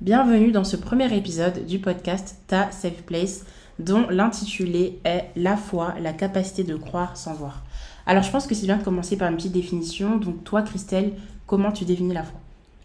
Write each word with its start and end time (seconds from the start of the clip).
Bienvenue 0.00 0.50
dans 0.50 0.64
ce 0.64 0.76
premier 0.76 1.16
épisode 1.16 1.66
du 1.66 1.78
podcast 1.78 2.38
Ta 2.48 2.72
Safe 2.72 3.02
Place, 3.06 3.44
dont 3.78 4.08
l'intitulé 4.10 4.98
est 5.04 5.26
La 5.36 5.56
foi, 5.56 5.94
la 6.00 6.12
capacité 6.12 6.64
de 6.64 6.74
croire 6.74 7.16
sans 7.16 7.34
voir. 7.34 7.62
Alors, 8.04 8.24
je 8.24 8.30
pense 8.32 8.48
que 8.48 8.56
c'est 8.56 8.66
bien 8.66 8.78
de 8.78 8.82
commencer 8.82 9.16
par 9.16 9.30
une 9.30 9.36
petite 9.36 9.52
définition. 9.52 10.16
Donc, 10.16 10.42
toi, 10.42 10.62
Christelle, 10.62 11.12
comment 11.46 11.70
tu 11.70 11.84
définis 11.84 12.14
la 12.14 12.24
foi? 12.24 12.39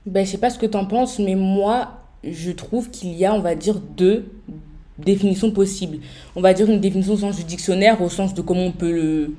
Ben, 0.06 0.26
je 0.26 0.32
sais 0.32 0.38
pas 0.38 0.50
ce 0.50 0.60
que 0.60 0.66
tu 0.66 0.78
en 0.78 0.86
penses, 0.86 1.20
mais 1.20 1.36
moi, 1.36 2.02
je 2.24 2.52
trouve 2.52 2.90
qu'il 2.92 3.14
y 3.14 3.26
a, 3.26 3.34
on 3.34 3.40
va 3.40 3.56
dire, 3.56 3.80
deux 3.80 4.26
définitions 5.00 5.52
possibles. 5.52 5.98
On 6.36 6.42
va 6.42 6.54
dire 6.54 6.70
une 6.70 6.80
définition 6.80 7.14
au 7.14 7.18
sens 7.18 7.38
du 7.38 7.44
dictionnaire, 7.44 8.02
au 8.02 8.10
sens 8.10 8.34
de 8.34 8.42
comment 8.42 8.66
on 8.66 8.72
peut 8.72 8.92
le, 8.92 9.36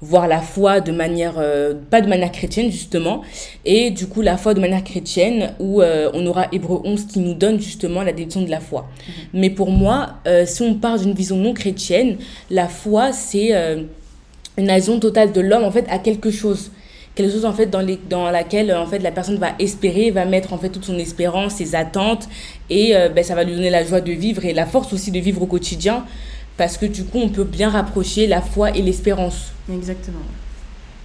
voir 0.00 0.28
la 0.28 0.40
foi 0.40 0.80
de 0.80 0.92
manière, 0.92 1.34
euh, 1.38 1.74
pas 1.90 2.00
de 2.00 2.08
manière 2.08 2.30
chrétienne 2.30 2.70
justement, 2.70 3.22
et 3.64 3.90
du 3.90 4.06
coup 4.06 4.22
la 4.22 4.36
foi 4.36 4.54
de 4.54 4.60
manière 4.60 4.84
chrétienne, 4.84 5.54
où 5.58 5.82
euh, 5.82 6.10
on 6.14 6.24
aura 6.26 6.46
Hébreu 6.52 6.80
11 6.84 7.06
qui 7.06 7.18
nous 7.18 7.34
donne 7.34 7.60
justement 7.60 8.02
la 8.02 8.12
définition 8.12 8.42
de 8.42 8.50
la 8.50 8.60
foi. 8.60 8.88
Mais 9.32 9.50
pour 9.50 9.70
moi, 9.70 10.14
euh, 10.26 10.46
si 10.46 10.62
on 10.62 10.74
part 10.74 10.98
d'une 10.98 11.14
vision 11.14 11.36
non 11.36 11.52
chrétienne, 11.52 12.16
la 12.50 12.68
foi 12.68 13.12
c'est 13.12 13.52
une 14.56 14.70
adhésion 14.70 15.00
totale 15.00 15.32
de 15.32 15.40
l'homme 15.40 15.64
en 15.64 15.70
fait 15.70 15.86
à 15.88 15.98
quelque 15.98 16.30
chose 16.30 16.70
quelque 17.18 17.32
chose 17.32 17.44
en 17.44 17.52
fait 17.52 17.66
dans, 17.66 17.80
les, 17.80 17.98
dans 18.08 18.30
laquelle 18.30 18.74
en 18.74 18.86
fait 18.86 19.00
la 19.00 19.10
personne 19.10 19.36
va 19.36 19.48
espérer 19.58 20.10
va 20.10 20.24
mettre 20.24 20.52
en 20.52 20.58
fait 20.58 20.70
toute 20.70 20.84
son 20.84 20.98
espérance 20.98 21.56
ses 21.56 21.74
attentes 21.74 22.28
et 22.70 22.94
ben, 23.14 23.22
ça 23.24 23.34
va 23.34 23.44
lui 23.44 23.54
donner 23.54 23.70
la 23.70 23.84
joie 23.84 24.00
de 24.00 24.12
vivre 24.12 24.44
et 24.44 24.54
la 24.54 24.66
force 24.66 24.92
aussi 24.92 25.10
de 25.10 25.18
vivre 25.18 25.42
au 25.42 25.46
quotidien 25.46 26.04
parce 26.56 26.78
que 26.78 26.86
du 26.86 27.04
coup 27.04 27.18
on 27.18 27.28
peut 27.28 27.44
bien 27.44 27.70
rapprocher 27.70 28.26
la 28.26 28.40
foi 28.40 28.70
et 28.70 28.82
l'espérance 28.82 29.52
Exactement. 29.72 30.24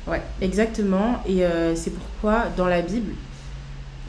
Ouais, 0.08 0.22
exactement. 0.42 1.20
Et 1.28 1.46
euh, 1.46 1.76
c'est 1.76 1.92
pourquoi 1.92 2.46
dans 2.58 2.68
la 2.68 2.82
Bible, 2.82 3.14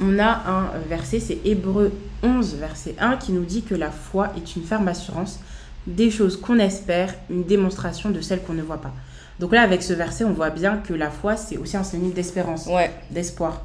on 0.00 0.18
a 0.18 0.42
un 0.46 0.70
verset, 0.88 1.20
c'est 1.20 1.38
Hébreu 1.44 1.92
11, 2.22 2.56
verset 2.56 2.94
1, 2.98 3.16
qui 3.16 3.32
nous 3.32 3.44
dit 3.44 3.62
que 3.62 3.74
la 3.74 3.90
foi 3.90 4.32
est 4.36 4.56
une 4.56 4.62
ferme 4.62 4.88
assurance 4.88 5.40
des 5.86 6.10
choses 6.10 6.40
qu'on 6.40 6.58
espère, 6.58 7.14
une 7.30 7.44
démonstration 7.44 8.10
de 8.10 8.20
celles 8.20 8.42
qu'on 8.42 8.54
ne 8.54 8.62
voit 8.62 8.80
pas. 8.80 8.94
Donc 9.40 9.52
là, 9.52 9.62
avec 9.62 9.82
ce 9.82 9.92
verset, 9.92 10.24
on 10.24 10.32
voit 10.32 10.50
bien 10.50 10.78
que 10.78 10.94
la 10.94 11.10
foi, 11.10 11.36
c'est 11.36 11.56
aussi 11.56 11.76
un 11.76 11.82
synonyme 11.82 12.12
d'espérance, 12.12 12.66
ouais. 12.66 12.90
d'espoir. 13.10 13.62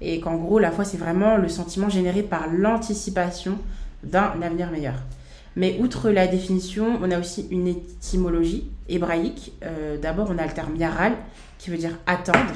Et 0.00 0.20
qu'en 0.20 0.36
gros, 0.36 0.58
la 0.58 0.70
foi, 0.70 0.84
c'est 0.84 0.96
vraiment 0.96 1.36
le 1.36 1.48
sentiment 1.48 1.88
généré 1.88 2.22
par 2.22 2.46
l'anticipation 2.50 3.58
d'un 4.02 4.32
avenir 4.42 4.70
meilleur. 4.70 4.94
Mais 5.56 5.76
outre 5.80 6.10
la 6.10 6.26
définition, 6.26 6.98
on 7.02 7.10
a 7.10 7.18
aussi 7.18 7.46
une 7.50 7.68
étymologie 7.68 8.70
hébraïque. 8.88 9.52
Euh, 9.62 9.98
D'abord, 9.98 10.28
on 10.30 10.38
a 10.38 10.46
le 10.46 10.52
terme 10.52 10.76
yaral, 10.76 11.12
qui 11.58 11.70
veut 11.70 11.76
dire 11.76 11.98
attendre. 12.06 12.54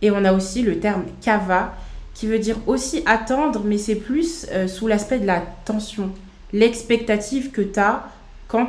Et 0.00 0.10
on 0.10 0.24
a 0.24 0.32
aussi 0.32 0.62
le 0.62 0.78
terme 0.78 1.04
kava, 1.20 1.74
qui 2.14 2.26
veut 2.26 2.38
dire 2.38 2.56
aussi 2.66 3.02
attendre, 3.04 3.62
mais 3.64 3.76
c'est 3.76 3.96
plus 3.96 4.46
euh, 4.50 4.68
sous 4.68 4.86
l'aspect 4.86 5.18
de 5.18 5.26
la 5.26 5.42
tension, 5.66 6.10
l'expectative 6.52 7.50
que 7.50 7.60
tu 7.60 7.78
as 7.78 8.08
quand 8.48 8.68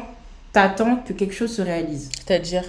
tu 0.54 0.60
attends 0.60 0.98
que 0.98 1.14
quelque 1.14 1.34
chose 1.34 1.56
se 1.56 1.62
réalise. 1.62 2.10
C'est-à-dire? 2.14 2.64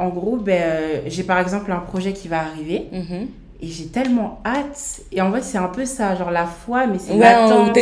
En 0.00 0.08
gros, 0.08 0.36
ben, 0.36 0.60
euh, 0.62 1.00
j'ai 1.06 1.22
par 1.24 1.38
exemple 1.38 1.70
un 1.70 1.78
projet 1.78 2.12
qui 2.12 2.26
va 2.28 2.40
arriver. 2.40 2.86
Mhm. 2.92 3.28
Et 3.62 3.66
j'ai 3.66 3.86
tellement 3.88 4.40
hâte. 4.46 5.02
Et 5.12 5.20
en 5.20 5.30
fait, 5.30 5.42
c'est 5.42 5.58
un 5.58 5.68
peu 5.68 5.84
ça, 5.84 6.16
genre 6.16 6.30
la 6.30 6.46
foi, 6.46 6.86
mais 6.86 6.98
c'est 6.98 7.12
Ouais, 7.12 7.18
l'attente. 7.18 7.74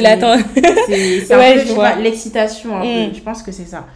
C'est 0.86 1.20
c'est 1.24 1.36
Ouais, 1.36 1.50
un 1.50 1.52
peu, 1.52 1.58
je 1.60 1.62
je 1.62 1.68
sais 1.68 1.74
vois. 1.74 1.90
pas, 1.90 1.96
l'excitation 1.96 2.76
un 2.76 2.80
Mm. 2.84 3.08
peu. 3.10 3.14
Je 3.14 3.20
pense 3.22 3.42
que 3.44 3.52
c'est 3.52 3.64
ça. 3.64 3.86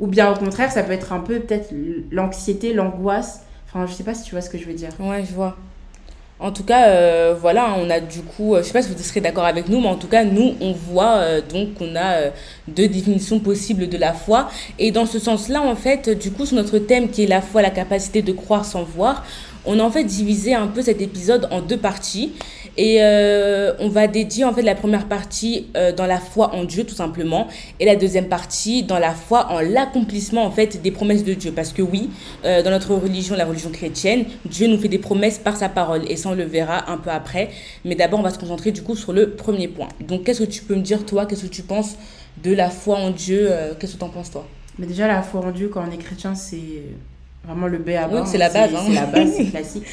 Ou 0.00 0.08
bien 0.08 0.32
au 0.32 0.34
contraire, 0.36 0.72
ça 0.72 0.82
peut 0.82 0.92
être 0.92 1.12
un 1.12 1.20
peu 1.20 1.38
peut-être 1.38 1.72
l'anxiété, 2.10 2.72
l'angoisse. 2.72 3.44
Enfin, 3.68 3.86
je 3.86 3.92
sais 3.92 4.02
pas 4.04 4.14
si 4.14 4.24
tu 4.24 4.32
vois 4.32 4.40
ce 4.40 4.50
que 4.50 4.58
je 4.58 4.64
veux 4.64 4.72
dire. 4.74 4.90
Ouais, 4.98 5.24
je 5.28 5.32
vois. 5.34 5.56
En 6.40 6.52
tout 6.52 6.62
cas, 6.62 6.88
euh, 6.90 7.34
voilà, 7.38 7.74
on 7.78 7.90
a 7.90 7.98
du 7.98 8.20
coup, 8.20 8.54
euh, 8.54 8.58
je 8.62 8.68
sais 8.68 8.72
pas 8.72 8.82
si 8.82 8.92
vous 8.92 9.02
serez 9.02 9.20
d'accord 9.20 9.44
avec 9.44 9.68
nous, 9.68 9.80
mais 9.80 9.88
en 9.88 9.96
tout 9.96 10.06
cas, 10.06 10.22
nous, 10.22 10.54
on 10.60 10.72
voit 10.72 11.16
euh, 11.16 11.40
donc 11.40 11.74
qu'on 11.74 11.96
a 11.96 12.12
euh, 12.14 12.30
deux 12.68 12.86
définitions 12.86 13.40
possibles 13.40 13.88
de 13.88 13.98
la 13.98 14.12
foi. 14.12 14.48
Et 14.78 14.92
dans 14.92 15.04
ce 15.04 15.18
sens-là, 15.18 15.60
en 15.62 15.74
fait, 15.74 16.08
du 16.08 16.30
coup, 16.30 16.46
sur 16.46 16.54
notre 16.54 16.78
thème 16.78 17.08
qui 17.08 17.24
est 17.24 17.26
la 17.26 17.40
foi, 17.40 17.60
la 17.60 17.70
capacité 17.70 18.22
de 18.22 18.30
croire 18.30 18.64
sans 18.64 18.84
voir, 18.84 19.24
on 19.66 19.80
a 19.80 19.82
en 19.82 19.90
fait 19.90 20.04
divisé 20.04 20.54
un 20.54 20.68
peu 20.68 20.80
cet 20.80 21.00
épisode 21.00 21.48
en 21.50 21.60
deux 21.60 21.76
parties. 21.76 22.32
Et 22.78 23.02
euh, 23.02 23.74
on 23.80 23.88
va 23.88 24.06
dédier 24.06 24.44
en 24.44 24.54
fait 24.54 24.62
la 24.62 24.74
première 24.74 25.06
partie 25.06 25.66
euh, 25.76 25.92
dans 25.92 26.06
la 26.06 26.18
foi 26.18 26.54
en 26.54 26.64
Dieu 26.64 26.84
tout 26.84 26.94
simplement 26.94 27.48
et 27.80 27.84
la 27.84 27.96
deuxième 27.96 28.28
partie 28.28 28.84
dans 28.84 28.98
la 28.98 29.12
foi 29.12 29.50
en 29.50 29.60
l'accomplissement 29.60 30.44
en 30.44 30.50
fait 30.50 30.80
des 30.80 30.92
promesses 30.92 31.24
de 31.24 31.34
Dieu. 31.34 31.52
Parce 31.52 31.72
que 31.72 31.82
oui 31.82 32.08
euh, 32.44 32.62
dans 32.62 32.70
notre 32.70 32.94
religion 32.94 33.34
la 33.34 33.44
religion 33.44 33.70
chrétienne 33.70 34.24
Dieu 34.44 34.68
nous 34.68 34.78
fait 34.78 34.88
des 34.88 34.98
promesses 34.98 35.38
par 35.38 35.56
sa 35.56 35.68
parole 35.68 36.10
et 36.10 36.16
ça 36.16 36.30
on 36.30 36.34
le 36.34 36.44
verra 36.44 36.90
un 36.90 36.98
peu 36.98 37.10
après. 37.10 37.50
Mais 37.84 37.96
d'abord 37.96 38.20
on 38.20 38.22
va 38.22 38.30
se 38.30 38.38
concentrer 38.38 38.70
du 38.70 38.82
coup 38.82 38.94
sur 38.94 39.12
le 39.12 39.30
premier 39.30 39.66
point. 39.66 39.88
Donc 40.00 40.22
qu'est-ce 40.22 40.44
que 40.44 40.50
tu 40.50 40.62
peux 40.62 40.76
me 40.76 40.82
dire 40.82 41.04
toi 41.04 41.26
qu'est-ce 41.26 41.42
que 41.42 41.48
tu 41.48 41.62
penses 41.62 41.96
de 42.44 42.54
la 42.54 42.70
foi 42.70 42.96
en 42.96 43.10
Dieu 43.10 43.50
qu'est-ce 43.80 43.94
que 43.94 43.98
tu 43.98 44.04
en 44.04 44.08
penses 44.08 44.30
toi? 44.30 44.46
Mais 44.78 44.86
déjà, 44.86 45.08
la 45.08 45.22
foi 45.22 45.40
en 45.40 45.50
Dieu, 45.50 45.68
quand 45.68 45.84
on 45.86 45.90
est 45.90 45.98
chrétien, 45.98 46.34
c'est 46.34 46.82
vraiment 47.44 47.66
le 47.66 47.78
B 47.78 47.90
à 47.90 48.08
Oui, 48.08 48.20
c'est 48.26 48.38
la 48.38 48.48
base, 48.48 48.72
hein. 48.74 48.82
C'est 48.86 48.94
la 48.94 49.06
base, 49.06 49.32
c'est 49.36 49.44
classique. 49.50 49.84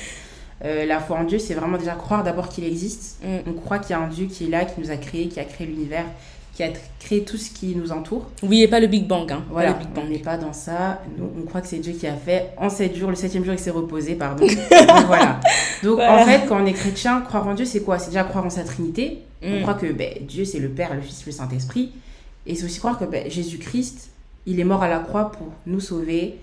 Euh, 0.63 0.85
la 0.85 0.99
foi 0.99 1.17
en 1.17 1.23
Dieu, 1.25 1.37
c'est 1.39 1.53
vraiment 1.53 1.77
déjà 1.77 1.93
croire 1.95 2.23
d'abord 2.23 2.47
qu'il 2.49 2.63
existe. 2.63 3.19
Mm. 3.23 3.49
On 3.49 3.53
croit 3.53 3.79
qu'il 3.79 3.91
y 3.91 3.93
a 3.93 3.99
un 3.99 4.07
Dieu 4.07 4.25
qui 4.27 4.45
est 4.45 4.49
là, 4.49 4.63
qui 4.65 4.79
nous 4.79 4.89
a 4.91 4.95
créé, 4.97 5.27
qui 5.27 5.39
a 5.39 5.43
créé 5.43 5.67
l'univers, 5.67 6.05
qui 6.53 6.63
a 6.63 6.69
créé 6.99 7.25
tout 7.25 7.35
ce 7.37 7.49
qui 7.51 7.75
nous 7.75 7.91
entoure. 7.91 8.27
oui 8.41 8.61
et 8.63 8.67
pas 8.69 8.79
le 8.79 8.87
Big 8.87 9.05
Bang 9.05 9.29
hein 9.29 9.43
Voilà, 9.51 9.71
le 9.71 9.75
Big 9.79 9.87
on 9.91 9.99
Bang 10.01 10.09
n'est 10.09 10.19
pas 10.19 10.37
dans 10.37 10.53
ça. 10.53 11.01
Nous, 11.17 11.29
on 11.37 11.45
croit 11.45 11.59
que 11.59 11.67
c'est 11.67 11.79
Dieu 11.79 11.91
qui 11.91 12.07
a 12.07 12.15
fait 12.15 12.51
en 12.57 12.69
7 12.69 12.95
jours. 12.95 13.09
Le 13.09 13.15
septième 13.17 13.43
jour, 13.43 13.53
il 13.53 13.59
s'est 13.59 13.69
reposé, 13.71 14.15
pardon. 14.15 14.45
Donc 14.47 15.05
voilà. 15.07 15.41
Donc 15.83 15.95
Voilà. 15.95 16.21
en 16.21 16.25
fait, 16.25 16.45
quand 16.47 16.61
on 16.63 16.65
est 16.65 16.71
chrétien, 16.73 17.19
croire 17.21 17.45
en 17.47 17.53
Dieu, 17.53 17.65
c'est 17.65 17.81
quoi? 17.81 17.99
C'est 17.99 18.11
déjà 18.11 18.23
croire 18.23 18.45
en 18.45 18.49
sa 18.49 18.63
Trinité. 18.63 19.19
On 19.43 19.59
Mm. 19.59 19.61
croit 19.61 19.73
que 19.75 19.91
ben, 19.91 20.13
Dieu, 20.21 20.45
c'est 20.45 20.59
le 20.59 20.69
Père, 20.69 20.95
le 20.95 21.01
Fils, 21.01 21.25
le 21.25 21.31
Saint-Esprit. 21.33 21.91
Et 22.47 22.55
c'est 22.55 22.63
aussi 22.65 22.79
croire 22.79 22.97
que 22.97 23.03
ben, 23.05 23.29
Jésus-Christ, 23.29 24.09
il 24.47 24.59
est 24.59 24.63
mort 24.63 24.81
à 24.81 24.87
la 24.87 24.99
croix 24.99 25.31
pour 25.33 25.47
nous 25.67 25.81
sauver. 25.81 26.37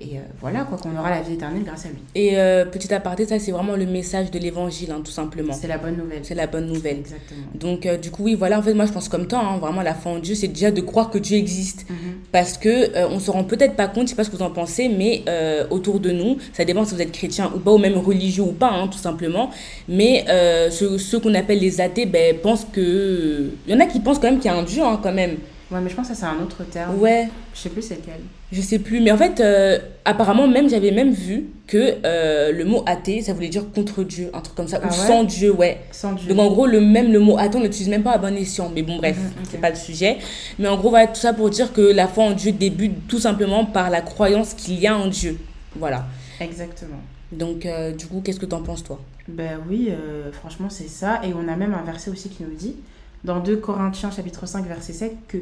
Et 0.00 0.16
euh, 0.18 0.22
voilà, 0.40 0.64
quoi, 0.64 0.76
qu'on 0.76 0.90
aura 0.98 1.08
la 1.08 1.22
vie 1.22 1.34
éternelle 1.34 1.62
grâce 1.62 1.86
à 1.86 1.88
lui. 1.88 1.98
et 2.16 2.36
euh, 2.36 2.64
petit 2.64 2.92
aparté 2.92 3.26
ça 3.26 3.38
c'est 3.38 3.52
vraiment 3.52 3.76
le 3.76 3.86
message 3.86 4.28
de 4.32 4.40
l'évangile 4.40 4.90
hein, 4.90 5.00
tout 5.04 5.12
simplement 5.12 5.52
C'est 5.52 5.68
la 5.68 5.78
bonne 5.78 5.96
nouvelle. 5.96 6.18
c'est 6.24 6.34
la 6.34 6.48
bonne 6.48 6.66
nouvelle 6.66 6.98
Exactement. 6.98 7.46
Donc, 7.54 7.86
euh, 7.86 7.96
du 7.96 8.10
coup, 8.10 8.24
oui, 8.24 8.34
voilà, 8.34 8.58
en 8.58 8.62
fait, 8.62 8.74
moi, 8.74 8.86
je 8.86 8.92
pense 8.92 9.08
comme 9.08 9.28
toi, 9.28 9.38
hein, 9.38 9.58
vraiment, 9.58 9.82
la 9.82 9.94
foi 9.94 10.12
en 10.12 10.18
Dieu, 10.18 10.34
c'est 10.34 10.48
déjà 10.48 10.72
de 10.72 10.80
croire 10.80 11.10
que 11.10 11.18
Dieu 11.18 11.38
existe. 11.38 11.86
Mhm. 11.88 11.96
Parce 12.32 12.58
que 12.58 12.68
euh, 12.68 13.08
on 13.08 13.20
se 13.20 13.30
rend 13.30 13.44
peut-être 13.44 13.76
pas 13.76 13.86
compte, 13.86 14.06
je 14.06 14.10
sais 14.10 14.16
pas 14.16 14.24
ce 14.24 14.30
que 14.30 14.36
vous 14.36 14.42
en 14.42 14.50
pensez, 14.50 14.88
mais 14.88 15.22
autour 15.70 16.00
de 16.00 16.10
nous, 16.10 16.38
ça 16.52 16.64
dépend 16.64 16.84
si 16.84 16.94
vous 16.94 17.00
êtes 17.02 17.12
chrétien 17.12 17.50
ou 17.54 17.60
pas, 17.60 17.70
ou 17.70 17.78
même 17.78 17.96
religieux 17.96 18.42
ou 18.42 18.52
pas, 18.52 18.70
hein, 18.70 18.88
tout 18.88 18.98
simplement. 18.98 19.50
Mais 19.88 20.24
ceux, 20.70 20.98
ceux 20.98 21.20
qu'on 21.20 21.34
appelle 21.34 21.60
les 21.60 21.80
athées, 21.80 22.06
ben, 22.06 22.36
pensent 22.38 22.66
que. 22.72 23.50
Il 23.66 23.72
y 23.72 23.76
en 23.76 23.80
a 23.80 23.86
qui 23.86 24.00
pensent 24.00 24.18
quand 24.18 24.30
même 24.30 24.40
qu'il 24.40 24.50
y 24.50 24.54
a 24.54 24.56
un 24.56 24.64
Dieu, 24.64 24.82
hein, 24.82 24.98
quand 25.02 25.12
même. 25.12 25.36
Ouais, 25.74 25.80
mais 25.82 25.90
je 25.90 25.96
pense 25.96 26.06
que 26.08 26.14
ça, 26.14 26.20
c'est 26.20 26.26
un 26.38 26.40
autre 26.40 26.62
terme. 26.64 26.96
Ouais, 27.00 27.28
Je 27.52 27.58
sais 27.58 27.68
plus 27.68 27.82
c'est 27.82 27.96
lequel. 27.96 28.20
je 28.52 28.60
sais 28.60 28.78
plus. 28.78 29.00
Mais 29.00 29.10
en 29.10 29.16
fait, 29.16 29.40
euh, 29.40 29.78
apparemment, 30.04 30.46
même, 30.46 30.68
j'avais 30.70 30.92
même 30.92 31.10
vu 31.12 31.46
que 31.66 31.96
euh, 32.06 32.52
le 32.52 32.64
mot 32.64 32.84
athée, 32.86 33.22
ça 33.22 33.32
voulait 33.32 33.48
dire 33.48 33.64
contre 33.74 34.04
Dieu, 34.04 34.30
un 34.34 34.40
truc 34.40 34.54
comme 34.54 34.68
ça, 34.68 34.78
Ah 34.80 34.86
ou 34.86 34.90
ouais 34.90 34.94
sans 35.08 35.24
Dieu, 35.24 35.50
ouais. 35.52 35.80
Sans 35.90 36.12
Dieu. 36.12 36.28
Donc 36.32 36.38
en 36.38 36.48
gros, 36.52 36.66
le 36.66 36.80
même 36.80 37.12
le 37.12 37.18
mot 37.18 37.36
athée, 37.38 37.58
on 37.58 37.62
l'utilise 37.62 37.88
même 37.88 38.04
pas 38.04 38.12
à 38.12 38.18
bon 38.18 38.36
escient. 38.36 38.70
Mais 38.72 38.82
bon, 38.82 38.98
bref, 38.98 39.16
Mhm, 39.18 39.26
ok. 39.42 39.48
c'est 39.50 39.60
pas 39.60 39.70
le 39.70 39.76
sujet. 39.76 40.18
Mais 40.60 40.68
en 40.68 40.76
gros, 40.76 40.90
voilà, 40.90 41.08
tout 41.08 41.20
ça 41.20 41.32
pour 41.32 41.50
dire 41.50 41.72
que 41.72 41.80
la 41.80 42.06
foi 42.06 42.22
en 42.24 42.30
Dieu 42.32 42.52
débute 42.52 43.08
tout 43.08 43.18
simplement 43.18 43.64
par 43.64 43.90
la 43.90 44.00
croyance 44.00 44.54
qu'il 44.54 44.78
y 44.78 44.86
a 44.86 44.96
en 44.96 45.08
Dieu. 45.08 45.38
Voilà. 45.74 46.06
Exactement. 46.40 47.00
Donc 47.32 47.66
euh, 47.66 47.90
du 47.92 48.06
coup, 48.06 48.20
qu'est-ce 48.24 48.38
que 48.38 48.46
t'en 48.46 48.62
penses 48.62 48.84
toi? 48.84 49.00
Ben 49.26 49.58
oui, 49.68 49.90
franchement, 50.32 50.68
c'est 50.70 50.88
ça. 50.88 51.20
Et 51.24 51.32
on 51.34 51.48
a 51.52 51.56
même 51.56 51.74
un 51.74 51.82
verset 51.82 52.10
aussi 52.10 52.28
qui 52.28 52.42
nous 52.44 52.54
dit, 52.54 52.76
dans 53.24 53.40
2 53.40 53.56
Corinthiens 53.56 54.10
chapitre 54.10 54.46
5, 54.46 54.66
verset 54.68 54.92
7, 54.92 55.16
que 55.26 55.38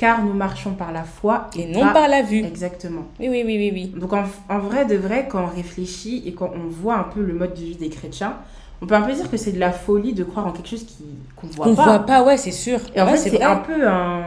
car 0.00 0.24
nous 0.24 0.32
marchons 0.32 0.72
par 0.72 0.92
la 0.92 1.04
foi 1.04 1.48
Et 1.58 1.66
non 1.66 1.92
par 1.92 2.08
la 2.08 2.22
vue. 2.22 2.42
Exactement. 2.42 3.02
Oui, 3.20 3.28
oui, 3.28 3.42
oui, 3.44 3.56
oui, 3.58 3.70
oui. 3.74 4.00
Donc 4.00 4.12
en, 4.14 4.24
en 4.48 4.58
vrai 4.58 4.86
de 4.86 4.96
vrai, 4.96 5.28
quand 5.30 5.42
on 5.44 5.54
réfléchit 5.54 6.22
et 6.26 6.32
quand 6.32 6.50
on 6.54 6.68
voit 6.70 6.96
un 6.96 7.02
peu 7.04 7.20
le 7.22 7.34
mode 7.34 7.52
de 7.52 7.60
vie 7.60 7.76
des 7.76 7.90
chrétiens, 7.90 8.36
on 8.80 8.86
peut 8.86 8.94
un 8.94 9.02
peu 9.02 9.12
dire 9.12 9.30
que 9.30 9.36
c'est 9.36 9.52
de 9.52 9.58
la 9.60 9.72
folie 9.72 10.14
de 10.14 10.24
croire 10.24 10.46
en 10.46 10.52
quelque 10.52 10.68
chose 10.68 10.84
qui 10.86 11.04
qu'on 11.36 11.48
voit 11.48 11.68
On 11.68 11.74
pas. 11.74 11.84
voit 11.84 11.98
pas, 12.06 12.24
ouais, 12.24 12.38
c'est 12.38 12.50
sûr. 12.50 12.80
Et 12.94 13.00
en 13.02 13.04
Ouais, 13.04 13.16
fait, 13.18 13.28
c'est 13.30 13.42
un 13.42 13.56
peu 13.56 13.86
un. 13.86 14.22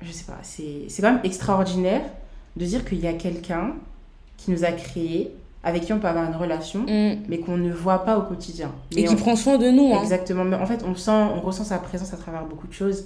Je 0.00 0.10
sais 0.10 0.24
pas, 0.24 0.38
c'est 0.42 0.88
quand 1.00 1.12
même 1.12 1.20
extraordinaire 1.22 2.02
de 2.56 2.64
dire 2.64 2.84
qu'il 2.84 2.98
y 2.98 3.06
a 3.06 3.12
quelqu'un 3.12 3.74
qui 4.36 4.50
nous 4.50 4.64
a 4.64 4.72
créés, 4.72 5.30
avec 5.62 5.84
qui 5.84 5.92
on 5.92 6.00
peut 6.00 6.08
avoir 6.08 6.24
une 6.28 6.34
relation, 6.34 6.80
Mm. 6.80 7.18
mais 7.28 7.38
qu'on 7.38 7.56
ne 7.56 7.72
voit 7.72 8.04
pas 8.04 8.18
au 8.18 8.22
quotidien. 8.22 8.72
Et 8.90 8.96
Mais 8.96 9.04
qui 9.04 9.14
on- 9.14 9.16
prend 9.16 9.36
soin 9.36 9.56
de 9.56 9.70
nous. 9.70 9.94
Hein. 9.94 10.00
Exactement. 10.02 10.42
Mais 10.44 10.56
en 10.56 10.66
fait, 10.66 10.80
on, 10.84 10.96
sent, 10.96 11.12
on 11.12 11.40
ressent 11.40 11.62
sa 11.62 11.78
présence 11.78 12.12
à 12.12 12.16
travers 12.16 12.44
beaucoup 12.44 12.66
de 12.66 12.72
choses. 12.72 13.04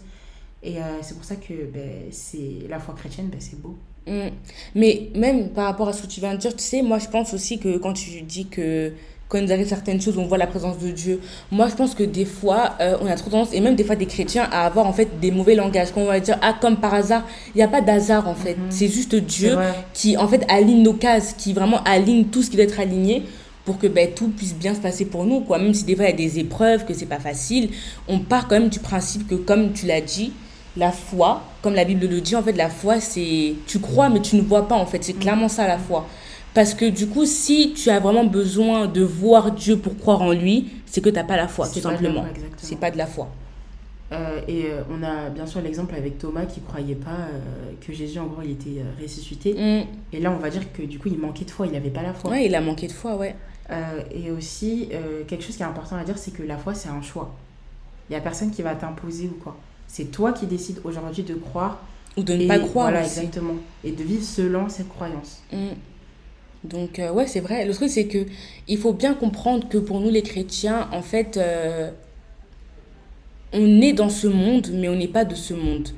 Et 0.62 0.78
euh, 0.78 1.02
c'est 1.02 1.14
pour 1.14 1.24
ça 1.24 1.36
que 1.36 1.54
ben, 1.72 2.08
c'est 2.10 2.66
la 2.68 2.78
foi 2.78 2.94
chrétienne, 2.94 3.28
ben, 3.28 3.40
c'est 3.40 3.60
beau. 3.60 3.76
Mm. 4.06 4.30
Mais 4.74 5.10
même 5.14 5.50
par 5.50 5.66
rapport 5.66 5.88
à 5.88 5.92
ce 5.92 6.02
que 6.02 6.06
tu 6.06 6.20
viens 6.20 6.34
de 6.34 6.38
dire, 6.38 6.54
tu 6.54 6.62
sais, 6.62 6.82
moi 6.82 6.98
je 6.98 7.08
pense 7.08 7.34
aussi 7.34 7.58
que 7.58 7.78
quand 7.78 7.92
tu 7.92 8.22
dis 8.22 8.46
que 8.46 8.92
quand 9.28 9.40
nous 9.40 9.52
arrive 9.52 9.66
certaines 9.66 10.00
choses, 10.00 10.18
on 10.18 10.26
voit 10.26 10.38
la 10.38 10.46
présence 10.46 10.78
de 10.78 10.90
Dieu. 10.90 11.20
Moi 11.50 11.68
je 11.68 11.74
pense 11.74 11.94
que 11.94 12.04
des 12.04 12.24
fois, 12.24 12.74
euh, 12.80 12.96
on 13.00 13.06
a 13.06 13.14
trop 13.16 13.30
tendance, 13.30 13.52
et 13.52 13.60
même 13.60 13.74
des 13.74 13.82
fois 13.82 13.96
des 13.96 14.06
chrétiens, 14.06 14.48
à 14.52 14.66
avoir 14.66 14.86
en 14.86 14.92
fait 14.92 15.18
des 15.20 15.32
mauvais 15.32 15.56
langages. 15.56 15.88
Quand 15.92 16.02
on 16.02 16.06
va 16.06 16.20
dire, 16.20 16.38
ah, 16.42 16.54
comme 16.60 16.76
par 16.76 16.94
hasard, 16.94 17.26
il 17.54 17.58
n'y 17.58 17.64
a 17.64 17.68
pas 17.68 17.80
d'hasard 17.80 18.28
en 18.28 18.34
fait. 18.34 18.54
Mhm. 18.54 18.66
C'est 18.70 18.88
juste 18.88 19.14
Dieu 19.14 19.56
qui 19.92 20.16
en 20.16 20.28
fait 20.28 20.44
aligne 20.48 20.82
nos 20.82 20.94
cases, 20.94 21.34
qui 21.36 21.52
vraiment 21.52 21.82
aligne 21.82 22.26
tout 22.26 22.42
ce 22.42 22.50
qui 22.50 22.56
doit 22.56 22.64
être 22.64 22.78
aligné 22.78 23.24
pour 23.64 23.78
que 23.78 23.88
ben, 23.88 24.08
tout 24.14 24.28
puisse 24.28 24.54
bien 24.54 24.74
se 24.74 24.80
passer 24.80 25.06
pour 25.06 25.24
nous. 25.24 25.40
Quoi. 25.40 25.58
Même 25.58 25.74
si 25.74 25.84
des 25.84 25.96
fois 25.96 26.04
il 26.04 26.10
y 26.10 26.14
a 26.14 26.16
des 26.16 26.38
épreuves, 26.38 26.84
que 26.84 26.94
c'est 26.94 27.06
pas 27.06 27.18
facile, 27.18 27.70
on 28.06 28.20
part 28.20 28.46
quand 28.46 28.60
même 28.60 28.68
du 28.68 28.78
principe 28.78 29.26
que 29.26 29.34
comme 29.34 29.72
tu 29.72 29.86
l'as 29.86 30.00
dit, 30.00 30.32
la 30.76 30.92
foi, 30.92 31.42
comme 31.62 31.74
la 31.74 31.84
Bible 31.84 32.06
le 32.06 32.20
dit, 32.20 32.36
en 32.36 32.42
fait 32.42 32.52
la 32.52 32.68
foi 32.68 33.00
c'est 33.00 33.54
tu 33.66 33.78
crois 33.78 34.08
mais 34.08 34.20
tu 34.20 34.36
ne 34.36 34.42
vois 34.42 34.68
pas 34.68 34.76
en 34.76 34.86
fait, 34.86 35.02
c'est 35.02 35.14
clairement 35.14 35.48
ça 35.48 35.66
la 35.66 35.78
foi. 35.78 36.06
Parce 36.54 36.72
que 36.72 36.86
du 36.86 37.06
coup, 37.06 37.26
si 37.26 37.74
tu 37.74 37.90
as 37.90 38.00
vraiment 38.00 38.24
besoin 38.24 38.86
de 38.86 39.02
voir 39.02 39.52
Dieu 39.52 39.76
pour 39.76 39.98
croire 39.98 40.22
en 40.22 40.32
lui, 40.32 40.70
c'est 40.86 41.02
que 41.02 41.10
tu 41.10 41.14
n'as 41.14 41.24
pas 41.24 41.36
la 41.36 41.48
foi, 41.48 41.68
tout 41.68 41.80
simplement. 41.80 42.24
C'est 42.56 42.80
pas 42.80 42.90
de 42.90 42.96
la 42.96 43.06
foi. 43.06 43.28
Euh, 44.12 44.40
et 44.46 44.66
euh, 44.66 44.82
on 44.90 45.02
a 45.02 45.30
bien 45.30 45.46
sûr 45.46 45.60
l'exemple 45.60 45.94
avec 45.94 46.18
Thomas 46.18 46.46
qui 46.46 46.60
croyait 46.60 46.94
pas 46.94 47.10
euh, 47.10 47.72
que 47.80 47.92
Jésus, 47.92 48.18
en 48.18 48.26
gros, 48.26 48.42
il 48.42 48.52
était 48.52 48.82
ressuscité. 49.02 49.52
Mm. 49.52 49.86
Et 50.14 50.20
là, 50.20 50.30
on 50.30 50.38
va 50.38 50.48
dire 50.48 50.72
que 50.72 50.82
du 50.82 50.98
coup, 50.98 51.08
il 51.08 51.18
manquait 51.18 51.44
de 51.44 51.50
foi, 51.50 51.66
il 51.66 51.72
n'avait 51.72 51.90
pas 51.90 52.02
la 52.02 52.14
foi. 52.14 52.30
Ouais, 52.30 52.46
il 52.46 52.54
a 52.54 52.60
manqué 52.60 52.86
de 52.86 52.92
foi, 52.92 53.16
ouais. 53.16 53.34
Et 54.14 54.30
aussi, 54.30 54.88
quelque 55.26 55.44
chose 55.44 55.56
qui 55.56 55.62
est 55.62 55.66
important 55.66 55.96
à 55.96 56.04
dire, 56.04 56.16
c'est 56.16 56.30
que 56.30 56.42
la 56.42 56.56
foi, 56.56 56.72
c'est 56.74 56.88
un 56.88 57.02
choix. 57.02 57.34
Il 58.08 58.12
n'y 58.12 58.16
a 58.16 58.20
personne 58.20 58.50
qui 58.50 58.62
va 58.62 58.74
t'imposer 58.76 59.26
ou 59.26 59.42
quoi. 59.42 59.56
C'est 59.88 60.10
toi 60.10 60.32
qui 60.32 60.46
décides 60.46 60.80
aujourd'hui 60.84 61.22
de 61.22 61.34
croire. 61.34 61.82
Ou 62.16 62.22
de 62.22 62.34
ne 62.34 62.42
et 62.42 62.46
pas 62.46 62.58
croire 62.58 62.90
Voilà, 62.90 63.04
aussi. 63.04 63.18
exactement. 63.18 63.54
Et 63.84 63.92
de 63.92 64.02
vivre 64.02 64.24
selon 64.24 64.68
cette 64.68 64.88
croyance. 64.88 65.42
Mm. 65.52 65.68
Donc, 66.64 66.98
euh, 66.98 67.12
ouais, 67.12 67.26
c'est 67.26 67.40
vrai. 67.40 67.64
Le 67.66 67.74
truc, 67.74 67.90
c'est 67.90 68.06
que 68.06 68.26
il 68.68 68.78
faut 68.78 68.92
bien 68.92 69.14
comprendre 69.14 69.68
que 69.68 69.78
pour 69.78 70.00
nous, 70.00 70.10
les 70.10 70.22
chrétiens, 70.22 70.88
en 70.92 71.02
fait, 71.02 71.36
euh, 71.36 71.90
on 73.52 73.80
est 73.80 73.92
dans 73.92 74.08
ce 74.08 74.26
monde, 74.26 74.68
mais 74.72 74.88
on 74.88 74.96
n'est 74.96 75.08
pas 75.08 75.24
de 75.24 75.34
ce 75.34 75.54
monde. 75.54 75.88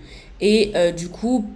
Et 0.40 0.72
euh, 0.74 0.92
du 0.92 1.08
coup, 1.08 1.46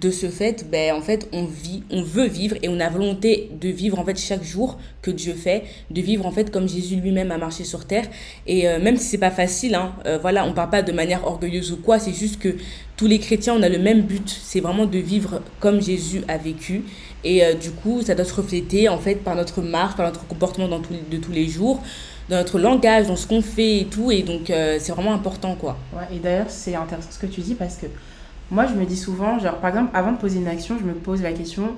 de 0.00 0.10
ce 0.10 0.28
fait, 0.28 0.66
ben, 0.70 0.94
en 0.94 1.00
fait, 1.00 1.28
on 1.32 1.44
vit, 1.44 1.82
on 1.90 2.02
veut 2.02 2.26
vivre 2.26 2.56
et 2.62 2.68
on 2.68 2.80
a 2.80 2.88
volonté 2.88 3.50
de 3.60 3.68
vivre, 3.68 3.98
en 3.98 4.04
fait, 4.04 4.18
chaque 4.18 4.42
jour 4.42 4.78
que 5.02 5.10
Dieu 5.10 5.34
fait, 5.34 5.64
de 5.90 6.00
vivre, 6.00 6.26
en 6.26 6.30
fait, 6.30 6.50
comme 6.50 6.68
Jésus 6.68 6.96
lui-même 6.96 7.30
a 7.30 7.38
marché 7.38 7.64
sur 7.64 7.86
terre. 7.86 8.06
Et 8.46 8.68
euh, 8.68 8.78
même 8.80 8.96
si 8.96 9.04
c'est 9.06 9.18
pas 9.18 9.30
facile, 9.30 9.74
hein, 9.74 9.94
euh, 10.06 10.18
voilà, 10.20 10.44
on 10.46 10.52
parle 10.52 10.70
pas 10.70 10.82
de 10.82 10.92
manière 10.92 11.26
orgueilleuse 11.26 11.72
ou 11.72 11.76
quoi, 11.76 11.98
c'est 11.98 12.12
juste 12.12 12.38
que 12.38 12.56
tous 12.96 13.06
les 13.06 13.18
chrétiens, 13.18 13.54
on 13.56 13.62
a 13.62 13.68
le 13.68 13.78
même 13.78 14.02
but, 14.02 14.28
c'est 14.28 14.60
vraiment 14.60 14.86
de 14.86 14.98
vivre 14.98 15.42
comme 15.60 15.80
Jésus 15.82 16.22
a 16.28 16.38
vécu. 16.38 16.84
Et 17.24 17.44
euh, 17.44 17.54
du 17.54 17.70
coup, 17.70 18.02
ça 18.02 18.14
doit 18.14 18.24
se 18.24 18.34
refléter 18.34 18.88
en 18.88 18.98
fait 18.98 19.16
par 19.16 19.34
notre 19.34 19.62
marche, 19.62 19.96
par 19.96 20.06
notre 20.06 20.26
comportement 20.26 20.68
dans 20.68 20.80
les- 20.90 21.16
de 21.16 21.22
tous 21.22 21.32
les 21.32 21.48
jours, 21.48 21.82
dans 22.28 22.36
notre 22.36 22.58
langage, 22.58 23.06
dans 23.06 23.16
ce 23.16 23.26
qu'on 23.26 23.42
fait 23.42 23.78
et 23.80 23.84
tout. 23.86 24.10
Et 24.10 24.22
donc, 24.22 24.50
euh, 24.50 24.76
c'est 24.80 24.92
vraiment 24.92 25.12
important, 25.14 25.54
quoi. 25.56 25.78
Ouais, 25.92 26.14
et 26.14 26.18
d'ailleurs, 26.20 26.50
c'est 26.50 26.74
intéressant 26.74 27.10
ce 27.10 27.18
que 27.18 27.26
tu 27.26 27.40
dis 27.40 27.54
parce 27.54 27.76
que 27.76 27.86
moi, 28.50 28.66
je 28.66 28.74
me 28.74 28.84
dis 28.84 28.96
souvent, 28.96 29.38
genre, 29.38 29.56
par 29.56 29.70
exemple, 29.70 29.90
avant 29.94 30.12
de 30.12 30.18
poser 30.18 30.38
une 30.38 30.48
action, 30.48 30.76
je 30.80 30.84
me 30.84 30.92
pose 30.94 31.22
la 31.22 31.32
question 31.32 31.70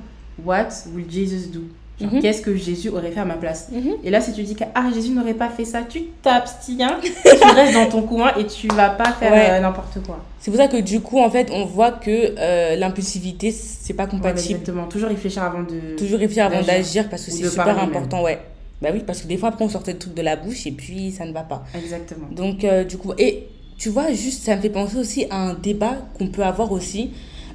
What 0.44 0.68
will 0.94 1.06
Jesus 1.10 1.48
do? 1.50 1.60
Mhm. 1.98 2.20
Qu'est-ce 2.20 2.42
que 2.42 2.54
Jésus 2.54 2.90
aurait 2.90 3.10
fait 3.10 3.20
à 3.20 3.24
ma 3.24 3.36
place? 3.36 3.68
Mhm. 3.72 3.92
Et 4.04 4.10
là, 4.10 4.20
si 4.20 4.32
tu 4.34 4.42
dis 4.42 4.54
que 4.54 4.64
ah, 4.74 4.90
Jésus 4.94 5.12
n'aurait 5.12 5.32
pas 5.32 5.48
fait 5.48 5.64
ça, 5.64 5.80
tu 5.88 6.02
t'abstiens, 6.22 6.98
tu 7.02 7.54
restes 7.54 7.72
dans 7.72 7.88
ton 7.88 8.02
coin 8.02 8.32
et 8.38 8.46
tu 8.46 8.68
vas 8.68 8.90
pas 8.90 9.12
faire 9.12 9.32
Ouais. 9.32 9.46
euh, 9.52 9.60
n'importe 9.60 10.02
quoi. 10.04 10.22
C'est 10.38 10.50
pour 10.50 10.60
ça 10.60 10.68
que 10.68 10.76
du 10.76 11.00
coup, 11.00 11.18
en 11.18 11.30
fait, 11.30 11.48
on 11.50 11.64
voit 11.64 11.92
que 11.92 12.34
euh, 12.38 12.76
l'impulsivité, 12.76 13.50
c'est 13.50 13.94
pas 13.94 14.06
compatible. 14.06 14.50
exactement. 14.58 14.86
Toujours 14.88 15.08
réfléchir 15.08 15.42
avant 15.42 15.62
de. 15.62 15.96
Toujours 15.96 16.18
réfléchir 16.18 16.44
avant 16.44 16.60
D'agir. 16.62 17.08
parce 17.08 17.24
que 17.24 17.30
c'est 17.30 17.48
super 17.48 17.78
important, 17.82 18.22
ouais. 18.22 18.40
Bah 18.82 18.90
oui, 18.92 19.02
parce 19.06 19.22
que 19.22 19.26
des 19.26 19.38
fois, 19.38 19.48
après, 19.48 19.64
on 19.64 19.70
sortait 19.70 19.94
le 19.94 19.98
truc 19.98 20.12
de 20.12 20.20
la 20.20 20.36
bouche 20.36 20.66
et 20.66 20.72
puis 20.72 21.10
ça 21.10 21.24
ne 21.24 21.32
va 21.32 21.40
pas. 21.44 21.64
Exactement. 21.74 22.26
Donc, 22.30 22.62
euh, 22.62 22.84
du 22.84 22.98
coup, 22.98 23.14
et 23.18 23.46
tu 23.78 23.88
vois, 23.90 24.12
juste, 24.12 24.44
ça 24.44 24.56
me 24.56 24.60
fait 24.60 24.70
penser 24.70 24.96
aussi 24.96 25.26
à 25.30 25.36
un 25.36 25.54
débat 25.54 25.96
qu'on 26.18 26.28
peut 26.28 26.42
avoir 26.44 26.72
aussi. 26.72 27.10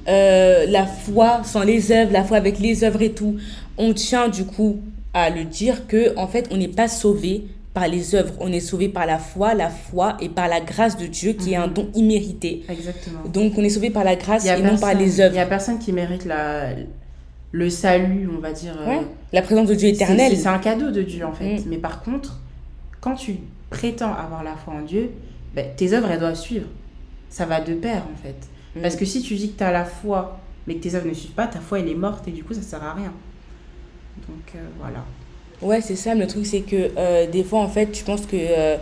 Euh, 0.07 0.65
la 0.67 0.85
foi 0.85 1.41
sans 1.43 1.63
les 1.63 1.91
œuvres, 1.91 2.11
la 2.11 2.23
foi 2.23 2.37
avec 2.37 2.59
les 2.59 2.83
œuvres 2.83 3.01
et 3.01 3.11
tout. 3.11 3.35
On 3.77 3.93
tient, 3.93 4.29
du 4.29 4.45
coup, 4.45 4.79
à 5.13 5.29
le 5.29 5.43
dire 5.45 5.87
que, 5.87 6.17
en 6.17 6.27
fait, 6.27 6.47
on 6.51 6.57
n'est 6.57 6.67
pas 6.67 6.87
sauvé 6.87 7.43
par 7.73 7.87
les 7.87 8.15
œuvres. 8.15 8.33
On 8.39 8.51
est 8.51 8.59
sauvé 8.59 8.89
par 8.89 9.05
la 9.05 9.17
foi, 9.17 9.53
la 9.53 9.69
foi 9.69 10.17
et 10.19 10.27
par 10.29 10.47
la 10.47 10.59
grâce 10.59 10.97
de 10.97 11.05
Dieu 11.05 11.33
qui 11.33 11.53
est 11.53 11.55
un 11.55 11.67
Mhm. 11.67 11.73
don 11.73 11.87
immérité. 11.95 12.63
Exactement. 12.67 13.19
Donc, 13.31 13.53
on 13.57 13.63
est 13.63 13.69
sauvé 13.69 13.89
par 13.91 14.03
la 14.03 14.15
grâce 14.15 14.43
Il 14.45 14.51
et 14.51 14.61
non 14.61 14.77
par 14.77 14.93
les 14.93 15.17
Il 15.17 15.21
œuvres. 15.21 15.35
y 15.35 15.39
a 15.39 15.45
personne 15.45 15.79
qui 15.79 15.91
mérite 15.93 16.25
la, 16.25 16.69
le 17.51 17.69
salut, 17.69 18.27
on 18.35 18.39
va 18.41 18.51
dire. 18.51 18.75
euh. 18.87 19.01
La 19.33 19.41
présence 19.41 19.67
de 19.69 19.75
Dieu 19.75 19.89
C'est- 19.89 19.95
éternel. 19.95 20.31
C'est 20.31 20.37
c'est 20.43 20.47
un 20.49 20.57
cadeau 20.59 20.91
de 20.91 21.01
Dieu 21.03 21.25
en 21.25 21.31
fait. 21.33 21.57
Mm. 21.59 21.63
Mais 21.67 21.77
par 21.77 22.01
contre, 22.03 22.39
quand 22.99 23.15
tu 23.15 23.37
prétends 23.69 24.13
avoir 24.13 24.43
la 24.43 24.55
foi 24.55 24.73
en 24.73 24.81
Dieu, 24.81 25.11
ben, 25.53 25.67
tes 25.75 25.93
œuvres 25.93 26.09
elles 26.11 26.19
doivent 26.19 26.35
suivre. 26.35 26.67
Ça 27.29 27.45
va 27.45 27.61
de 27.61 27.73
pair 27.73 28.03
en 28.11 28.21
fait. 28.21 28.35
Mm. 28.75 28.81
Parce 28.81 28.95
que 28.95 29.05
si 29.05 29.21
tu 29.21 29.35
dis 29.35 29.51
que 29.51 29.57
tu 29.57 29.63
as 29.63 29.71
la 29.71 29.85
foi, 29.85 30.39
mais 30.67 30.75
que 30.75 30.83
tes 30.83 30.95
œuvres 30.95 31.07
ne 31.07 31.13
suivent 31.13 31.31
pas, 31.31 31.47
ta 31.47 31.59
foi 31.59 31.79
elle 31.79 31.89
est 31.89 31.95
morte 31.95 32.27
et 32.27 32.31
du 32.31 32.43
coup 32.43 32.53
ça 32.53 32.61
sert 32.61 32.83
à 32.83 32.93
rien. 32.93 33.13
Donc 34.27 34.55
euh, 34.55 34.59
voilà. 34.79 35.03
Ouais, 35.61 35.79
c'est 35.81 35.95
ça. 35.95 36.15
Le 36.15 36.25
truc, 36.25 36.45
c'est 36.45 36.61
que 36.61 36.89
euh, 36.97 37.29
des 37.29 37.43
fois, 37.43 37.59
en 37.59 37.67
fait, 37.67 37.95
je 37.95 38.03
pense 38.03 38.21
que 38.25 38.35
euh, 38.35 38.77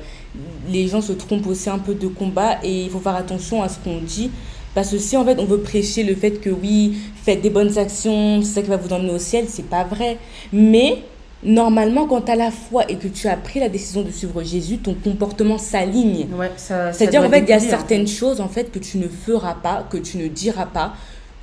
les 0.69 0.87
gens 0.87 1.01
se 1.01 1.11
trompent 1.11 1.47
aussi 1.47 1.69
un 1.69 1.79
peu 1.79 1.93
de 1.93 2.07
combat 2.07 2.57
et 2.63 2.85
il 2.85 2.89
faut 2.89 2.99
faire 2.99 3.15
attention 3.15 3.61
à 3.61 3.67
ce 3.67 3.79
qu'on 3.79 3.99
dit. 3.99 4.31
Parce 4.73 4.91
que 4.91 4.97
si, 4.97 5.17
en 5.17 5.25
fait, 5.25 5.37
on 5.39 5.45
veut 5.45 5.59
prêcher 5.59 6.03
le 6.03 6.15
fait 6.15 6.39
que 6.39 6.49
oui, 6.49 6.97
faites 7.23 7.41
des 7.41 7.49
bonnes 7.49 7.77
actions, 7.77 8.41
c'est 8.41 8.53
ça 8.53 8.61
qui 8.61 8.69
va 8.69 8.77
vous 8.77 8.93
emmener 8.93 9.11
au 9.11 9.19
ciel, 9.19 9.45
c'est 9.49 9.67
pas 9.67 9.83
vrai. 9.83 10.17
Mais 10.53 10.99
normalement, 11.43 12.07
quand 12.07 12.21
tu 12.21 12.31
as 12.31 12.35
la 12.35 12.51
foi 12.51 12.89
et 12.89 12.95
que 12.95 13.07
tu 13.07 13.27
as 13.27 13.37
pris 13.37 13.59
la 13.59 13.69
décision 13.69 14.01
de 14.01 14.11
suivre 14.11 14.43
Jésus, 14.43 14.77
ton 14.77 14.93
comportement 14.93 15.57
s'aligne. 15.57 16.27
Ouais, 16.37 16.51
C'est-à-dire, 16.57 17.23
en 17.23 17.29
fait, 17.29 17.39
il 17.39 17.49
y 17.49 17.53
a 17.53 17.57
en 17.57 17.59
certaines 17.59 18.07
choses, 18.07 18.41
en 18.41 18.49
fait, 18.49 18.71
que 18.71 18.79
tu 18.79 18.97
ne 18.97 19.07
feras 19.07 19.55
pas, 19.55 19.87
que 19.89 19.97
tu 19.97 20.17
ne 20.17 20.27
diras 20.27 20.65
pas, 20.65 20.93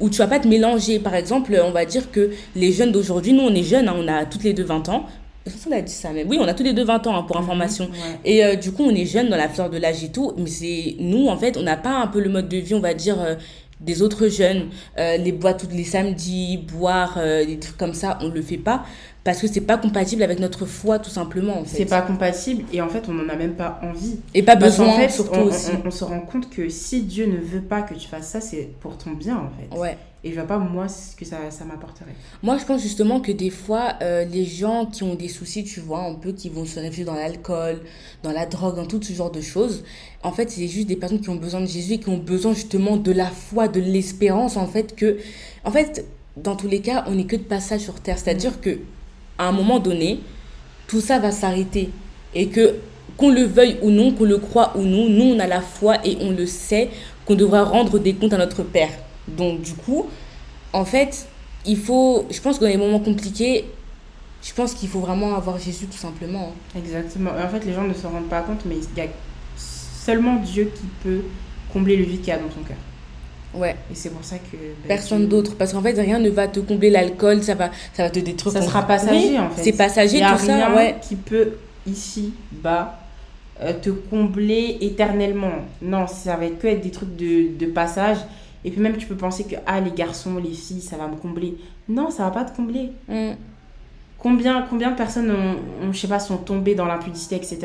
ou 0.01 0.11
tu 0.11 0.19
vas 0.19 0.27
pas 0.27 0.39
te 0.39 0.49
mélanger. 0.49 0.99
Par 0.99 1.15
exemple, 1.15 1.59
on 1.65 1.71
va 1.71 1.85
dire 1.85 2.11
que 2.11 2.31
les 2.55 2.73
jeunes 2.73 2.93
d'aujourd'hui, 2.93 3.33
nous, 3.33 3.43
on 3.43 3.55
est 3.55 3.63
jeunes, 3.63 3.89
hein, 3.89 3.97
on 3.97 4.09
a 4.09 4.27
toutes 4.27 4.45
les 4.45 4.53
deux 4.53 4.65
20 4.65 4.89
ans. 4.89 5.07
Qu'on 5.65 5.71
a 5.71 5.81
dit 5.81 5.93
ça, 5.93 6.11
mais 6.13 6.25
oui, 6.29 6.39
on 6.41 6.49
a 6.49 6.55
tous 6.55 6.65
les 6.65 6.73
deux 6.73 6.85
20 6.85 7.07
ans, 7.07 7.17
hein, 7.17 7.23
pour 7.23 7.37
information. 7.37 7.85
Ouais. 7.85 8.21
Et 8.25 8.45
euh, 8.45 8.57
du 8.57 8.73
coup, 8.73 8.83
on 8.83 8.95
est 8.95 9.07
jeunes 9.07 9.29
dans 9.29 9.37
la 9.37 9.49
fleur 9.49 9.71
de 9.71 9.79
l'âge 9.79 10.03
et 10.03 10.11
tout, 10.11 10.33
mais 10.37 10.49
c'est 10.49 10.97
nous, 10.99 11.29
en 11.29 11.37
fait, 11.37 11.57
on 11.57 11.63
n'a 11.63 11.77
pas 11.77 12.01
un 12.01 12.09
peu 12.09 12.21
le 12.21 12.29
mode 12.29 12.49
de 12.49 12.57
vie, 12.57 12.75
on 12.75 12.81
va 12.81 12.95
dire, 12.95 13.21
euh, 13.21 13.37
des 13.81 14.03
autres 14.03 14.29
jeunes. 14.29 14.69
Euh, 14.99 15.17
les 15.17 15.33
boîtes 15.33 15.61
tous 15.61 15.75
les 15.75 15.85
samedis, 15.85 16.59
boire, 16.59 17.17
euh, 17.19 17.45
des 17.45 17.59
trucs 17.59 17.77
comme 17.77 17.95
ça, 17.95 18.19
on 18.23 18.29
le 18.29 18.43
fait 18.43 18.57
pas 18.57 18.85
parce 19.27 19.41
que 19.43 19.47
c'est 19.47 19.61
pas 19.61 19.77
compatible 19.77 20.23
avec 20.23 20.39
notre 20.41 20.65
foi, 20.65 20.99
tout 20.99 21.11
simplement, 21.11 21.59
en 21.61 21.65
fait. 21.65 21.77
C'est 21.79 21.85
pas 21.85 22.01
compatible 22.01 22.65
et 22.73 22.81
en 22.81 22.89
fait 22.89 23.05
on 23.09 23.13
n'en 23.13 23.29
a 23.29 23.37
même 23.37 23.55
pas 23.55 23.79
envie. 23.83 24.17
Et 24.33 24.43
pas 24.43 24.57
Parce 24.57 24.79
besoin, 24.79 24.97
fait, 24.97 25.11
surtout 25.11 25.41
on, 25.41 25.45
aussi. 25.49 25.71
on- 25.85 25.89
on 25.89 25.91
se 25.91 26.05
rend 26.05 26.21
compte 26.21 26.49
que 26.49 26.69
si 26.71 27.03
Dieu 27.03 27.27
ne 27.27 27.37
veut 27.37 27.61
pas 27.61 27.83
que 27.83 27.93
tu 27.95 28.09
fasses 28.09 28.29
ça, 28.29 28.41
c'est 28.41 28.71
pour 28.81 28.97
ton 28.97 29.11
bien 29.11 29.37
en 29.37 29.51
fait. 29.51 29.77
Ouais. 29.79 29.99
Et 30.25 30.31
je 30.31 30.35
vois 30.37 30.45
pas 30.47 30.59
moi 30.59 30.89
ce 30.89 31.15
que 31.15 31.25
ça, 31.25 31.37
ça 31.51 31.65
m'apporterait. 31.65 32.15
Moi, 32.43 32.57
je 32.59 32.65
pense 32.65 32.83
justement 32.83 33.21
que 33.21 33.31
des 33.31 33.51
fois, 33.51 33.95
euh, 34.03 34.25
les 34.25 34.45
gens 34.45 34.87
qui 34.87 35.05
ont 35.05 35.15
des 35.15 35.29
soucis, 35.29 35.63
tu 35.63 35.79
vois, 35.79 36.01
un 36.01 36.15
peu, 36.15 36.33
qui 36.33 36.49
vont 36.49 36.65
se 36.65 36.81
réfugier 36.81 37.05
dans 37.05 37.15
l'alcool, 37.15 37.81
dans 38.25 38.33
la 38.33 38.45
drogue, 38.47 38.75
dans 38.77 38.87
tout 38.87 39.01
ce 39.01 39.13
genre 39.13 39.31
de 39.31 39.41
choses, 39.41 39.85
en 40.25 40.33
fait, 40.33 40.51
c'est 40.51 40.67
juste 40.67 40.89
des 40.89 40.97
personnes 40.97 41.21
qui 41.21 41.29
ont 41.29 41.37
besoin 41.37 41.61
de 41.61 41.67
Jésus 41.67 41.93
et 41.95 41.99
qui 42.01 42.09
ont 42.09 42.19
besoin 42.19 42.55
justement 42.55 42.97
de 42.97 43.13
la 43.13 43.27
foi, 43.27 43.69
de 43.69 43.79
l'espérance, 43.81 44.57
en 44.57 44.67
fait, 44.67 44.97
que, 44.97 45.19
en 45.65 45.71
fait, 45.71 46.05
dans 46.37 46.57
tous 46.57 46.67
les 46.69 46.81
cas, 46.81 47.05
on 47.07 47.15
n'est 47.15 47.25
que 47.27 47.37
de 47.37 47.43
passage 47.43 47.83
sur 47.83 47.95
terre. 48.01 48.19
C'est-à-dire 48.19 48.61
que, 48.61 48.79
à 49.39 49.49
un 49.49 49.53
moment 49.53 49.79
donné, 49.79 50.21
tout 50.87 51.01
ça 51.01 51.19
va 51.19 51.31
s'arrêter. 51.31 51.91
Et 52.35 52.49
que, 52.49 52.77
qu'on 53.17 53.31
le 53.31 53.43
veuille 53.43 53.79
ou 53.83 53.91
non, 53.91 54.13
qu'on 54.13 54.25
le 54.25 54.39
croit 54.39 54.77
ou 54.77 54.83
non, 54.83 55.09
nous, 55.09 55.35
on 55.35 55.39
a 55.39 55.47
la 55.47 55.61
foi 55.61 55.97
et 56.05 56.19
on 56.21 56.31
le 56.31 56.47
sait 56.47 56.91
qu'on 57.25 57.35
devra 57.35 57.65
rendre 57.65 57.99
des 57.99 58.15
comptes 58.15 58.33
à 58.33 58.39
notre 58.39 58.63
Père. 58.63 58.91
Donc, 59.27 59.63
du 59.63 59.75
coup, 59.75 60.07
en 60.73 60.85
fait, 60.85 61.27
il 61.65 61.77
faut, 61.77 62.27
je 62.31 62.41
pense 62.41 62.59
que 62.59 62.65
dans 62.65 62.71
les 62.71 62.77
moments 62.77 63.01
compliqués, 63.01 63.65
je 64.43 64.53
pense 64.53 64.75
qu'il 64.75 64.89
faut 64.89 65.01
vraiment 65.01 65.35
avoir 65.35 65.59
Jésus 65.59 65.87
tout 65.87 65.97
simplement. 65.97 66.53
hein. 66.53 66.79
Exactement. 66.79 67.31
En 67.31 67.49
fait, 67.49 67.65
les 67.65 67.73
gens 67.73 67.83
ne 67.83 67.95
se 67.95 68.07
rendent 68.07 68.29
pas 68.29 68.43
compte, 68.43 68.65
mais 68.65 68.77
il 68.77 68.99
y 68.99 69.01
a 69.05 69.09
seulement 69.57 70.37
Dieu 70.37 70.71
qui 70.75 70.85
peut 71.03 71.23
combler 71.73 71.97
le 71.97 72.05
vide 72.05 72.21
qu'il 72.21 72.29
y 72.29 72.33
a 72.33 72.39
dans 72.39 72.49
ton 72.49 72.63
cœur. 72.63 72.77
Ouais, 73.57 73.77
Et 73.91 73.95
c'est 73.95 74.11
pour 74.11 74.25
ça 74.25 74.37
que. 74.37 74.57
ben, 74.57 74.89
personne 74.89 75.27
d'autre. 75.29 75.57
Parce 75.57 75.73
qu'en 75.73 75.83
fait, 75.83 75.99
rien 75.99 76.19
ne 76.19 76.31
va 76.31 76.49
te 76.49 76.61
combler 76.61 76.91
l'alcool, 76.91 77.43
ça 77.43 77.55
va, 77.55 77.71
ça 77.95 78.05
va 78.05 78.11
te 78.11 78.19
détruire. 78.19 78.53
Ça 78.53 78.63
sera 78.63 78.83
passager 78.83 79.31
Oui, 79.31 79.39
en 79.39 79.51
fait. 79.51 79.63
C'est 79.63 79.73
passager, 79.73 80.19
Il 80.19 80.21
y 80.21 80.23
a 80.23 80.33
tout 80.33 80.45
ça, 80.45 80.55
rien 80.55 80.75
ouais. 80.75 80.97
qui 81.01 81.17
peut 81.17 81.53
ici, 81.87 82.35
bas, 82.53 82.99
euh, 83.61 83.73
te 83.81 83.91
combler 83.91 84.79
éternellement. 84.81 85.53
Non, 85.81 86.07
ça 86.07 86.37
va 86.37 86.45
être 86.47 86.59
que 86.59 86.67
être 86.67 86.83
des 86.83 86.91
trucs 86.91 87.17
de, 87.17 87.57
de 87.57 87.67
passage. 87.67 88.19
Et 88.65 88.71
puis 88.71 88.81
même, 88.81 88.97
tu 88.97 89.07
peux 89.07 89.17
penser 89.17 89.45
que, 89.45 89.57
ah, 89.67 89.81
les 89.81 89.93
garçons, 89.93 90.37
les 90.43 90.53
filles, 90.53 90.81
ça 90.81 90.97
va 90.97 91.07
me 91.07 91.17
combler. 91.17 91.57
Non, 91.89 92.11
ça 92.11 92.25
va 92.25 92.31
pas 92.31 92.45
te 92.45 92.55
combler. 92.55 92.91
Mm. 93.09 93.33
Combien, 94.19 94.63
combien 94.69 94.91
de 94.91 94.97
personnes, 94.97 95.31
ont, 95.31 95.87
ont, 95.87 95.93
je 95.93 95.99
sais 96.01 96.09
pas, 96.09 96.19
sont 96.19 96.39
tombées 96.39 96.75
dans 96.75 96.87
l'impudicité, 96.87 97.37
etc. 97.37 97.59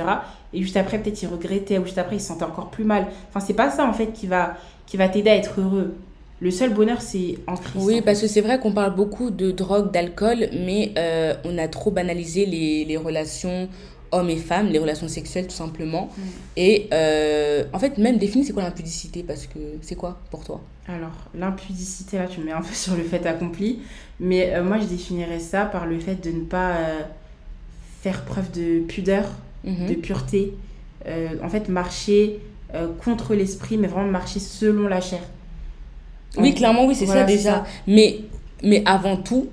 Et 0.54 0.62
juste 0.62 0.78
après, 0.78 1.00
peut-être 1.00 1.22
ils 1.22 1.28
regrettaient, 1.28 1.80
ou 1.80 1.86
juste 1.86 1.98
après, 1.98 2.18
ils 2.18 2.22
se 2.22 2.28
sentaient 2.28 2.44
encore 2.44 2.70
plus 2.70 2.84
mal. 2.84 3.08
Enfin, 3.30 3.40
c'est 3.40 3.54
pas 3.54 3.72
ça, 3.72 3.86
en 3.86 3.94
fait, 3.94 4.08
qui 4.08 4.28
va, 4.28 4.58
qui 4.92 4.98
va 4.98 5.08
t'aider 5.08 5.30
à 5.30 5.38
être 5.38 5.62
heureux. 5.62 5.96
Le 6.42 6.52
seul 6.52 6.74
bonheur, 6.74 7.02
c'est 7.02 7.38
en 7.48 7.56
Christ. 7.56 7.82
Oui, 7.86 8.02
parce 8.02 8.20
que 8.20 8.28
c'est 8.28 8.42
vrai 8.42 8.60
qu'on 8.60 8.74
parle 8.74 8.94
beaucoup 8.94 9.30
de 9.32 9.50
drogue, 9.52 9.90
d'alcool, 9.90 10.50
mais 10.66 10.92
euh, 10.98 11.34
on 11.46 11.58
a 11.58 11.70
trop 11.70 11.92
banalisé 11.92 12.46
les, 12.46 12.84
les 12.84 12.98
relations 12.98 13.70
hommes 14.12 14.30
et 14.30 14.36
femmes, 14.36 14.68
les 14.68 14.80
relations 14.80 15.08
sexuelles 15.08 15.48
tout 15.48 15.56
simplement. 15.56 16.10
Mm. 16.18 16.22
Et 16.58 16.90
euh, 16.92 17.64
en 17.72 17.80
fait, 17.80 17.98
même 18.00 18.18
définir 18.18 18.46
c'est 18.46 18.52
quoi 18.52 18.64
l'impudicité, 18.64 19.24
parce 19.24 19.48
que 19.48 19.60
c'est 19.82 19.96
quoi 19.96 20.20
pour 20.30 20.44
toi? 20.44 20.60
Alors, 20.90 21.30
l'impudicité, 21.40 22.18
là, 22.18 22.28
tu 22.28 22.42
me 22.42 22.48
mets 22.48 22.52
un 22.52 22.62
peu 22.62 22.74
sur 22.74 22.98
le 22.98 23.04
fait 23.04 23.26
accompli. 23.26 23.80
Mais 24.20 24.54
euh, 24.56 24.62
moi, 24.62 24.78
je 24.78 24.88
définirais 24.88 25.40
ça 25.40 25.64
par 25.64 25.86
le 25.86 25.98
fait 26.00 26.16
de 26.22 26.32
ne 26.32 26.44
pas 26.44 26.72
euh, 26.72 27.00
faire 28.02 28.26
preuve 28.26 28.52
de 28.52 28.80
pudeur, 28.82 29.24
Mhm. 29.64 29.88
de 29.88 29.94
pureté. 29.94 30.54
En 31.44 31.50
fait, 31.50 31.70
marcher 31.70 32.40
euh, 32.76 32.88
contre 33.04 33.34
l'esprit, 33.34 33.78
mais 33.78 33.88
vraiment 33.88 34.12
marcher 34.12 34.40
selon 34.40 34.88
la 34.88 35.02
chair. 35.02 35.22
Oui, 36.38 36.52
En- 36.52 36.56
clairement, 36.56 36.86
oui, 36.86 36.96
c'est 36.96 37.06
voilà, 37.06 37.22
ça 37.22 37.28
déjà. 37.28 37.52
ça. 37.52 37.66
Mais, 37.88 38.20
mais 38.64 38.82
avant 38.86 39.18
tout, 39.18 39.48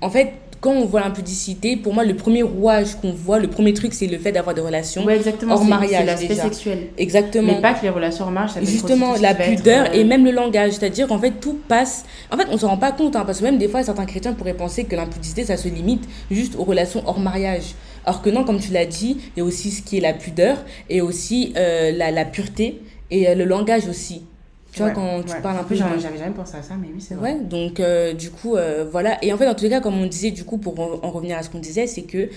en 0.00 0.10
fait, 0.10 0.32
quand 0.60 0.72
on 0.72 0.84
voit 0.86 1.00
l'impudicité, 1.00 1.76
pour 1.76 1.94
moi, 1.94 2.04
le 2.04 2.16
premier 2.16 2.42
rouage 2.42 2.96
qu'on 2.96 3.12
voit, 3.12 3.38
le 3.38 3.48
premier 3.48 3.72
truc, 3.72 3.94
c'est 3.94 4.06
le 4.06 4.18
fait 4.18 4.32
d'avoir 4.32 4.54
des 4.54 4.62
relations. 4.62 5.04
Ouais, 5.04 5.16
exactement. 5.16 5.54
hors 5.54 5.64
mariage, 5.64 6.00
c'est 6.00 6.04
l'aspect 6.06 6.34
sexuel. 6.34 6.78
Exactement. 6.98 7.54
Mais 7.54 7.60
pas 7.60 7.74
que 7.74 7.82
les 7.82 7.90
relations 7.90 8.24
hors 8.24 8.30
mariage, 8.30 8.54
ça 8.54 8.60
peut 8.60 8.66
Justement, 8.66 9.14
la 9.20 9.30
être, 9.32 9.44
pudeur 9.56 9.86
euh, 9.86 9.92
et 9.94 10.02
même 10.04 10.24
le 10.24 10.32
langage. 10.32 10.72
C'est-à-dire 10.72 11.06
qu'en 11.06 11.18
fait, 11.18 11.32
tout 11.40 11.58
passe. 11.68 12.04
En 12.32 12.36
fait, 12.36 12.46
on 12.50 12.58
s'en 12.58 12.68
rend 12.68 12.78
pas 12.78 12.92
compte, 12.92 13.14
hein, 13.16 13.24
parce 13.24 13.38
que 13.38 13.44
même 13.44 13.58
des 13.58 13.68
fois, 13.68 13.82
certains 13.84 14.06
chrétiens 14.06 14.32
pourraient 14.32 14.54
penser 14.54 14.84
que 14.84 14.96
l'impudicité, 14.96 15.44
ça 15.44 15.56
se 15.56 15.68
limite 15.68 16.08
juste 16.30 16.56
aux 16.58 16.64
relations 16.64 17.02
hors 17.06 17.20
mariage. 17.20 17.74
Alors 18.06 18.22
que 18.22 18.30
non, 18.30 18.44
comme 18.44 18.60
tu 18.60 18.72
l'as 18.72 18.86
dit, 18.86 19.18
il 19.36 19.40
y 19.40 19.42
a 19.42 19.44
aussi 19.44 19.70
ce 19.70 19.82
qui 19.82 19.98
est 19.98 20.00
la 20.00 20.12
pudeur 20.14 20.58
et 20.88 21.00
aussi 21.00 21.52
euh, 21.56 21.90
la, 21.92 22.10
la 22.12 22.24
pureté 22.24 22.80
et 23.10 23.28
euh, 23.28 23.34
le 23.34 23.44
langage 23.44 23.86
aussi. 23.88 24.24
Tu 24.72 24.80
vois, 24.82 24.90
quand 24.92 25.22
tu 25.24 25.32
ouais. 25.32 25.40
parles 25.40 25.56
un 25.56 25.60
En 25.60 25.64
peu. 25.64 25.74
j'avais 25.74 25.98
jamais 26.18 26.34
pensé 26.34 26.56
à 26.56 26.62
ça, 26.62 26.74
mais 26.80 26.88
oui, 26.94 27.00
c'est 27.00 27.14
vrai. 27.14 27.32
Ouais, 27.34 27.40
donc 27.40 27.80
euh, 27.80 28.12
du 28.12 28.30
coup, 28.30 28.56
euh, 28.56 28.86
voilà. 28.90 29.16
Et 29.24 29.32
en 29.32 29.38
fait, 29.38 29.46
dans 29.46 29.54
tous 29.54 29.64
les 29.64 29.70
cas, 29.70 29.80
comme 29.80 29.98
on 30.00 30.06
disait, 30.06 30.30
du 30.30 30.44
coup, 30.44 30.58
pour 30.58 30.78
en, 30.78 31.00
en 31.04 31.10
revenir 31.10 31.36
à 31.38 31.42
ce 31.42 31.50
qu'on 31.50 31.58
disait, 31.60 31.86
c'est 31.86 32.02
que 32.02 32.28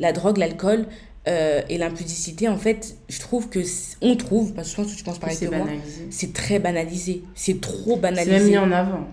la 0.00 0.12
drogue, 0.12 0.38
l'alcool 0.38 0.86
euh, 1.28 1.62
et 1.68 1.78
l'impudicité, 1.78 2.48
en 2.48 2.56
fait, 2.58 2.96
je 3.08 3.20
trouve 3.20 3.48
que. 3.48 3.60
On 4.02 4.16
trouve, 4.16 4.52
parce 4.54 4.68
que 4.68 4.72
je 4.72 4.76
pense 4.82 4.92
que 4.92 4.98
tu 4.98 5.04
penses 5.04 5.18
pareil 5.20 5.36
C'est 5.38 5.46
que 5.46 5.54
moi, 5.54 5.64
banalisé. 5.64 6.06
c'est 6.10 6.32
très 6.32 6.58
banalisé. 6.58 7.22
C'est 7.36 7.60
trop 7.60 7.94
C'est 7.94 8.00
banalisé. 8.00 8.30
même 8.38 8.48
mis 8.48 8.58
en 8.58 8.72
avant. 8.72 9.06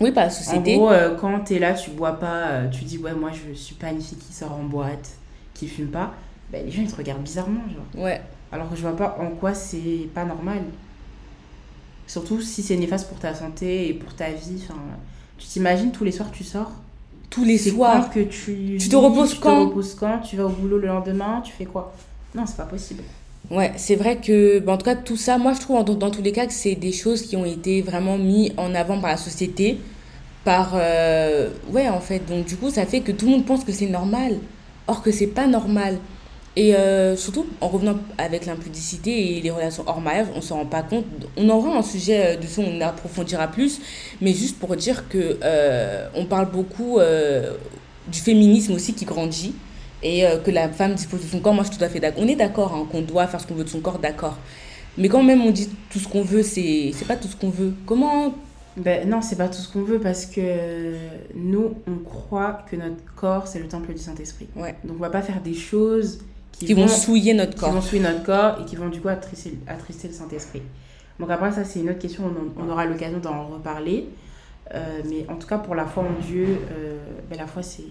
Oui, 0.00 0.10
par 0.10 0.24
la 0.26 0.30
En 0.30 0.34
société. 0.34 0.74
gros, 0.76 0.90
euh, 0.90 1.14
quand 1.14 1.38
t'es 1.40 1.58
là, 1.60 1.72
tu 1.72 1.90
bois 1.90 2.18
pas, 2.18 2.48
euh, 2.48 2.68
tu 2.68 2.84
dis 2.84 2.98
ouais, 2.98 3.14
moi 3.14 3.30
je 3.32 3.52
suis 3.54 3.76
pas 3.76 3.90
une 3.90 4.00
fille 4.02 4.18
qui 4.18 4.32
sort 4.32 4.52
en 4.52 4.64
boîte, 4.64 5.10
qui 5.58 5.68
fume 5.68 5.88
pas, 5.88 6.14
ben, 6.50 6.64
les 6.64 6.70
gens 6.70 6.82
ils 6.82 6.90
te 6.90 6.96
regardent 6.96 7.22
bizarrement, 7.22 7.60
genre. 7.68 8.04
Ouais. 8.04 8.20
Alors 8.52 8.70
que 8.70 8.76
je 8.76 8.82
vois 8.82 8.96
pas 8.96 9.18
en 9.20 9.30
quoi 9.30 9.54
c'est 9.54 10.08
pas 10.14 10.24
normal. 10.24 10.62
Surtout 12.06 12.40
si 12.40 12.62
c'est 12.62 12.76
néfaste 12.76 13.08
pour 13.08 13.18
ta 13.18 13.34
santé 13.34 13.88
et 13.88 13.94
pour 13.94 14.14
ta 14.14 14.30
vie. 14.30 14.62
Enfin, 14.64 14.78
tu 15.36 15.46
t'imagines 15.46 15.92
tous 15.92 16.04
les 16.04 16.12
soirs 16.12 16.30
tu 16.32 16.42
sors 16.44 16.72
Tous 17.28 17.44
les 17.44 17.58
soirs. 17.58 18.08
que 18.10 18.20
tu. 18.20 18.78
Tu 18.80 18.88
te 18.88 18.96
reposes 18.96 19.34
tu 19.34 19.40
quand 19.40 19.64
te 19.66 19.68
reposes 19.68 19.94
quand? 19.94 20.20
Tu 20.20 20.36
vas 20.36 20.46
au 20.46 20.50
boulot 20.50 20.78
le 20.78 20.86
lendemain 20.86 21.42
Tu 21.44 21.52
fais 21.52 21.66
quoi? 21.66 21.92
Non, 22.34 22.46
c'est 22.46 22.56
pas 22.56 22.64
possible. 22.64 23.02
Ouais, 23.50 23.72
c'est 23.76 23.96
vrai 23.96 24.18
que, 24.20 24.58
bah, 24.58 24.72
en 24.72 24.76
tout 24.78 24.84
cas, 24.84 24.94
tout 24.96 25.16
ça, 25.16 25.38
moi, 25.38 25.54
je 25.54 25.60
trouve, 25.60 25.82
dans, 25.82 25.94
dans 25.94 26.10
tous 26.10 26.20
les 26.22 26.32
cas, 26.32 26.46
que 26.46 26.52
c'est 26.52 26.74
des 26.74 26.92
choses 26.92 27.22
qui 27.22 27.34
ont 27.36 27.46
été 27.46 27.80
vraiment 27.80 28.18
mis 28.18 28.52
en 28.58 28.74
avant 28.74 29.00
par 29.00 29.10
la 29.10 29.16
société, 29.16 29.78
par... 30.44 30.72
euh, 30.74 31.48
ouais, 31.70 31.88
en 31.88 32.00
fait, 32.00 32.20
donc 32.26 32.44
du 32.46 32.56
coup, 32.56 32.68
ça 32.70 32.84
fait 32.84 33.00
que 33.00 33.12
tout 33.12 33.24
le 33.24 33.32
monde 33.32 33.46
pense 33.46 33.64
que 33.64 33.72
c'est 33.72 33.86
normal, 33.86 34.36
or 34.88 35.02
que 35.02 35.12
c'est 35.12 35.28
pas 35.28 35.46
normal. 35.46 35.98
Et 36.56 36.74
euh, 36.74 37.14
surtout, 37.14 37.46
en 37.60 37.68
revenant 37.68 37.98
avec 38.18 38.44
l'impudicité 38.44 39.36
et 39.36 39.40
les 39.40 39.50
relations 39.52 39.84
hors 39.86 40.00
mariage, 40.00 40.26
on 40.34 40.40
s'en 40.40 40.56
rend 40.56 40.66
pas 40.66 40.82
compte. 40.82 41.04
On 41.36 41.48
aura 41.50 41.78
un 41.78 41.82
sujet 41.82 42.34
euh, 42.34 42.36
dessus, 42.36 42.58
on 42.58 42.80
approfondira 42.80 43.46
plus, 43.46 43.80
mais 44.20 44.32
juste 44.32 44.58
pour 44.58 44.74
dire 44.74 45.08
que 45.08 45.38
euh, 45.44 46.08
on 46.14 46.24
parle 46.24 46.50
beaucoup 46.50 46.98
du 48.08 48.18
féminisme 48.18 48.72
aussi 48.72 48.92
qui 48.94 49.04
grandit 49.04 49.54
et 50.02 50.24
que 50.44 50.50
la 50.50 50.68
femme 50.68 50.94
dispose 50.94 51.22
de 51.22 51.28
son 51.28 51.40
corps, 51.40 51.54
moi 51.54 51.62
je 51.62 51.68
suis 51.68 51.78
tout 51.78 51.84
à 51.84 51.88
fait 51.88 52.00
d'accord. 52.00 52.22
On 52.24 52.26
est 52.26 52.36
d'accord 52.36 52.74
hein, 52.74 52.88
qu'on 52.90 53.02
doit 53.02 53.28
faire 53.28 53.40
ce 53.40 53.46
qu'on 53.46 53.54
veut 53.54 53.64
de 53.64 53.68
son 53.68 53.80
corps, 53.80 54.00
d'accord. 54.00 54.36
Mais 54.96 55.08
quand 55.08 55.22
même 55.22 55.42
on 55.42 55.50
dit 55.50 55.68
tout 55.90 56.00
ce 56.00 56.08
qu'on 56.08 56.22
veut, 56.22 56.42
c'est 56.42 56.90
c'est 56.92 57.06
pas 57.06 57.16
tout 57.16 57.28
ce 57.28 57.36
qu'on 57.36 57.50
veut. 57.50 57.72
Comment 57.86 58.34
Ben 58.78 59.08
non, 59.08 59.22
c'est 59.22 59.36
pas 59.36 59.48
tout 59.48 59.58
ce 59.58 59.72
qu'on 59.72 59.82
veut 59.82 59.98
parce 59.98 60.26
que 60.26 60.94
nous, 61.34 61.74
on 61.86 61.98
croit 62.04 62.64
que 62.70 62.76
notre 62.76 63.02
corps, 63.16 63.46
c'est 63.46 63.58
le 63.58 63.68
temple 63.68 63.92
du 63.92 63.98
Saint-Esprit. 63.98 64.48
Ouais. 64.54 64.76
Donc 64.84 64.96
on 64.98 65.00
va 65.00 65.10
pas 65.10 65.22
faire 65.22 65.40
des 65.40 65.54
choses 65.54 66.20
qui, 66.52 66.66
qui 66.66 66.74
vont 66.74 66.88
souiller 66.88 67.34
notre 67.34 67.54
qui 67.54 67.60
corps 67.60 67.72
vont 67.72 67.80
souiller 67.80 68.02
notre 68.02 68.22
corps 68.22 68.60
et 68.60 68.64
qui 68.64 68.76
vont 68.76 68.88
du 68.88 69.00
coup 69.00 69.08
attrister, 69.08 69.58
attrister 69.66 70.08
le 70.08 70.14
Saint-Esprit. 70.14 70.62
Donc 71.18 71.30
après 71.30 71.52
ça 71.52 71.64
c'est 71.64 71.80
une 71.80 71.90
autre 71.90 71.98
question, 71.98 72.24
on, 72.24 72.62
on 72.62 72.68
aura 72.70 72.86
l'occasion 72.86 73.18
d'en 73.18 73.46
reparler. 73.48 74.08
Euh, 74.74 75.00
mais 75.08 75.26
en 75.28 75.36
tout 75.36 75.48
cas 75.48 75.58
pour 75.58 75.74
la 75.74 75.86
foi 75.86 76.04
en 76.04 76.20
Dieu, 76.24 76.58
euh, 76.70 76.98
ben, 77.30 77.38
la 77.38 77.46
foi 77.46 77.62
c'est 77.62 77.82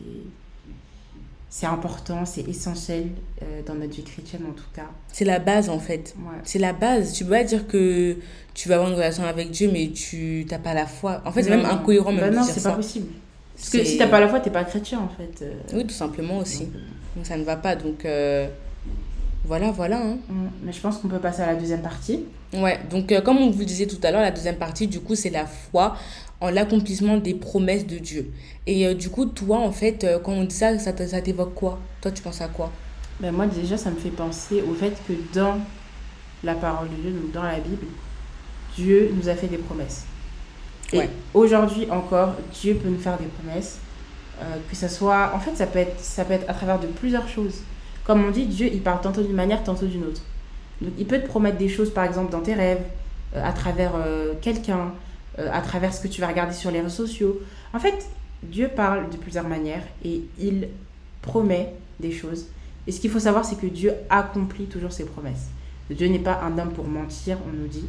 c'est 1.50 1.66
important, 1.66 2.26
c'est 2.26 2.48
essentiel 2.48 3.08
euh, 3.42 3.62
dans 3.66 3.76
notre 3.76 3.94
vie 3.96 4.04
chrétienne 4.04 4.42
en 4.50 4.54
tout 4.54 4.66
cas. 4.76 4.88
C'est 5.12 5.26
la 5.26 5.40
base 5.40 5.70
en 5.70 5.80
fait. 5.80 6.14
Ouais. 6.20 6.38
C'est 6.44 6.60
la 6.60 6.74
base. 6.74 7.14
Tu 7.14 7.24
peux 7.24 7.32
pas 7.32 7.44
dire 7.44 7.68
que 7.68 8.18
tu 8.54 8.68
vas 8.70 8.76
avoir 8.76 8.90
une 8.90 8.96
relation 8.96 9.24
avec 9.24 9.52
Dieu, 9.52 9.70
mais 9.72 9.90
tu 9.90 10.46
t'as 10.50 10.60
pas 10.60 10.74
la 10.74 10.86
foi. 10.86 11.22
En 11.26 11.32
fait, 11.32 11.44
c'est 11.44 11.50
même 11.50 11.66
incohérent 11.66 12.12
même 12.12 12.32
de 12.32 12.36
non, 12.36 12.44
c'est 12.44 12.62
pas 12.64 12.72
possible. 12.74 13.08
Parce 13.56 13.70
que 13.70 13.84
si 13.84 13.98
t'as 13.98 14.08
pas 14.08 14.20
la 14.20 14.28
foi, 14.28 14.40
t'es 14.40 14.52
pas 14.52 14.64
chrétien 14.66 15.00
en 15.00 15.10
fait. 15.10 15.42
euh. 15.44 15.54
Oui, 15.74 15.84
tout 15.86 15.94
simplement 15.94 16.38
aussi. 16.40 16.66
Donc, 16.66 16.74
Donc 17.16 17.26
ça 17.26 17.38
ne 17.38 17.44
va 17.44 17.56
pas. 17.56 17.76
Donc 17.76 18.06
euh, 18.06 18.48
voilà, 19.46 19.72
voilà. 19.72 19.98
hein. 20.02 20.18
euh, 20.30 20.34
Mais 20.64 20.74
je 20.74 20.80
pense 20.82 20.98
qu'on 20.98 21.08
peut 21.08 21.20
passer 21.20 21.42
à 21.42 21.48
la 21.48 21.56
deuxième 21.56 21.82
partie. 21.82 22.26
Ouais, 22.54 22.80
donc 22.90 23.12
euh, 23.12 23.22
comme 23.22 23.38
on 23.38 23.50
vous 23.50 23.60
le 23.60 23.66
disait 23.66 23.88
tout 23.88 24.00
à 24.04 24.12
l'heure, 24.12 24.22
la 24.22 24.32
deuxième 24.32 24.58
partie, 24.58 24.88
du 24.88 25.00
coup, 25.00 25.16
c'est 25.16 25.30
la 25.30 25.46
foi 25.46 25.96
en 26.42 26.50
l'accomplissement 26.52 27.18
des 27.18 27.34
promesses 27.34 27.88
de 27.88 27.98
Dieu. 27.98 28.32
Et 28.68 28.88
euh, 28.88 28.94
du 28.94 29.10
coup, 29.10 29.26
toi, 29.26 29.58
en 29.60 29.72
fait, 29.72 30.04
euh, 30.04 30.20
quand 30.20 30.34
on 30.34 30.44
dit 30.44 30.56
ça, 30.56 30.78
ça 30.80 30.92
ça 31.08 31.22
t'évoque 31.22 31.54
quoi? 31.56 31.80
Toi, 32.02 32.12
tu 32.12 32.22
penses 32.22 32.42
à 32.42 32.48
quoi? 32.48 32.72
Ben 33.20 33.32
moi 33.34 33.48
déjà 33.48 33.78
ça 33.78 33.90
me 33.90 33.96
fait 33.98 34.12
penser 34.12 34.62
au 34.62 34.74
fait 34.76 34.94
que 35.08 35.14
dans 35.34 35.58
la 36.44 36.54
parole 36.56 36.90
de 36.90 36.96
Dieu, 36.96 37.12
donc 37.12 37.32
dans 37.32 37.44
la 37.44 37.60
Bible, 37.60 37.88
Dieu 38.76 39.12
nous 39.16 39.28
a 39.30 39.36
fait 39.36 39.48
des 39.48 39.58
promesses. 39.58 40.06
Et 40.94 40.98
Ouais. 41.00 41.10
aujourd'hui 41.34 41.88
encore, 41.92 42.36
Dieu 42.54 42.76
peut 42.76 42.90
nous 42.90 43.00
faire 43.00 43.18
des 43.18 43.26
promesses. 43.28 43.80
euh, 44.40 44.58
que 44.70 44.76
ça 44.76 44.88
soit. 44.88 45.32
En 45.36 45.40
fait, 45.40 45.56
ça 45.56 45.66
peut, 45.66 45.80
être, 45.80 46.00
ça 46.00 46.24
peut 46.24 46.34
être 46.34 46.48
à 46.48 46.54
travers 46.54 46.80
de 46.80 46.86
plusieurs 46.86 47.28
choses. 47.28 47.56
Comme 48.04 48.24
on 48.24 48.30
dit, 48.30 48.46
Dieu, 48.46 48.70
il 48.72 48.82
parle 48.84 49.02
tantôt 49.02 49.24
d'une 49.24 49.36
manière, 49.36 49.64
tantôt 49.64 49.88
d'une 49.88 50.04
autre. 50.04 50.22
Donc, 50.80 50.92
il 51.00 51.08
peut 51.08 51.20
te 51.20 51.26
promettre 51.28 51.58
des 51.58 51.70
choses, 51.70 51.92
par 51.92 52.04
exemple, 52.06 52.32
dans 52.32 52.42
tes 52.42 52.54
rêves, 52.54 52.84
euh, 53.36 53.44
à 53.44 53.52
travers 53.52 53.94
euh, 53.96 54.34
quelqu'un, 54.40 54.94
euh, 55.40 55.50
à 55.52 55.62
travers 55.62 55.94
ce 55.94 56.02
que 56.02 56.08
tu 56.08 56.22
vas 56.22 56.28
regarder 56.28 56.54
sur 56.54 56.72
les 56.72 56.82
réseaux 56.82 57.06
sociaux. 57.06 57.40
En 57.74 57.80
fait, 57.80 58.08
Dieu 58.44 58.70
parle 58.70 59.10
de 59.10 59.18
plusieurs 59.18 59.48
manières 59.48 59.84
et 60.04 60.22
il 60.40 60.70
promet 61.22 61.74
des 62.00 62.12
choses. 62.12 62.48
Et 62.86 62.92
ce 62.92 63.00
qu'il 63.00 63.10
faut 63.10 63.20
savoir, 63.20 63.46
c'est 63.46 63.60
que 63.60 63.68
Dieu 63.68 63.94
accomplit 64.10 64.66
toujours 64.66 64.92
ses 64.92 65.06
promesses. 65.06 65.50
Dieu 65.90 66.08
n'est 66.08 66.20
pas 66.20 66.42
un 66.42 66.58
homme 66.58 66.72
pour 66.72 66.88
mentir, 66.88 67.38
on 67.48 67.56
nous 67.56 67.68
dit. 67.68 67.86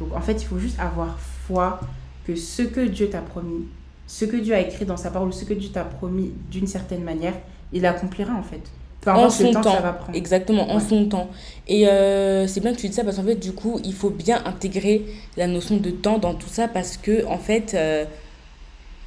Donc 0.00 0.14
en 0.14 0.20
fait, 0.20 0.42
il 0.42 0.46
faut 0.46 0.58
juste 0.58 0.78
avoir 0.80 1.18
foi 1.18 1.80
que 2.26 2.34
ce 2.34 2.62
que 2.62 2.80
Dieu 2.80 3.08
t'a 3.10 3.20
promis, 3.20 3.66
ce 4.06 4.24
que 4.24 4.36
Dieu 4.36 4.54
a 4.54 4.60
écrit 4.60 4.84
dans 4.84 4.96
sa 4.96 5.10
parole, 5.10 5.32
ce 5.32 5.44
que 5.44 5.54
Dieu 5.54 5.70
t'a 5.70 5.84
promis 5.84 6.32
d'une 6.50 6.66
certaine 6.66 7.02
manière, 7.02 7.34
il 7.72 7.86
accomplira 7.86 8.34
en 8.34 8.42
fait. 8.42 8.62
Peu 9.02 9.10
En 9.10 9.28
son 9.30 9.50
temps, 9.52 9.60
temps. 9.60 9.70
que 9.72 9.76
ça 9.76 9.82
va 9.82 9.92
prendre. 9.94 10.16
Exactement, 10.16 10.70
en 10.70 10.76
Ouais. 10.78 10.82
son 10.88 11.06
temps. 11.06 11.28
Et 11.68 11.88
euh, 11.88 12.46
c'est 12.46 12.60
bien 12.60 12.72
que 12.72 12.78
tu 12.78 12.88
dis 12.88 12.94
ça 12.94 13.02
parce 13.04 13.16
qu'en 13.16 13.24
fait, 13.24 13.34
du 13.34 13.52
coup, 13.52 13.80
il 13.84 13.92
faut 13.94 14.10
bien 14.10 14.40
intégrer 14.46 15.04
la 15.36 15.46
notion 15.48 15.76
de 15.76 15.90
temps 15.90 16.18
dans 16.18 16.34
tout 16.34 16.48
ça 16.48 16.68
parce 16.68 16.96
que, 16.96 17.26
en 17.26 17.38
fait, 17.38 17.72
euh, 17.74 18.04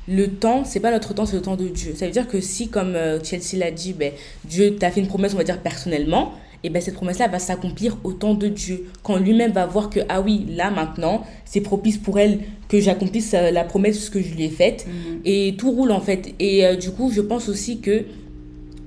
le 0.08 0.28
temps, 0.28 0.64
c'est 0.66 0.80
pas 0.80 0.92
notre 0.92 1.14
temps, 1.14 1.25
c'est 1.25 1.36
le 1.38 1.42
temps 1.42 1.56
de 1.56 1.68
Dieu. 1.68 1.94
Ça 1.96 2.06
veut 2.06 2.12
dire 2.12 2.28
que 2.28 2.40
si, 2.42 2.68
comme 2.68 2.96
euh, 2.96 3.24
Chelsea 3.24 3.58
l'a 3.58 3.72
dit, 3.72 3.94
ben, 3.94 4.12
Dieu 4.44 4.75
t'a 4.75 4.92
fait 4.92 5.00
une 5.00 5.08
promesse, 5.08 5.34
on 5.34 5.38
va 5.38 5.44
dire 5.44 5.60
personnellement, 5.62 6.34
et 6.64 6.70
ben 6.70 6.82
cette 6.82 6.96
promesse-là 6.96 7.28
va 7.28 7.38
s'accomplir 7.40 7.98
au 8.04 8.14
temps 8.14 8.34
de 8.34 8.48
Dieu. 8.48 8.88
Quand 9.04 9.18
lui-même 9.18 9.52
va 9.52 9.66
voir 9.66 9.90
que, 9.90 10.00
ah 10.10 10.22
oui, 10.22 10.46
là 10.50 10.72
maintenant, 10.72 11.24
c'est 11.46 11.62
propice 11.62 11.98
pour 11.98 12.18
elle 12.20 12.40
que 12.70 12.80
j'accomplisse 12.80 13.34
la 13.34 13.64
promesse 13.64 14.10
que 14.10 14.20
je 14.22 14.34
lui 14.34 14.46
ai 14.46 14.50
faite. 14.50 14.86
Mhm. 14.88 15.20
Et 15.25 15.56
tout 15.58 15.70
roule 15.72 15.92
en 15.92 16.02
fait. 16.02 16.34
Et 16.40 16.66
euh, 16.66 16.75
du 16.75 16.90
coup, 16.92 17.12
je 17.14 17.22
pense 17.22 17.50
aussi 17.50 17.80
que 17.82 18.06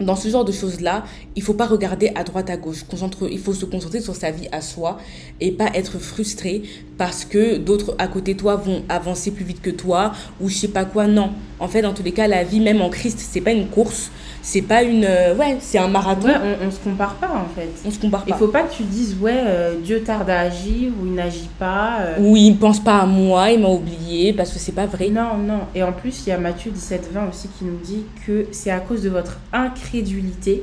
dans 0.00 0.17
ce 0.17 0.28
genre 0.28 0.45
de 0.45 0.52
choses-là, 0.52 1.05
il 1.37 1.43
faut 1.43 1.55
pas 1.55 1.67
regarder 1.67 2.11
à 2.14 2.25
droite 2.25 2.50
à 2.50 2.57
gauche. 2.57 2.85
Concentre, 2.88 3.28
il 3.31 3.38
faut 3.38 3.55
se 3.55 3.64
concentrer 3.64 4.00
sur 4.00 4.14
sa 4.14 4.31
vie 4.31 4.49
à 4.52 4.61
soi 4.61 4.99
et 5.40 5.50
pas 5.50 5.71
être 5.75 5.99
frustré 5.99 6.62
parce 6.97 7.25
que 7.25 7.57
d'autres 7.57 7.95
à 7.99 8.09
côté 8.09 8.35
de 8.35 8.38
toi 8.38 8.57
vont 8.57 8.85
avancer 8.88 9.31
plus 9.31 9.45
vite 9.45 9.61
que 9.61 9.71
toi 9.71 10.12
ou 10.40 10.49
je 10.49 10.55
sais 10.55 10.69
pas 10.69 10.85
quoi. 10.85 11.07
Non. 11.07 11.31
En 11.61 11.69
fait, 11.69 11.83
dans 11.83 11.95
tous 11.95 12.02
les 12.02 12.12
cas, 12.12 12.28
la 12.28 12.45
vie, 12.45 12.61
même 12.61 12.81
en 12.81 12.90
Christ, 12.90 13.19
c'est 13.19 13.40
pas 13.40 13.52
une 13.52 13.69
course. 13.69 14.11
C'est 14.42 14.62
pas 14.62 14.83
une. 14.83 15.04
euh, 15.04 15.35
ouais, 15.35 15.57
c'est 15.61 15.78
un 15.78 15.88
marathon. 15.88 16.28
Ouais, 16.28 16.35
on, 16.62 16.66
on 16.66 16.71
se 16.71 16.78
compare 16.80 17.14
pas 17.16 17.28
en 17.30 17.49
fait. 17.54 17.68
On 17.85 17.90
se 17.90 17.99
compare 17.99 18.25
Il 18.26 18.30
pas. 18.30 18.37
faut 18.38 18.49
pas 18.49 18.62
que 18.62 18.73
tu 18.75 18.83
dises, 18.85 19.16
ouais, 19.21 19.33
euh, 19.37 19.75
Dieu 19.83 20.02
tarde 20.02 20.30
à 20.30 20.40
agir 20.40 20.90
ou 21.00 21.07
il 21.07 21.14
n'agit 21.14 21.49
pas. 21.59 21.99
euh, 22.00 22.16
Ou 22.21 22.37
il 22.37 22.50
ne 22.52 22.57
pense 22.57 22.80
pas 22.80 22.99
à 23.00 23.07
moi, 23.07 23.50
il 23.50 23.61
m'a 23.61 23.68
oublié, 23.68 24.33
parce 24.33 24.52
que 24.52 24.59
c'est 24.59 24.73
pas 24.73 24.87
vrai. 24.87 25.09
Non, 25.11 25.37
non. 25.37 25.61
Et 25.75 25.83
en 25.83 25.92
plus, 25.92 26.26
il 26.26 26.30
y 26.30 26.33
a 26.33 26.38
Matthieu 26.38 26.71
17, 26.71 27.11
20 27.12 27.28
aussi 27.28 27.49
qui 27.59 27.64
nous 27.64 27.78
dit 27.85 28.04
que 28.26 28.47
c'est 28.52 28.71
à 28.71 28.80
cause 28.80 29.02
de 29.02 29.11
votre 29.11 29.38
incrédulité, 29.52 30.62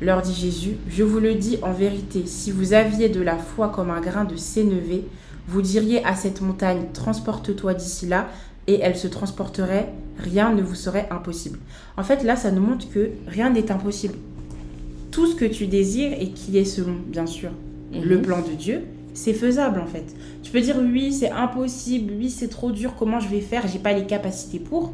leur 0.00 0.20
dit 0.22 0.34
Jésus, 0.34 0.76
je 0.88 1.02
vous 1.02 1.20
le 1.20 1.34
dis 1.34 1.58
en 1.62 1.72
vérité, 1.72 2.24
si 2.26 2.50
vous 2.50 2.72
aviez 2.74 3.08
de 3.08 3.20
la 3.22 3.36
foi 3.36 3.68
comme 3.70 3.90
un 3.90 4.00
grain 4.00 4.24
de 4.24 4.36
sénévé, 4.36 5.06
vous 5.48 5.62
diriez 5.62 6.04
à 6.04 6.14
cette 6.14 6.40
montagne, 6.42 6.86
transporte-toi 6.92 7.72
d'ici 7.74 8.06
là, 8.06 8.26
et 8.66 8.80
elle 8.82 8.96
se 8.96 9.06
transporterait, 9.06 9.88
rien 10.18 10.52
ne 10.52 10.62
vous 10.62 10.74
serait 10.74 11.08
impossible. 11.10 11.58
En 11.96 12.02
fait, 12.04 12.22
là, 12.24 12.36
ça 12.36 12.50
nous 12.50 12.62
montre 12.62 12.88
que 12.90 13.10
rien 13.26 13.50
n'est 13.50 13.70
impossible. 13.70 14.14
Tout 15.10 15.26
ce 15.26 15.34
que 15.34 15.44
tu 15.44 15.66
désires 15.66 16.12
et 16.20 16.30
qui 16.30 16.58
est 16.58 16.64
selon, 16.64 16.96
bien 17.06 17.26
sûr, 17.26 17.50
le 17.92 18.16
Mhm. 18.16 18.22
plan 18.22 18.38
de 18.42 18.52
Dieu, 18.54 18.82
c'est 19.14 19.32
faisable 19.32 19.80
en 19.80 19.86
fait. 19.86 20.04
Tu 20.42 20.50
peux 20.50 20.60
dire 20.60 20.76
oui, 20.78 21.12
c'est 21.12 21.30
impossible, 21.30 22.12
oui, 22.18 22.28
c'est 22.28 22.48
trop 22.48 22.70
dur, 22.70 22.94
comment 22.98 23.20
je 23.20 23.28
vais 23.28 23.40
faire, 23.40 23.66
j'ai 23.66 23.78
pas 23.78 23.92
les 23.92 24.04
capacités 24.04 24.58
pour. 24.58 24.92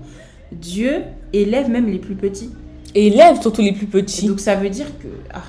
Dieu 0.52 1.02
élève 1.32 1.68
même 1.70 1.86
les 1.88 1.98
plus 1.98 2.14
petits. 2.14 2.50
Et 2.94 3.06
élève 3.08 3.40
surtout 3.40 3.62
les 3.62 3.72
plus 3.72 3.84
Et 3.86 3.88
petits. 4.02 4.26
donc 4.26 4.38
ça 4.38 4.54
veut 4.54 4.68
dire 4.68 4.86
que, 4.98 5.08
ah, 5.32 5.42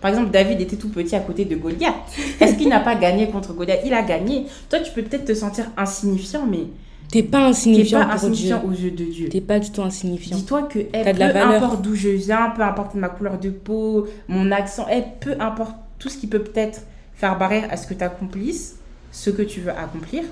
par 0.00 0.10
exemple, 0.10 0.30
David 0.30 0.60
était 0.60 0.76
tout 0.76 0.88
petit 0.88 1.14
à 1.16 1.20
côté 1.20 1.44
de 1.44 1.54
Goliath. 1.56 1.94
Est-ce 2.40 2.54
qu'il 2.56 2.68
n'a 2.68 2.80
pas 2.80 2.96
gagné 2.96 3.28
contre 3.28 3.54
Goliath? 3.54 3.80
Il 3.86 3.94
a 3.94 4.02
gagné. 4.02 4.46
Toi, 4.68 4.80
tu 4.80 4.92
peux 4.92 5.02
peut-être 5.02 5.24
te 5.24 5.34
sentir 5.34 5.70
insignifiant, 5.76 6.44
mais 6.44 6.64
T'es 7.10 7.22
pas 7.22 7.38
tu 7.38 7.42
n'es 7.44 7.48
insignifiant 7.50 8.06
pas 8.06 8.14
insignifiant 8.14 8.58
Dieu. 8.60 8.68
aux 8.68 8.72
yeux 8.72 8.90
de 8.90 9.04
Dieu. 9.04 9.28
T'es 9.28 9.40
pas 9.40 9.58
du 9.58 9.70
tout 9.70 9.82
insignifiant. 9.82 10.36
Dis-toi 10.36 10.62
que 10.64 10.78
T'as 10.80 11.12
de 11.12 11.18
la 11.18 11.28
peu 11.28 11.32
valeur. 11.38 11.62
importe 11.64 11.82
d'où 11.82 11.94
je 11.94 12.08
viens, 12.10 12.50
peu 12.54 12.62
importe 12.62 12.94
ma 12.94 13.08
couleur 13.08 13.38
de 13.38 13.50
peau, 13.50 14.06
mon 14.28 14.50
accent, 14.52 14.86
peu 15.20 15.34
importe 15.40 15.76
tout 15.98 16.08
ce 16.08 16.18
qui 16.18 16.26
peut 16.26 16.40
peut-être 16.42 16.82
faire 17.14 17.38
barrière 17.38 17.66
à 17.70 17.76
ce 17.76 17.86
que 17.86 17.94
tu 17.94 18.04
accomplisses, 18.04 18.76
ce 19.10 19.30
que 19.30 19.42
tu 19.42 19.60
veux 19.60 19.70
accomplir, 19.72 20.22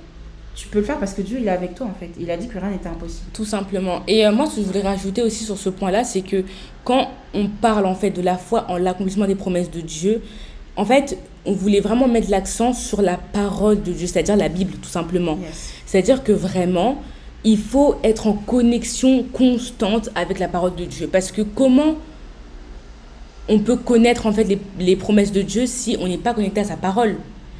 tu 0.54 0.68
peux 0.68 0.78
le 0.78 0.84
faire 0.84 0.98
parce 0.98 1.12
que 1.12 1.22
Dieu 1.22 1.38
il 1.40 1.46
est 1.46 1.50
avec 1.50 1.74
toi 1.74 1.86
en 1.86 1.94
fait. 1.98 2.10
Il 2.20 2.30
a 2.30 2.36
dit 2.36 2.48
que 2.48 2.58
rien 2.58 2.70
n'était 2.70 2.88
impossible. 2.88 3.26
Tout 3.32 3.44
simplement. 3.44 4.02
Et 4.06 4.26
euh, 4.26 4.32
moi, 4.32 4.46
ce 4.46 4.56
que 4.56 4.62
je 4.62 4.66
voulais 4.66 4.82
rajouter 4.82 5.22
aussi 5.22 5.44
sur 5.44 5.58
ce 5.58 5.68
point-là, 5.68 6.04
c'est 6.04 6.22
que 6.22 6.44
quand 6.84 7.08
on 7.34 7.48
parle 7.48 7.86
en 7.86 7.94
fait 7.94 8.10
de 8.10 8.22
la 8.22 8.36
foi 8.36 8.64
en 8.68 8.76
l'accomplissement 8.78 9.26
des 9.26 9.34
promesses 9.34 9.70
de 9.70 9.80
Dieu, 9.80 10.22
en 10.76 10.84
fait, 10.84 11.18
on 11.44 11.52
voulait 11.52 11.80
vraiment 11.80 12.08
mettre 12.08 12.30
l'accent 12.30 12.72
sur 12.72 13.02
la 13.02 13.16
parole 13.16 13.82
de 13.82 13.92
Dieu, 13.92 14.06
c'est-à-dire 14.06 14.36
la 14.36 14.48
Bible, 14.48 14.74
tout 14.82 14.88
simplement. 14.88 15.38
Yes. 15.40 15.72
C'est-à-dire 15.86 16.22
que 16.22 16.32
vraiment, 16.32 17.00
il 17.44 17.58
faut 17.58 17.94
être 18.04 18.26
en 18.26 18.32
connexion 18.34 19.24
constante 19.32 20.10
avec 20.14 20.38
la 20.38 20.48
parole 20.48 20.74
de 20.74 20.84
Dieu. 20.84 21.08
Parce 21.10 21.30
que 21.32 21.42
comment 21.42 21.94
on 23.48 23.60
peut 23.60 23.76
connaître 23.76 24.26
en 24.26 24.32
fait 24.32 24.44
les, 24.44 24.58
les 24.80 24.96
promesses 24.96 25.32
de 25.32 25.42
Dieu 25.42 25.66
si 25.66 25.96
on 26.00 26.08
n'est 26.08 26.18
pas 26.18 26.34
connecté 26.34 26.60
à 26.60 26.64
sa 26.64 26.76
parole? 26.76 27.16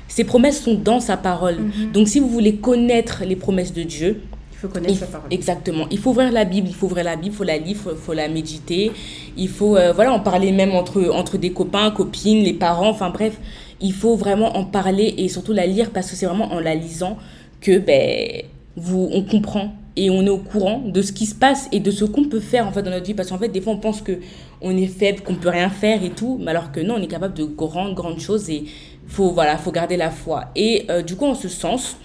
Ces 0.09 0.25
promesses 0.25 0.63
sont 0.63 0.75
dans 0.75 1.01
sa 1.01 1.17
parole. 1.17 1.59
Mhm. 1.61 1.93
Donc 1.93 2.09
si 2.09 2.21
vous 2.21 2.29
voulez 2.29 2.57
connaître 2.57 3.23
les 3.27 3.37
promesses 3.37 3.73
de 3.73 3.83
Dieu, 3.83 4.21
Il 4.53 4.59
faut 4.59 4.69
connaître 4.69 4.93
il- 4.95 4.99
sa 4.99 5.07
parole. 5.07 5.29
Exactement. 5.33 5.87
Il 5.91 5.99
faut 5.99 6.11
ouvrir 6.11 6.33
la 6.33 6.45
Bible, 6.45 6.69
il 6.69 6.75
faut 6.75 6.87
ouvrir 6.87 7.05
la 7.05 7.17
Bible, 7.17 7.33
il 7.35 7.37
faut 7.37 7.45
la 7.45 7.59
lire, 7.59 7.67
il 7.69 7.75
faut, 7.77 7.95
faut 7.95 8.13
la 8.15 8.29
méditer. 8.29 8.91
Il 9.37 9.49
faut, 9.49 9.77
euh, 9.77 9.93
voilà, 9.93 10.13
en 10.13 10.21
parler 10.21 10.51
même 10.53 10.73
entre, 10.73 11.11
entre 11.13 11.39
des 11.39 11.51
copains, 11.51 11.91
copines, 11.91 12.43
les 12.43 12.55
parents, 12.55 12.89
enfin 12.89 13.11
bref. 13.11 13.39
Il 13.81 13.93
faut 13.93 14.17
vraiment 14.17 14.57
en 14.57 14.65
parler 14.65 15.15
et 15.19 15.29
surtout 15.29 15.53
la 15.53 15.67
lire 15.67 15.91
parce 15.91 16.11
que 16.11 16.17
c'est 16.17 16.27
vraiment 16.27 16.53
en 16.53 16.61
la 16.61 16.75
lisant 16.75 17.19
que 17.67 17.79
ben, 17.79 18.43
vous, 18.77 19.09
on 19.13 19.23
comprend 19.23 19.75
et 19.97 20.09
on 20.09 20.25
est 20.25 20.31
au 20.31 20.39
courant 20.39 20.83
de 20.87 21.03
ce 21.03 21.11
qui 21.11 21.27
se 21.27 21.35
passe 21.35 21.69
et 21.73 21.81
de 21.81 21.91
ce 21.91 22.05
qu'on 22.05 22.27
peut 22.27 22.39
faire 22.39 22.69
en 22.69 22.71
fait 22.71 22.83
dans 22.83 22.93
notre 22.93 23.07
vie. 23.07 23.15
Parce 23.15 23.31
qu'en 23.31 23.39
fait, 23.39 23.49
des 23.49 23.61
fois, 23.61 23.73
on 23.73 23.79
pense 23.79 24.03
que 24.03 24.21
on 24.61 24.77
est 24.77 24.87
faible, 24.87 25.23
qu'on 25.23 25.35
peut 25.35 25.49
rien 25.49 25.69
faire 25.69 26.05
et 26.05 26.11
tout, 26.11 26.39
mais 26.41 26.53
alors 26.53 26.71
que 26.71 26.79
non, 26.79 26.95
on 26.97 27.03
est 27.03 27.09
capable 27.09 27.35
de 27.35 27.45
grandes, 27.45 27.95
grandes 27.95 28.21
choses 28.21 28.49
et 28.51 28.65
faut, 29.09 29.33
voilà, 29.33 29.57
faut 29.57 29.73
garder 29.73 29.97
la 29.97 30.11
foi. 30.11 30.45
Et 30.55 30.87
euh, 30.91 31.03
du 31.03 31.17
coup, 31.17 31.27
en 31.27 31.35
ce 31.35 31.49
sens, 31.49 31.97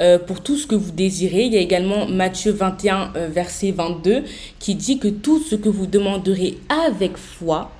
euh, 0.00 0.18
pour 0.18 0.42
tout 0.42 0.56
ce 0.56 0.66
que 0.66 0.76
vous 0.76 0.92
désirez. 0.92 1.44
Il 1.44 1.52
y 1.52 1.56
a 1.56 1.60
également 1.60 2.06
Matthieu 2.06 2.52
21, 2.52 3.12
euh, 3.16 3.28
verset 3.28 3.72
22, 3.72 4.22
qui 4.60 4.76
dit 4.76 4.98
que 4.98 5.08
tout 5.08 5.40
ce 5.40 5.56
que 5.56 5.68
vous 5.68 5.86
demanderez 5.86 6.56
avec 6.88 7.16
foi, 7.16 7.72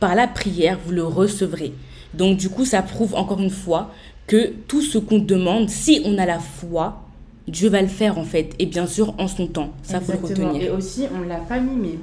par 0.00 0.14
la 0.14 0.28
prière, 0.28 0.78
vous 0.84 0.92
le 0.92 1.04
recevrez. 1.04 1.72
Donc 2.12 2.36
du 2.36 2.48
coup, 2.48 2.64
ça 2.64 2.82
prouve 2.82 3.14
encore 3.14 3.40
une 3.40 3.50
fois 3.50 3.90
que 4.26 4.52
tout 4.68 4.80
ce 4.82 4.98
qu'on 4.98 5.18
demande, 5.18 5.68
si 5.68 6.02
on 6.04 6.16
a 6.18 6.26
la 6.26 6.38
foi, 6.38 7.02
Dieu 7.46 7.68
va 7.68 7.82
le 7.82 7.88
faire 7.88 8.18
en 8.18 8.24
fait. 8.24 8.50
Et 8.58 8.66
bien 8.66 8.86
sûr, 8.86 9.14
en 9.18 9.28
son 9.28 9.46
temps. 9.46 9.72
Ça, 9.82 10.00
faut 10.00 10.12
le 10.12 10.18
retenir. 10.18 10.62
Et 10.62 10.70
aussi, 10.70 11.04
on 11.14 11.20
ne 11.24 11.28
l'a 11.28 11.36
pas 11.36 11.60
mis, 11.60 11.76
mais 11.76 11.98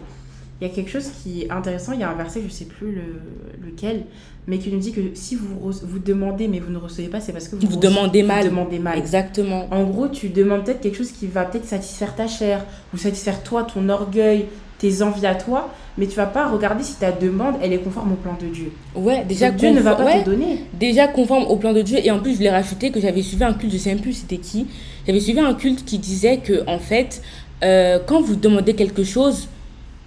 il 0.62 0.68
y 0.68 0.70
a 0.70 0.74
quelque 0.74 0.92
chose 0.92 1.10
qui 1.24 1.42
est 1.44 1.52
intéressant. 1.52 1.94
Il 1.94 2.00
y 2.00 2.04
a 2.04 2.10
un 2.12 2.16
verset, 2.16 2.42
je 2.42 2.46
ne 2.46 2.52
sais 2.52 2.66
plus 2.66 2.92
le- 2.94 3.66
lequel, 3.66 4.04
mais 4.46 4.60
qui 4.60 4.70
nous 4.72 4.78
dit 4.80 4.92
que 4.92 5.02
si 5.16 5.36
vous, 5.36 5.48
vous 5.84 6.00
demandez 6.00 6.48
mais 6.48 6.60
vous 6.60 6.72
ne 6.72 6.78
recevez 6.78 7.08
pas, 7.08 7.20
c'est 7.20 7.32
parce 7.32 7.48
que 7.48 7.56
vous, 7.56 7.68
Vous 7.68 7.78
demandez 7.78 8.22
mal. 8.22 8.44
Vous 8.44 8.50
demandez 8.52 8.78
mal. 8.80 9.00
Exactement. 9.00 9.68
En 9.72 9.84
gros, 9.86 10.08
tu 10.08 10.30
demandes 10.30 10.64
peut-être 10.64 10.82
quelque 10.82 10.98
chose 10.98 11.12
qui 11.12 11.26
va 11.26 11.46
peut-être 11.46 11.66
satisfaire 11.66 12.16
ta 12.16 12.28
chair, 12.28 12.64
ou 12.94 12.98
satisfaire 12.98 13.42
toi, 13.42 13.64
ton 13.64 13.90
orgueil, 13.90 14.46
tes 14.82 15.04
envies 15.04 15.28
à 15.28 15.36
toi, 15.36 15.70
mais 15.98 16.08
tu 16.08 16.16
vas 16.16 16.26
pas 16.26 16.50
regarder 16.50 16.84
si 16.84 16.96
ta 16.96 17.12
demande, 17.12 17.56
elle 17.62 17.72
est 17.72 17.78
conforme 17.78 18.14
au 18.14 18.16
plan 18.16 18.36
de 18.42 18.48
Dieu. 18.48 18.72
Ouais, 18.96 19.24
déjà, 19.30 19.50
Donc, 19.52 19.60
Dieu 19.60 19.70
ne 19.70 19.80
va 19.80 19.94
pas 19.94 20.06
ouais. 20.06 20.24
te 20.24 20.30
donner. 20.32 20.66
déjà 20.80 21.08
conforme 21.08 21.44
au 21.44 21.56
plan 21.56 21.72
de 21.72 21.84
Dieu. 21.84 22.00
Et 22.04 22.10
en 22.10 22.20
plus, 22.20 22.32
je 22.32 22.38
voulais 22.38 22.50
rajouter 22.50 22.90
que 22.90 23.00
j'avais 23.00 23.22
suivi 23.22 23.44
un 23.44 23.54
culte, 23.54 23.72
je 23.72 23.78
sais 23.78 23.96
plus 23.96 24.14
c'était 24.14 24.38
qui? 24.38 24.66
J'avais 25.06 25.20
suivi 25.20 25.40
un 25.40 25.54
culte 25.54 25.86
qui 25.86 26.00
disait 26.00 26.38
que, 26.38 26.68
en 26.68 26.80
fait, 26.80 27.22
euh, 27.64 28.00
quand 28.06 28.22
vous 28.22 28.36
demandez 28.36 28.74
quelque 28.74 29.04
chose, 29.04 29.48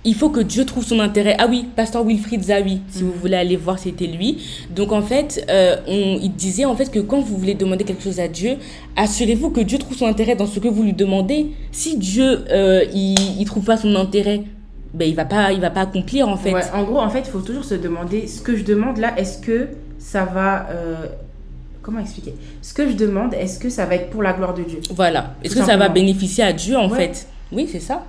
il 0.04 0.14
faut 0.14 0.28
que 0.28 0.40
Dieu 0.40 0.64
trouve 0.66 0.84
son 0.84 1.00
intérêt. 1.00 1.36
Ah 1.38 1.46
oui, 1.48 1.66
Pasteur 1.76 2.04
Wilfried 2.04 2.42
Zawi, 2.42 2.80
si 2.88 3.02
vous 3.02 3.12
voulez 3.12 3.36
aller 3.36 3.56
voir, 3.56 3.78
c'était 3.78 4.06
lui. 4.06 4.38
Donc 4.74 4.92
en 4.92 5.00
fait, 5.02 5.44
euh, 5.48 5.76
on, 5.86 6.18
il 6.20 6.32
disait 6.32 6.66
en 6.66 6.76
fait 6.76 6.90
que 6.90 6.98
quand 6.98 7.20
vous 7.20 7.36
voulez 7.38 7.54
demander 7.54 7.84
quelque 7.84 8.02
chose 8.02 8.20
à 8.20 8.28
Dieu, 8.28 8.56
assurez-vous 8.96 9.50
que 9.50 9.60
Dieu 9.60 9.78
trouve 9.78 9.96
son 9.96 10.06
intérêt 10.06 10.36
dans 10.36 10.46
ce 10.46 10.60
que 10.60 10.68
vous 10.68 10.82
lui 10.82 10.92
demandez. 10.92 11.52
Si 11.72 11.96
Dieu, 11.96 12.44
euh, 12.50 12.84
il, 12.92 13.14
il 13.40 13.44
trouve 13.46 13.64
pas 13.64 13.78
son 13.78 13.94
intérêt, 13.94 14.42
ben 14.94 15.08
il 15.08 15.14
va 15.14 15.24
pas, 15.24 15.52
il 15.52 15.60
va 15.60 15.70
pas 15.70 15.82
accomplir 15.82 16.28
en 16.28 16.36
fait. 16.36 16.52
Ouais, 16.54 16.62
en 16.72 16.84
gros, 16.84 16.98
en 17.00 17.10
fait, 17.10 17.20
il 17.20 17.30
faut 17.30 17.40
toujours 17.40 17.64
se 17.64 17.74
demander 17.74 18.26
ce 18.28 18.40
que 18.40 18.56
je 18.56 18.64
demande 18.64 18.98
là, 18.98 19.12
est-ce 19.18 19.38
que 19.38 19.68
ça 19.98 20.24
va. 20.24 20.66
euh, 20.70 21.06
Comment 21.82 22.00
expliquer? 22.00 22.34
Ce 22.62 22.72
que 22.72 22.88
je 22.88 22.94
demande, 22.94 23.34
est-ce 23.34 23.58
que 23.58 23.68
ça 23.68 23.84
va 23.84 23.96
être 23.96 24.08
pour 24.08 24.22
la 24.22 24.32
gloire 24.32 24.54
de 24.54 24.62
Dieu? 24.62 24.80
Voilà. 24.94 25.34
Est-ce 25.42 25.54
que 25.54 25.62
ça 25.62 25.76
va 25.76 25.90
bénéficier 25.90 26.42
à 26.42 26.52
Dieu 26.54 26.78
en 26.78 26.88
Ouais. 26.88 26.96
fait? 27.08 27.26
Oui, 27.52 27.68
c'est 27.70 27.80
ça. 27.80 28.04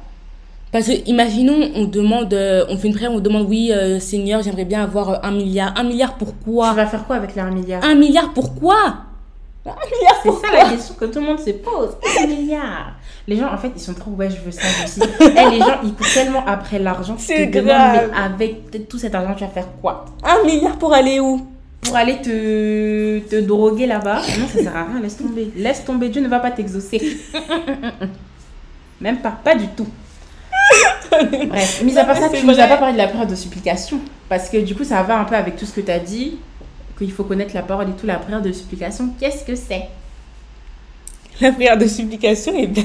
Parce 0.71 0.88
que 0.88 0.93
imaginons, 1.10 1.71
on 1.76 1.84
demande, 1.86 2.34
euh, 2.34 2.65
on 2.69 2.78
fait 2.78 2.88
une 2.88 2.93
prière, 2.93 3.12
on 3.12 3.19
demande, 3.19 3.48
oui, 3.50 3.71
euh, 3.74 4.00
Seigneur, 4.00 4.41
j'aimerais 4.43 4.63
bien 4.65 4.84
avoir 4.84 5.26
un 5.26 5.32
milliard. 5.32 5.74
Un 5.78 5.84
milliard 5.84 6.17
Tu 6.17 6.24
pourquoi 6.26 6.71
vas 6.74 6.86
faire 6.86 7.06
quoi 7.06 7.15
avec 7.17 7.36
les 7.36 7.41
1 7.41 7.50
milliard? 7.52 7.84
Un 7.84 7.95
milliard 7.95 8.32
pourquoi 8.34 8.76
Un 9.65 9.69
milliard 9.71 10.19
C'est 10.24 10.32
ça 10.48 10.54
la 10.54 10.69
question 10.69 10.95
que 10.95 11.06
tout 11.06 11.19
le 11.19 11.26
monde 11.26 11.39
se 11.39 11.52
pose. 11.52 11.91
1 12.24 12.28
milliard 12.28 12.93
Les 13.28 13.38
gens, 13.38 13.52
en 13.52 13.58
fait, 13.58 13.72
ils 13.76 13.82
sont 13.82 13.94
trop, 13.96 14.12
ouais, 14.12 14.30
je 14.30 14.38
veux 14.38 14.52
ça, 14.52 14.62
je 14.62 14.82
veux 14.82 14.88
ci. 14.88 15.14
Eh, 15.22 15.50
les 15.52 15.60
gens, 15.60 15.80
ils 15.84 15.94
courent 15.94 16.14
tellement 16.14 16.46
après 16.46 16.78
l'argent. 16.78 17.16
C'est 17.18 17.48
grave. 17.48 18.12
Mais 18.12 18.18
avec 18.18 18.88
tout 18.88 19.00
cet 19.00 19.16
argent, 19.16 19.34
tu 19.34 19.44
vas 19.44 19.50
faire 19.50 19.68
quoi? 19.82 20.06
Un 20.24 20.46
milliard 20.46 20.78
pour 20.78 20.94
aller 20.94 21.20
où? 21.20 21.48
Pour 21.82 21.96
aller 21.96 22.22
te, 22.22 23.20
te 23.20 23.42
droguer 23.42 23.88
là-bas 23.88 24.22
Non, 24.40 24.48
ça 24.48 24.60
sert 24.62 24.76
à 24.76 24.84
rien, 24.86 25.00
laisse 25.02 25.18
tomber. 25.18 25.52
Laisse 25.56 25.84
tomber, 25.84 26.10
Dieu 26.10 26.22
ne 26.22 26.28
va 26.28 26.40
pas 26.40 26.52
t'exaucer. 26.52 27.18
Même 29.02 29.18
pas, 29.18 29.38
pas 29.44 29.56
du 29.56 29.68
tout. 29.70 29.88
Bref, 31.48 31.82
mis 31.84 31.98
à 31.98 32.06
part 32.06 32.18
ça, 32.18 32.30
tu 32.30 32.46
nous 32.46 32.60
as 32.60 32.68
pas 32.68 32.78
parlé 32.78 32.94
de 32.94 32.98
la 32.98 33.08
prière 33.08 33.28
de 33.28 33.36
supplication. 33.36 34.00
Parce 34.30 34.50
que 34.50 34.58
du 34.58 34.76
coup, 34.76 34.84
ça 34.84 35.02
va 35.04 35.20
un 35.20 35.26
peu 35.26 35.36
avec 35.36 35.56
tout 35.56 35.66
ce 35.66 35.74
que 35.74 35.82
tu 35.82 35.92
as 35.92 36.00
dit, 36.00 36.38
qu'il 36.98 37.12
faut 37.12 37.24
connaître 37.24 37.56
la 37.56 37.62
parole 37.62 37.90
et 37.90 37.94
tout. 37.94 38.06
La 38.06 38.18
prière 38.18 38.42
de 38.42 38.52
supplication, 38.52 39.10
qu'est-ce 39.20 39.44
que 39.44 39.56
c'est? 39.56 39.84
La 41.41 41.52
prière 41.52 41.78
de 41.78 41.86
supplication, 41.88 42.54
et 42.58 42.67
ben, 42.67 42.84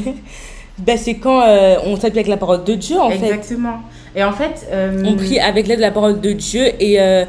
ben, 0.78 0.98
c'est 0.98 1.14
quand 1.16 1.42
euh, 1.42 1.76
on 1.84 1.94
s'appuie 1.96 2.18
avec 2.18 2.28
la 2.28 2.36
parole 2.36 2.64
de 2.64 2.74
Dieu 2.74 2.98
en 2.98 3.10
fait. 3.10 3.16
Exactement. 3.26 3.78
Et 4.16 4.24
en 4.24 4.32
fait, 4.32 4.66
euh, 4.72 5.02
On 5.06 5.14
prie 5.14 5.38
avec 5.38 5.66
l'aide 5.68 5.76
de 5.78 5.82
la 5.82 5.90
parole 5.92 6.20
de 6.20 6.32
Dieu 6.32 6.64
et 6.80 7.00
euh, 7.00 7.24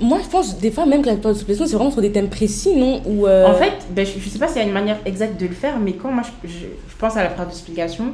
moi 0.00 0.18
je 0.22 0.28
pense 0.28 0.58
des 0.58 0.70
fois 0.70 0.86
même 0.86 1.02
que 1.02 1.08
la 1.08 1.16
parole 1.16 1.34
de 1.34 1.38
supplication 1.38 1.66
c'est 1.66 1.76
vraiment 1.76 1.90
sur 1.90 2.00
des 2.00 2.10
thèmes 2.12 2.28
précis, 2.30 2.74
non 2.74 3.02
Ou, 3.06 3.26
En 3.28 3.54
fait, 3.54 3.72
ben, 3.90 4.04
je, 4.06 4.18
je 4.18 4.28
sais 4.28 4.38
pas 4.38 4.48
s'il 4.48 4.58
y 4.58 4.60
a 4.60 4.66
une 4.66 4.72
manière 4.72 4.96
exacte 5.04 5.38
de 5.40 5.46
le 5.46 5.54
faire, 5.54 5.78
mais 5.78 5.92
quand 5.92 6.10
moi 6.10 6.22
je, 6.42 6.48
je- 6.48 6.54
je 6.64 6.96
pense 6.98 7.16
à 7.16 7.22
la 7.22 7.28
prière 7.28 7.46
d'explication, 7.46 8.06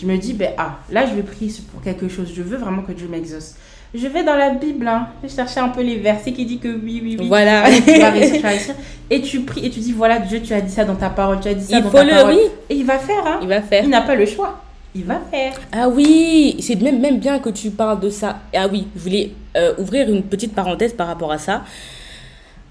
je 0.00 0.06
me 0.06 0.16
dis, 0.16 0.32
ben, 0.32 0.50
ah, 0.58 0.78
là 0.90 1.06
je 1.06 1.14
vais 1.14 1.22
prier 1.22 1.52
pour 1.72 1.82
quelque 1.82 2.08
chose, 2.08 2.32
je 2.34 2.42
veux 2.42 2.56
vraiment 2.56 2.82
que 2.82 2.92
Dieu 2.92 3.08
m'exauce. 3.08 3.54
Je 3.94 4.06
vais 4.06 4.24
dans 4.24 4.36
la 4.36 4.50
Bible, 4.50 4.88
hein, 4.88 5.08
je 5.22 5.28
chercher 5.28 5.60
un 5.60 5.68
peu 5.68 5.82
les 5.82 5.96
versets 5.98 6.32
qui 6.32 6.46
disent 6.46 6.60
que 6.60 6.68
oui, 6.68 7.02
oui, 7.04 7.16
oui. 7.20 7.28
voilà. 7.28 7.64
Allez, 7.64 7.82
tu 7.82 7.98
vas 8.00 8.08
réussir, 8.10 8.36
tu 8.36 8.40
vas 8.42 8.48
réussir. 8.48 8.74
Et 9.10 9.20
tu 9.20 9.40
pries 9.40 9.66
et 9.66 9.70
tu 9.70 9.80
dis, 9.80 9.92
voilà, 9.92 10.18
Dieu, 10.18 10.40
tu 10.40 10.54
as 10.54 10.62
dit 10.62 10.72
ça 10.72 10.84
dans 10.86 10.94
ta 10.94 11.10
parole, 11.10 11.40
tu 11.40 11.48
as 11.48 11.54
dit 11.54 11.64
ça 11.66 11.76
Il 11.76 11.82
dans 11.82 11.90
faut 11.90 11.98
ta 11.98 12.04
le 12.04 12.10
parole. 12.10 12.34
oui, 12.34 12.40
Et 12.70 12.76
il 12.76 12.86
va 12.86 12.98
faire, 12.98 13.26
hein. 13.26 13.38
il 13.42 13.48
va 13.48 13.60
faire. 13.60 13.84
Il 13.84 13.90
n'a 13.90 14.00
pas 14.00 14.14
le 14.14 14.24
choix. 14.24 14.62
Il 14.94 15.04
va 15.04 15.20
faire. 15.30 15.52
Ah 15.72 15.88
oui, 15.90 16.56
c'est 16.60 16.80
même, 16.80 17.00
même 17.00 17.18
bien 17.18 17.38
que 17.38 17.50
tu 17.50 17.70
parles 17.70 18.00
de 18.00 18.08
ça. 18.08 18.40
Ah 18.54 18.66
oui, 18.70 18.86
je 18.96 19.00
voulais 19.02 19.30
euh, 19.58 19.74
ouvrir 19.78 20.08
une 20.08 20.22
petite 20.22 20.54
parenthèse 20.54 20.94
par 20.94 21.06
rapport 21.06 21.30
à 21.32 21.36
ça. 21.38 21.62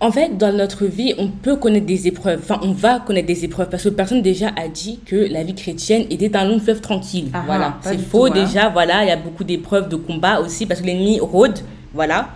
En 0.04 0.12
fait, 0.12 0.36
dans 0.36 0.52
notre 0.52 0.86
vie, 0.86 1.14
on 1.20 1.28
peut 1.28 1.58
connaître 1.58 1.86
des 1.86 2.08
épreuves. 2.08 2.40
Enfin, 2.42 2.60
on 2.64 2.72
va 2.72 3.00
connaître 3.00 3.28
des 3.28 3.46
épreuves 3.46 3.70
parce 3.70 3.84
que 3.84 3.90
personne 3.90 4.24
déjà 4.24 4.48
a 4.58 4.68
dit 4.68 5.00
que 5.06 5.16
la 5.16 5.44
vie 5.44 5.54
chrétienne 5.54 6.06
était 6.10 6.36
un 6.36 6.44
long 6.44 6.60
fleuve 6.60 6.82
tranquille. 6.82 7.30
Ah, 7.34 7.44
voilà, 7.46 7.78
c'est 7.82 8.00
faux 8.00 8.28
tout, 8.28 8.34
hein. 8.34 8.44
déjà. 8.44 8.70
Voilà, 8.70 9.04
il 9.04 9.10
y 9.10 9.12
a 9.12 9.16
beaucoup 9.16 9.44
d'épreuves 9.44 9.90
de 9.90 9.96
combat 9.96 10.40
aussi 10.40 10.66
parce 10.66 10.82
que 10.82 10.88
l'ennemi 10.88 11.20
rôde. 11.20 11.60
Voilà. 11.94 12.30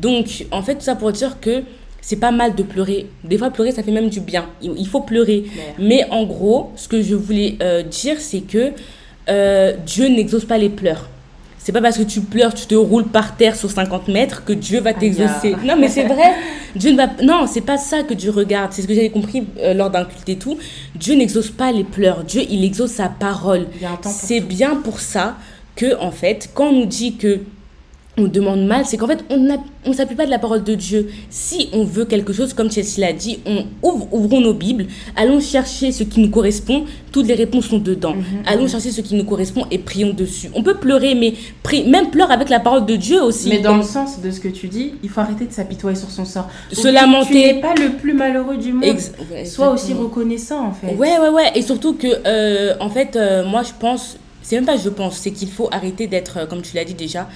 Donc, 0.00 0.46
en 0.50 0.62
fait, 0.62 0.74
tout 0.74 0.80
ça 0.80 0.96
pour 0.96 1.12
dire 1.12 1.38
que 1.40 1.62
c'est 2.00 2.16
pas 2.16 2.32
mal 2.32 2.56
de 2.56 2.64
pleurer. 2.64 3.06
Des 3.22 3.38
fois, 3.38 3.50
pleurer, 3.50 3.70
ça 3.70 3.84
fait 3.84 3.92
même 3.92 4.08
du 4.08 4.20
bien. 4.20 4.46
Il 4.60 4.88
faut 4.88 5.02
pleurer. 5.02 5.44
Mais 5.78 6.04
en 6.10 6.24
gros, 6.24 6.72
ce 6.74 6.88
que 6.88 7.00
je 7.02 7.14
voulais 7.14 7.56
euh, 7.62 7.84
dire, 7.84 8.16
c'est 8.18 8.40
que 8.40 8.72
euh, 9.28 9.74
Dieu 9.86 10.08
n'exauce 10.08 10.44
pas 10.44 10.58
les 10.58 10.70
pleurs. 10.70 11.08
C'est 11.64 11.70
pas 11.70 11.80
parce 11.80 11.96
que 11.96 12.02
tu 12.02 12.20
pleures, 12.22 12.52
tu 12.52 12.66
te 12.66 12.74
roules 12.74 13.06
par 13.06 13.36
terre 13.36 13.54
sur 13.54 13.70
50 13.70 14.08
mètres 14.08 14.44
que 14.44 14.52
Dieu 14.52 14.80
va 14.80 14.94
t'exaucer. 14.94 15.54
Non, 15.64 15.76
mais 15.78 15.88
c'est 15.88 16.06
vrai. 16.06 16.34
Dieu 16.74 16.90
ne 16.90 16.96
va. 16.96 17.06
Non, 17.22 17.46
c'est 17.46 17.60
pas 17.60 17.78
ça 17.78 18.02
que 18.02 18.14
Dieu 18.14 18.32
regarde. 18.32 18.72
C'est 18.72 18.82
ce 18.82 18.88
que 18.88 18.94
j'avais 18.94 19.10
compris 19.10 19.44
euh, 19.60 19.72
lors 19.72 19.88
d'un 19.88 20.04
culte 20.04 20.28
et 20.28 20.36
tout. 20.36 20.58
Dieu 20.96 21.14
n'exauce 21.14 21.50
pas 21.50 21.70
les 21.70 21.84
pleurs. 21.84 22.24
Dieu, 22.24 22.42
il 22.50 22.64
exauce 22.64 22.90
sa 22.90 23.08
parole. 23.08 23.66
C'est 24.02 24.40
bien 24.40 24.74
pour 24.74 24.98
ça 24.98 25.36
que, 25.76 25.96
en 26.00 26.10
fait, 26.10 26.50
quand 26.52 26.70
on 26.70 26.80
nous 26.80 26.86
dit 26.86 27.14
que 27.14 27.40
on 28.18 28.24
demande 28.24 28.66
mal, 28.66 28.84
c'est 28.84 28.98
qu'en 28.98 29.06
fait, 29.06 29.24
on 29.30 29.48
on 29.86 29.92
s'appuie 29.94 30.14
pas 30.14 30.26
de 30.26 30.30
la 30.30 30.38
parole 30.38 30.62
de 30.62 30.74
Dieu. 30.74 31.08
Si 31.30 31.70
on 31.72 31.82
veut 31.82 32.04
quelque 32.04 32.32
chose, 32.34 32.52
comme 32.52 32.70
Chelsea 32.70 32.98
l'a 32.98 33.12
dit, 33.14 33.38
on 33.46 33.64
ouvre, 33.82 34.06
ouvrons 34.12 34.40
nos 34.40 34.52
Bibles, 34.52 34.86
allons 35.16 35.40
chercher 35.40 35.92
ce 35.92 36.04
qui 36.04 36.20
nous 36.20 36.28
correspond, 36.28 36.84
toutes 37.10 37.26
les 37.26 37.34
réponses 37.34 37.68
sont 37.68 37.78
dedans. 37.78 38.14
Mhm, 38.14 38.24
allons 38.44 38.68
chercher 38.68 38.90
ce 38.90 39.00
qui 39.00 39.14
nous 39.14 39.24
correspond 39.24 39.64
et 39.70 39.78
prions 39.78 40.12
dessus. 40.12 40.50
On 40.54 40.62
peut 40.62 40.74
pleurer, 40.74 41.14
mais 41.14 41.32
prie, 41.62 41.84
même 41.88 42.10
pleure 42.10 42.30
avec 42.30 42.50
la 42.50 42.60
parole 42.60 42.84
de 42.84 42.96
Dieu 42.96 43.22
aussi. 43.22 43.48
Mais 43.48 43.60
dans 43.60 43.72
Donc, 43.76 43.82
le 43.84 43.88
sens 43.88 44.20
de 44.20 44.30
ce 44.30 44.40
que 44.40 44.48
tu 44.48 44.68
dis, 44.68 44.92
il 45.02 45.08
faut 45.08 45.20
arrêter 45.20 45.46
de 45.46 45.52
s'apitoyer 45.52 45.96
sur 45.96 46.10
son 46.10 46.26
sort. 46.26 46.48
Se 46.70 46.76
Tu- 46.76 46.82
Tu 46.88 46.92
lamenter. 46.92 47.54
n'es 47.54 47.60
pas 47.62 47.74
le 47.74 47.92
plus 47.96 48.12
malheureux 48.12 48.58
du 48.58 48.74
monde. 48.74 48.84
ex- 48.84 49.12
ouais, 49.32 49.46
Sois 49.46 49.70
aussi 49.70 49.94
reconnaissant 49.94 50.66
en 50.66 50.72
fait. 50.72 50.94
Ouais, 50.96 51.18
ouais, 51.18 51.28
ouais. 51.30 51.50
Et 51.54 51.62
surtout 51.62 51.94
que, 51.94 52.08
euh, 52.26 52.74
en 52.78 52.90
fait, 52.90 53.16
euh, 53.16 53.44
moi, 53.46 53.62
je 53.62 53.72
pense, 53.80 54.16
c'est 54.42 54.56
même 54.56 54.66
pas 54.66 54.76
je 54.76 54.90
pense, 54.90 55.16
c'est 55.16 55.30
qu'il 55.30 55.48
faut 55.48 55.68
arrêter 55.72 56.06
d'être, 56.06 56.38
euh, 56.40 56.46
comme 56.46 56.60
tu 56.62 56.76
l'as 56.76 56.84
dit 56.84 56.94
déjà, 56.94 57.26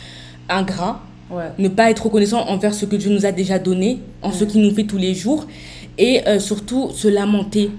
ingrat. 0.48 1.00
Ouais. 1.28 1.50
ne 1.58 1.66
pas 1.66 1.90
être 1.90 2.04
reconnaissant 2.04 2.46
envers 2.46 2.72
ce 2.72 2.86
que 2.86 2.94
Dieu 2.94 3.10
nous 3.10 3.26
a 3.26 3.32
déjà 3.32 3.58
donné, 3.58 3.98
en 4.22 4.30
ce 4.30 4.44
qu'il 4.44 4.62
nous 4.62 4.72
fait 4.72 4.84
tous 4.84 4.96
les 4.96 5.12
jours, 5.12 5.48
et 5.98 6.26
euh, 6.28 6.38
surtout 6.38 6.90
se 6.92 7.08
lamenter. 7.08 7.70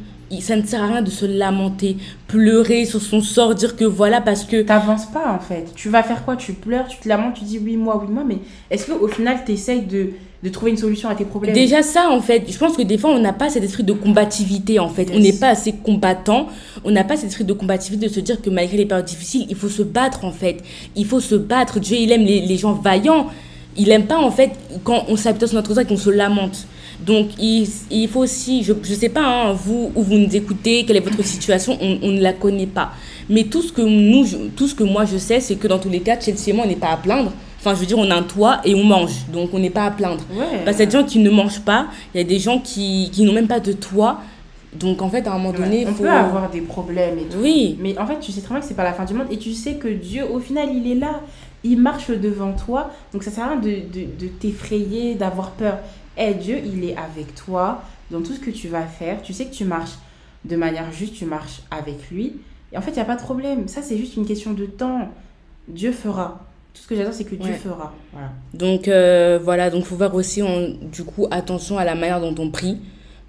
Ça 0.41 0.57
ne 0.57 0.63
sert 0.63 0.83
à 0.83 0.87
rien 0.87 1.01
de 1.01 1.09
se 1.09 1.25
lamenter, 1.25 1.95
pleurer 2.27 2.83
sur 2.83 3.01
son 3.01 3.21
sort, 3.21 3.55
dire 3.55 3.77
que 3.77 3.85
voilà, 3.85 4.19
parce 4.19 4.43
que... 4.43 4.63
T'avances 4.63 5.05
pas 5.05 5.31
en 5.31 5.39
fait. 5.39 5.71
Tu 5.75 5.87
vas 5.87 6.03
faire 6.03 6.25
quoi? 6.25 6.35
Tu 6.35 6.51
pleures, 6.51 6.89
tu 6.89 6.97
te 6.97 7.07
lamentes, 7.07 7.35
tu 7.35 7.45
dis 7.45 7.57
oui 7.57 7.77
moi, 7.77 8.03
oui 8.03 8.11
moi, 8.13 8.25
mais 8.27 8.39
est-ce 8.69 8.91
qu'au 8.91 9.07
final 9.07 9.37
tu 9.45 9.53
essayes 9.53 9.83
de, 9.83 10.09
de 10.43 10.49
trouver 10.49 10.71
une 10.71 10.77
solution 10.77 11.09
à 11.09 11.15
tes 11.15 11.25
problèmes 11.25 11.55
Déjà 11.55 11.81
ça, 11.81 12.09
en 12.11 12.21
fait, 12.21 12.43
je 12.47 12.57
pense 12.57 12.77
que 12.77 12.83
des 12.83 12.97
fois, 12.97 13.09
on 13.11 13.19
n'a 13.19 13.33
pas 13.33 13.49
cet 13.49 13.63
esprit 13.63 13.83
de 13.83 13.93
combativité, 13.93 14.77
en 14.77 14.89
fait. 14.89 15.07
On 15.13 15.19
n'est 15.19 15.33
pas 15.33 15.49
assez 15.49 15.73
combattant. 15.73 16.47
On 16.83 16.91
n'a 16.91 17.03
pas 17.03 17.15
cet 17.15 17.29
esprit 17.29 17.43
de 17.43 17.53
combativité 17.53 18.07
de 18.07 18.13
se 18.13 18.19
dire 18.19 18.41
que 18.41 18.49
malgré 18.49 18.77
les 18.77 18.85
périodes 18.85 19.05
difficiles, 19.05 19.47
il 19.49 19.55
faut 19.55 19.69
se 19.69 19.81
battre, 19.81 20.25
en 20.25 20.31
fait. 20.31 20.57
Il 20.95 21.05
faut 21.05 21.19
se 21.19 21.35
battre. 21.35 21.79
Dieu, 21.79 21.97
il 21.99 22.11
aime 22.11 22.23
les, 22.23 22.41
les 22.41 22.57
gens 22.57 22.73
vaillants. 22.73 23.27
Il 23.75 23.89
aime 23.91 24.05
pas, 24.05 24.17
en 24.17 24.31
fait, 24.31 24.51
quand 24.83 25.05
on 25.07 25.15
s'habitue 25.15 25.47
sur 25.47 25.55
notre 25.55 25.73
sort 25.73 25.81
et 25.81 25.85
qu'on 25.85 25.97
se 25.97 26.09
lamente. 26.09 26.67
Donc, 26.99 27.29
il, 27.39 27.67
il 27.91 28.07
faut 28.07 28.21
aussi, 28.21 28.63
je 28.63 28.73
ne 28.73 28.95
sais 28.95 29.09
pas, 29.09 29.21
hein, 29.23 29.53
vous, 29.53 29.91
où 29.95 30.01
vous 30.01 30.17
nous 30.17 30.35
écoutez, 30.35 30.83
quelle 30.83 30.97
est 30.97 31.01
votre 31.01 31.23
situation, 31.23 31.77
on, 31.81 31.99
on 32.01 32.11
ne 32.11 32.21
la 32.21 32.33
connaît 32.33 32.65
pas. 32.65 32.91
Mais 33.29 33.43
tout 33.43 33.61
ce 33.61 33.71
que, 33.71 33.81
nous, 33.81 34.25
tout 34.55 34.67
ce 34.67 34.73
que 34.75 34.83
moi 34.83 35.05
je 35.05 35.17
sais, 35.17 35.39
c'est 35.39 35.55
que 35.55 35.67
dans 35.67 35.79
tous 35.79 35.89
les 35.89 35.99
cas, 35.99 36.19
Chelsea 36.19 36.49
et 36.49 36.53
moi, 36.53 36.65
on 36.65 36.67
n'est 36.67 36.75
pas 36.75 36.89
à 36.89 36.97
plaindre. 36.97 37.31
Enfin, 37.59 37.73
je 37.73 37.79
veux 37.79 37.85
dire, 37.85 37.97
on 37.97 38.09
a 38.11 38.15
un 38.15 38.23
toit 38.23 38.61
et 38.63 38.75
on 38.75 38.83
mange. 38.83 39.25
Donc, 39.31 39.53
on 39.53 39.59
n'est 39.59 39.69
pas 39.69 39.85
à 39.85 39.91
plaindre. 39.91 40.23
Ouais. 40.31 40.63
Parce 40.63 40.77
qu'il 40.77 40.85
y 40.85 40.87
a 40.87 40.91
des 40.91 40.97
gens 40.99 41.03
qui 41.03 41.19
ne 41.19 41.29
mangent 41.29 41.61
pas, 41.61 41.87
il 42.13 42.19
y 42.19 42.21
a 42.21 42.27
des 42.27 42.39
gens 42.39 42.59
qui, 42.59 43.09
qui 43.11 43.23
n'ont 43.23 43.33
même 43.33 43.47
pas 43.47 43.59
de 43.59 43.73
toit. 43.73 44.21
Donc 44.73 45.01
en 45.01 45.09
fait, 45.09 45.25
à 45.27 45.33
un 45.33 45.37
moment 45.37 45.53
donné, 45.53 45.85
on 45.87 45.93
faut... 45.93 46.03
peut 46.03 46.09
avoir 46.09 46.49
des 46.51 46.61
problèmes 46.61 47.17
et 47.17 47.23
tout. 47.23 47.37
Oui, 47.41 47.77
Mais 47.79 47.97
en 47.97 48.05
fait, 48.05 48.19
tu 48.19 48.31
sais 48.31 48.41
très 48.41 48.53
bien 48.53 48.59
que 48.59 48.67
c'est 48.67 48.75
pas 48.75 48.83
la 48.83 48.93
fin 48.93 49.05
du 49.05 49.13
monde 49.13 49.27
et 49.31 49.37
tu 49.37 49.53
sais 49.53 49.75
que 49.75 49.87
Dieu, 49.87 50.23
au 50.29 50.39
final, 50.39 50.69
il 50.71 50.91
est 50.91 50.95
là. 50.95 51.21
Il 51.63 51.79
marche 51.79 52.11
devant 52.11 52.53
toi. 52.53 52.91
Donc 53.13 53.23
ça 53.23 53.31
sert 53.31 53.45
à 53.45 53.49
rien 53.51 53.59
de, 53.59 53.69
de, 53.69 54.05
de 54.19 54.27
t'effrayer, 54.27 55.15
d'avoir 55.15 55.51
peur. 55.51 55.79
Eh, 56.17 56.33
Dieu, 56.33 56.59
il 56.63 56.83
est 56.83 56.95
avec 56.97 57.33
toi 57.33 57.81
dans 58.11 58.21
tout 58.21 58.33
ce 58.33 58.39
que 58.39 58.51
tu 58.51 58.67
vas 58.67 58.83
faire. 58.83 59.21
Tu 59.21 59.33
sais 59.33 59.45
que 59.45 59.53
tu 59.53 59.65
marches 59.65 59.97
de 60.45 60.55
manière 60.55 60.91
juste, 60.91 61.13
tu 61.15 61.25
marches 61.25 61.61
avec 61.71 62.11
lui. 62.11 62.33
Et 62.71 62.77
en 62.77 62.81
fait, 62.81 62.91
il 62.91 62.95
n'y 62.95 63.01
a 63.01 63.05
pas 63.05 63.15
de 63.15 63.21
problème. 63.21 63.67
Ça, 63.67 63.81
c'est 63.81 63.97
juste 63.97 64.15
une 64.15 64.25
question 64.25 64.53
de 64.53 64.65
temps. 64.65 65.09
Dieu 65.67 65.91
fera. 65.91 66.45
Tout 66.77 66.83
ce 66.83 66.87
que 66.87 66.95
j'adore, 66.95 67.13
c'est 67.13 67.23
que 67.23 67.35
Dieu 67.35 67.51
Ouais. 67.51 67.57
fera. 67.57 67.93
Voilà. 68.13 68.29
donc 68.53 68.87
euh, 68.87 69.39
voilà, 69.43 69.69
donc 69.69 69.83
faut 69.85 69.97
faire 69.97 70.13
aussi 70.13 70.41
du 70.91 71.03
coup 71.03 71.27
attention 71.31 71.77
à 71.77 71.83
la 71.83 71.95
manière 71.95 72.21
dont 72.21 72.35
on 72.39 72.49
prie. 72.51 72.77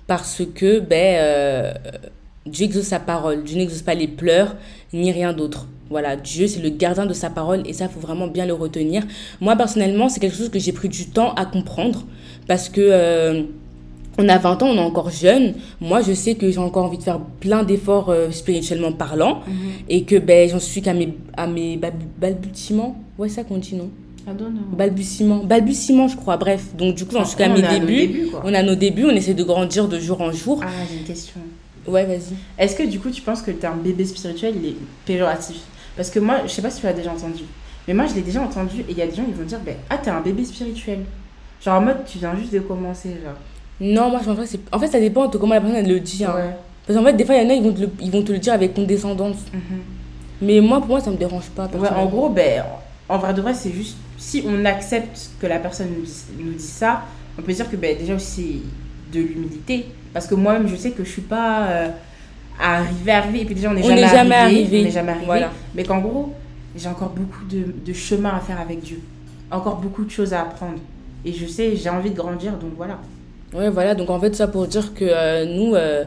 Parce 0.06 0.42
que 0.54 0.80
ben, 0.80 1.16
euh, 1.18 1.72
Dieu 2.46 2.64
exauce 2.66 2.84
sa 2.84 3.00
parole, 3.00 3.42
Dieu 3.44 3.56
n'exauce 3.58 3.82
pas 3.82 3.94
les 3.94 4.08
pleurs 4.08 4.56
ni 4.92 5.12
rien 5.12 5.32
d'autre. 5.32 5.66
Voilà, 5.90 6.16
Dieu 6.16 6.46
c'est 6.46 6.60
le 6.60 6.68
gardien 6.68 7.06
de 7.06 7.14
sa 7.14 7.30
parole 7.30 7.62
et 7.66 7.72
ça 7.72 7.86
il 7.86 7.90
faut 7.90 8.00
vraiment 8.00 8.26
bien 8.26 8.44
le 8.46 8.52
retenir. 8.54 9.02
Moi 9.40 9.56
personnellement, 9.56 10.08
c'est 10.08 10.20
quelque 10.20 10.36
chose 10.36 10.50
que 10.50 10.58
j'ai 10.58 10.72
pris 10.72 10.88
du 10.90 11.06
temps 11.08 11.32
à 11.34 11.46
comprendre 11.46 12.04
parce 12.46 12.68
que 12.68 12.80
euh, 12.82 13.42
on 14.18 14.28
a 14.28 14.36
20 14.38 14.62
ans, 14.62 14.66
on 14.68 14.76
est 14.76 14.80
encore 14.80 15.10
jeune. 15.10 15.54
Moi, 15.80 16.02
je 16.02 16.12
sais 16.12 16.34
que 16.34 16.50
j'ai 16.50 16.58
encore 16.58 16.84
envie 16.86 16.98
de 16.98 17.02
faire 17.02 17.20
plein 17.40 17.62
d'efforts 17.62 18.10
euh, 18.10 18.30
spirituellement 18.30 18.92
parlant 18.92 19.40
et 19.88 20.02
que 20.04 20.16
ben, 20.18 20.48
j'en 20.48 20.58
suis 20.60 20.82
qu'à 20.82 20.92
mes, 20.94 21.14
à 21.36 21.46
mes 21.46 21.76
bal- 21.76 21.92
balbutiements. 22.20 23.02
Ouais, 23.16 23.28
ça 23.28 23.44
qu'on 23.44 23.58
dit, 23.58 23.74
non? 23.76 23.88
Don't 24.26 24.50
know. 24.50 24.76
Balbutiements. 24.76 25.44
Balbutiements, 25.44 26.08
je 26.08 26.16
crois. 26.16 26.36
Bref, 26.36 26.74
donc 26.76 26.94
du 26.96 27.06
coup, 27.06 27.12
j'en 27.14 27.24
suis 27.24 27.36
qu'à 27.38 27.48
mes 27.48 27.62
débuts. 27.62 28.28
On 28.44 28.52
a 28.52 28.62
nos 28.62 28.74
débuts, 28.74 29.04
on 29.06 29.10
essaie 29.16 29.32
de 29.34 29.42
grandir 29.44 29.88
de 29.88 29.98
jour 29.98 30.20
en 30.20 30.32
jour. 30.32 30.60
Ah, 30.62 30.68
j'ai 30.90 30.98
une 30.98 31.04
question. 31.04 31.40
Ouais, 31.86 32.04
vas-y. 32.04 32.34
Est-ce 32.58 32.76
que 32.76 32.82
du 32.82 33.00
coup 33.00 33.08
tu 33.10 33.22
penses 33.22 33.40
que 33.40 33.50
le 33.50 33.56
terme 33.56 33.80
bébé 33.80 34.04
spirituel 34.04 34.54
il 34.62 34.68
est 34.70 34.74
péjoratif? 35.06 35.56
Parce 35.96 36.10
que 36.10 36.18
moi, 36.18 36.40
je 36.44 36.50
sais 36.50 36.60
pas 36.60 36.68
si 36.70 36.80
tu 36.80 36.86
l'as 36.86 36.92
déjà 36.92 37.10
entendu, 37.10 37.44
mais 37.86 37.94
moi 37.94 38.04
je 38.06 38.14
l'ai 38.14 38.20
déjà 38.20 38.42
entendu 38.42 38.80
et 38.80 38.90
il 38.90 38.98
y 38.98 39.00
a 39.00 39.06
des 39.06 39.16
gens 39.16 39.24
qui 39.24 39.32
vont 39.32 39.44
dire 39.46 39.60
ben, 39.64 39.76
Ah, 39.88 39.96
t'es 39.96 40.10
un 40.10 40.20
bébé 40.20 40.44
spirituel. 40.44 40.98
Genre 41.64 41.76
en 41.78 41.80
mode 41.80 42.04
tu 42.06 42.18
viens 42.18 42.36
juste 42.36 42.52
de 42.52 42.58
commencer. 42.58 43.08
Genre. 43.24 43.32
Non, 43.80 44.10
moi, 44.10 44.20
je 44.20 44.26
pense 44.26 44.38
que 44.38 44.46
c'est. 44.46 44.60
En 44.72 44.78
fait, 44.78 44.88
ça 44.88 45.00
dépend 45.00 45.26
de 45.28 45.38
comment 45.38 45.54
la 45.54 45.60
personne 45.60 45.78
elle 45.78 45.88
le 45.88 46.00
dit. 46.00 46.24
hein. 46.24 46.32
Ouais. 46.34 46.50
Parce 46.86 46.98
qu'en 46.98 47.04
fait, 47.04 47.12
des 47.12 47.24
fois, 47.24 47.36
il 47.36 47.42
y 47.42 47.46
en 47.46 47.50
a, 47.50 47.54
ils 47.54 47.62
vont, 47.62 47.72
te 47.72 47.80
le, 47.80 47.90
ils 48.00 48.10
vont 48.10 48.22
te 48.22 48.32
le 48.32 48.38
dire 48.38 48.52
avec 48.54 48.74
condescendance. 48.74 49.36
Mhm. 49.52 49.60
Mais 50.42 50.60
moi, 50.60 50.78
pour 50.78 50.88
moi, 50.88 51.00
ça 51.00 51.10
me 51.10 51.16
dérange 51.16 51.48
pas. 51.50 51.66
Ouais, 51.66 51.88
en 51.88 52.06
gros, 52.06 52.28
ben, 52.28 52.64
en 53.08 53.18
vrai 53.18 53.34
de 53.34 53.40
vrai, 53.42 53.54
c'est 53.54 53.72
juste 53.72 53.96
si 54.16 54.42
on 54.46 54.64
accepte 54.64 55.30
que 55.40 55.46
la 55.46 55.58
personne 55.58 55.88
nous 55.96 56.04
dit, 56.04 56.24
nous 56.38 56.52
dit 56.52 56.62
ça, 56.62 57.02
on 57.38 57.42
peut 57.42 57.52
dire 57.52 57.70
que 57.70 57.76
ben, 57.76 57.96
déjà 57.96 58.14
aussi 58.14 58.62
c'est 59.12 59.18
de 59.18 59.24
l'humilité. 59.24 59.86
Parce 60.12 60.26
que 60.26 60.34
moi-même, 60.34 60.66
je 60.68 60.76
sais 60.76 60.90
que 60.92 61.04
je 61.04 61.10
suis 61.10 61.22
pas 61.22 61.66
euh, 61.68 61.88
arrivée, 62.60 63.12
arrivée, 63.12 63.40
et 63.42 63.44
puis 63.44 63.54
déjà 63.54 63.70
on 63.70 63.74
n'est 63.74 63.82
jamais, 63.82 64.08
jamais 64.08 64.34
arrivé. 64.34 64.80
on 64.80 64.84
n'est 64.84 64.90
jamais 64.90 65.10
arrivé. 65.10 65.26
Voilà. 65.26 65.50
Mais 65.74 65.84
qu'en 65.84 65.98
gros, 65.98 66.32
j'ai 66.76 66.88
encore 66.88 67.10
beaucoup 67.10 67.44
de, 67.50 67.74
de 67.84 67.92
chemin 67.92 68.30
à 68.36 68.40
faire 68.40 68.60
avec 68.60 68.80
Dieu. 68.80 69.00
Encore 69.50 69.76
beaucoup 69.76 70.04
de 70.04 70.10
choses 70.10 70.32
à 70.32 70.42
apprendre. 70.42 70.78
Et 71.24 71.32
je 71.32 71.46
sais, 71.46 71.76
j'ai 71.76 71.90
envie 71.90 72.10
de 72.10 72.16
grandir, 72.16 72.52
donc 72.52 72.70
voilà. 72.76 72.98
Ouais, 73.54 73.70
voilà. 73.70 73.94
Donc, 73.94 74.10
en 74.10 74.20
fait, 74.20 74.34
ça 74.34 74.46
pour 74.48 74.66
dire 74.66 74.94
que 74.94 75.04
euh, 75.06 75.44
nous, 75.46 75.74
euh, 75.74 76.04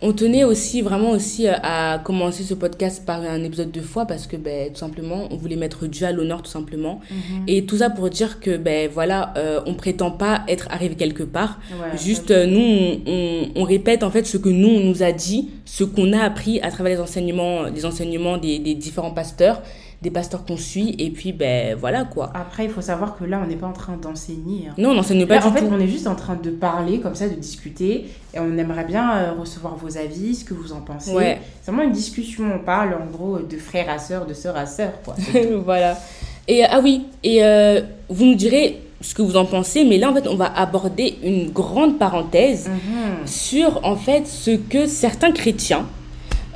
on 0.00 0.12
tenait 0.12 0.44
aussi, 0.44 0.80
vraiment 0.80 1.10
aussi, 1.10 1.48
euh, 1.48 1.52
à 1.62 1.98
commencer 2.04 2.44
ce 2.44 2.54
podcast 2.54 3.04
par 3.04 3.20
un 3.20 3.42
épisode 3.42 3.72
de 3.72 3.80
foi 3.80 4.06
parce 4.06 4.26
que, 4.28 4.36
ben, 4.36 4.68
tout 4.72 4.78
simplement, 4.78 5.26
on 5.32 5.36
voulait 5.36 5.56
mettre 5.56 5.86
Dieu 5.86 6.06
à 6.06 6.12
l'honneur, 6.12 6.40
tout 6.42 6.50
simplement. 6.50 7.00
Et 7.48 7.64
tout 7.64 7.78
ça 7.78 7.90
pour 7.90 8.08
dire 8.10 8.38
que, 8.38 8.56
ben, 8.56 8.88
voilà, 8.92 9.34
euh, 9.36 9.60
on 9.66 9.74
prétend 9.74 10.10
pas 10.12 10.42
être 10.46 10.68
arrivé 10.70 10.94
quelque 10.94 11.24
part. 11.24 11.58
Ouais, 11.72 11.98
Juste, 11.98 12.30
nous, 12.30 12.60
on, 12.60 13.00
on- 13.06 13.48
on 13.56 13.64
répète 13.64 14.02
en 14.04 14.10
fait 14.10 14.24
ce 14.24 14.36
que 14.36 14.48
nous, 14.50 14.68
on 14.68 14.80
nous 14.80 15.02
a 15.02 15.10
dit, 15.10 15.48
ce 15.64 15.82
qu'on 15.82 16.12
a 16.12 16.20
appris 16.22 16.60
à 16.60 16.70
travers 16.70 16.94
les 16.94 17.00
enseignements, 17.00 17.62
les 17.64 17.84
enseignements 17.84 18.36
des, 18.38 18.58
des 18.60 18.74
différents 18.74 19.10
pasteurs, 19.10 19.62
des 20.00 20.10
pasteurs 20.10 20.44
qu'on 20.44 20.56
suit. 20.56 20.94
Et 20.98 21.10
puis, 21.10 21.32
ben, 21.32 21.74
voilà 21.74 22.04
quoi. 22.04 22.30
Après, 22.34 22.64
il 22.64 22.70
faut 22.70 22.80
savoir 22.80 23.16
que 23.18 23.24
là, 23.24 23.40
on 23.44 23.48
n'est 23.48 23.56
pas 23.56 23.66
en 23.66 23.72
train 23.72 23.96
d'enseigner. 23.96 24.68
hein. 24.70 24.74
Non, 24.78 24.90
on 24.90 24.94
n'enseigne 24.94 25.26
pas 25.26 25.34
Là, 25.36 25.40
du 25.40 25.46
en 25.48 25.52
fait, 25.52 25.60
tout. 25.60 25.70
on 25.72 25.80
est 25.80 25.88
juste 25.88 26.06
en 26.06 26.14
train 26.14 26.36
de 26.36 26.50
parler 26.50 27.00
comme 27.00 27.14
ça, 27.14 27.28
de 27.28 27.34
discuter. 27.34 28.06
Et 28.34 28.38
on 28.38 28.56
aimerait 28.58 28.84
bien 28.84 29.16
euh, 29.16 29.32
recevoir 29.32 29.74
vos 29.76 29.96
avis, 29.98 30.36
ce 30.36 30.44
que 30.44 30.54
vous 30.54 30.72
en 30.72 30.80
pensez. 30.82 31.12
Ouais. 31.12 31.40
C'est 31.62 31.70
vraiment 31.72 31.86
une 31.88 31.92
discussion. 31.94 32.44
On 32.54 32.64
parle 32.64 32.94
en 32.94 33.06
gros 33.10 33.38
de 33.38 33.56
frère 33.56 33.90
à 33.90 33.98
sœur, 33.98 34.26
de 34.26 34.34
sœur 34.34 34.56
à 34.56 34.66
sœur. 34.66 34.92
Quoi. 35.04 35.14
voilà. 35.64 35.98
Et 36.46 36.64
euh, 36.64 36.68
ah 36.70 36.80
oui, 36.82 37.02
et 37.24 37.44
euh, 37.44 37.80
vous 38.08 38.24
nous 38.24 38.34
direz 38.36 38.80
ce 39.00 39.14
que 39.14 39.22
vous 39.22 39.36
en 39.36 39.44
pensez, 39.44 39.84
mais 39.84 39.96
là 39.98 40.10
en 40.10 40.14
fait 40.14 40.26
on 40.26 40.34
va 40.34 40.46
aborder 40.58 41.18
une 41.22 41.50
grande 41.50 41.98
parenthèse 41.98 42.68
Mhm. 42.68 43.26
sur 43.26 43.84
en 43.84 43.94
fait 43.96 44.26
ce 44.26 44.52
que 44.52 44.86
certains 44.86 45.30
chrétiens 45.30 45.86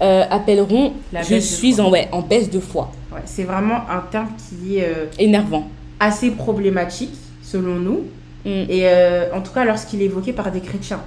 euh, 0.00 0.24
appelleront 0.28 0.92
La 1.12 1.22
je 1.22 1.36
suis 1.36 1.80
en 1.80 1.88
ouais 1.90 2.08
en 2.10 2.20
baisse 2.22 2.50
de 2.50 2.58
foi, 2.58 2.90
Ouais, 3.14 3.20
c'est 3.26 3.44
vraiment 3.44 3.82
un 3.90 4.00
terme 4.10 4.28
qui 4.38 4.78
est 4.78 4.84
euh, 4.86 5.06
énervant. 5.18 5.68
assez 6.00 6.30
problématique, 6.30 7.14
selon 7.42 7.76
nous. 7.76 8.00
Mm. 8.44 8.48
Et 8.68 8.82
euh, 8.84 9.32
en 9.34 9.40
tout 9.40 9.52
cas, 9.52 9.64
lorsqu'il 9.64 10.02
est 10.02 10.06
évoqué 10.06 10.32
par 10.32 10.50
des 10.50 10.60
chrétiens. 10.60 11.00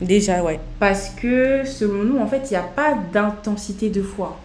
Déjà 0.00 0.42
ouais. 0.42 0.58
Parce 0.80 1.10
que, 1.10 1.62
selon 1.64 2.02
nous, 2.02 2.18
en 2.18 2.26
fait, 2.26 2.42
il 2.50 2.54
n'y 2.54 2.56
a 2.58 2.62
pas 2.62 2.94
d'intensité 3.12 3.88
de 3.88 4.02
foi. 4.02 4.38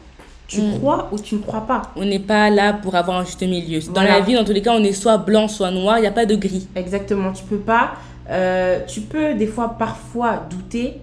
Tu 0.48 0.62
Mm. 0.62 0.78
crois 0.80 1.10
ou 1.12 1.20
tu 1.20 1.36
ne 1.36 1.42
crois 1.42 1.62
pas. 1.68 1.82
On 1.98 2.06
n'est 2.06 2.20
pas 2.20 2.50
là 2.50 2.72
pour 2.74 2.96
avoir 2.96 3.18
un 3.18 3.26
juste 3.26 3.42
milieu. 3.42 3.80
Dans 3.82 3.94
Voilà. 3.94 4.20
la 4.20 4.22
vie, 4.22 4.36
dans 4.36 4.46
tous 4.46 4.54
les 4.54 4.62
cas, 4.62 4.72
on 4.74 4.84
est 4.84 4.94
soit 4.94 5.18
blanc, 5.18 5.48
soit 5.48 5.72
noir, 5.72 5.98
il 5.98 6.02
n'y 6.02 6.08
a 6.08 6.12
pas 6.12 6.26
de 6.26 6.36
gris. 6.36 6.68
Exactement. 6.76 7.32
Tu 7.34 7.44
peux 7.44 7.58
pas 7.58 7.94
Euh, 8.30 8.80
tu 8.86 9.00
peux 9.02 9.36
des 9.36 9.48
fois, 9.48 9.76
parfois, 9.80 10.46
douter 10.50 10.96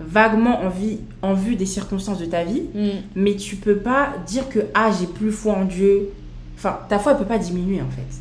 vaguement 0.00 0.60
en, 0.62 0.68
vie, 0.68 0.98
en 1.22 1.34
vue 1.34 1.54
des 1.56 1.66
circonstances 1.66 2.18
de 2.18 2.26
ta 2.26 2.44
vie, 2.44 2.62
Mm. 2.74 2.88
mais 3.14 3.36
tu 3.36 3.56
peux 3.56 3.76
pas 3.76 4.14
dire 4.26 4.48
que 4.48 4.60
ah 4.74 4.90
j'ai 4.98 5.06
plus 5.06 5.30
foi 5.32 5.52
en 5.54 5.64
Dieu. 5.64 6.08
Enfin, 6.56 6.78
ta 6.88 6.98
foi 6.98 7.12
elle 7.12 7.18
peut 7.18 7.24
pas 7.24 7.38
diminuer 7.38 7.80
en 7.82 7.90
fait. 7.90 8.20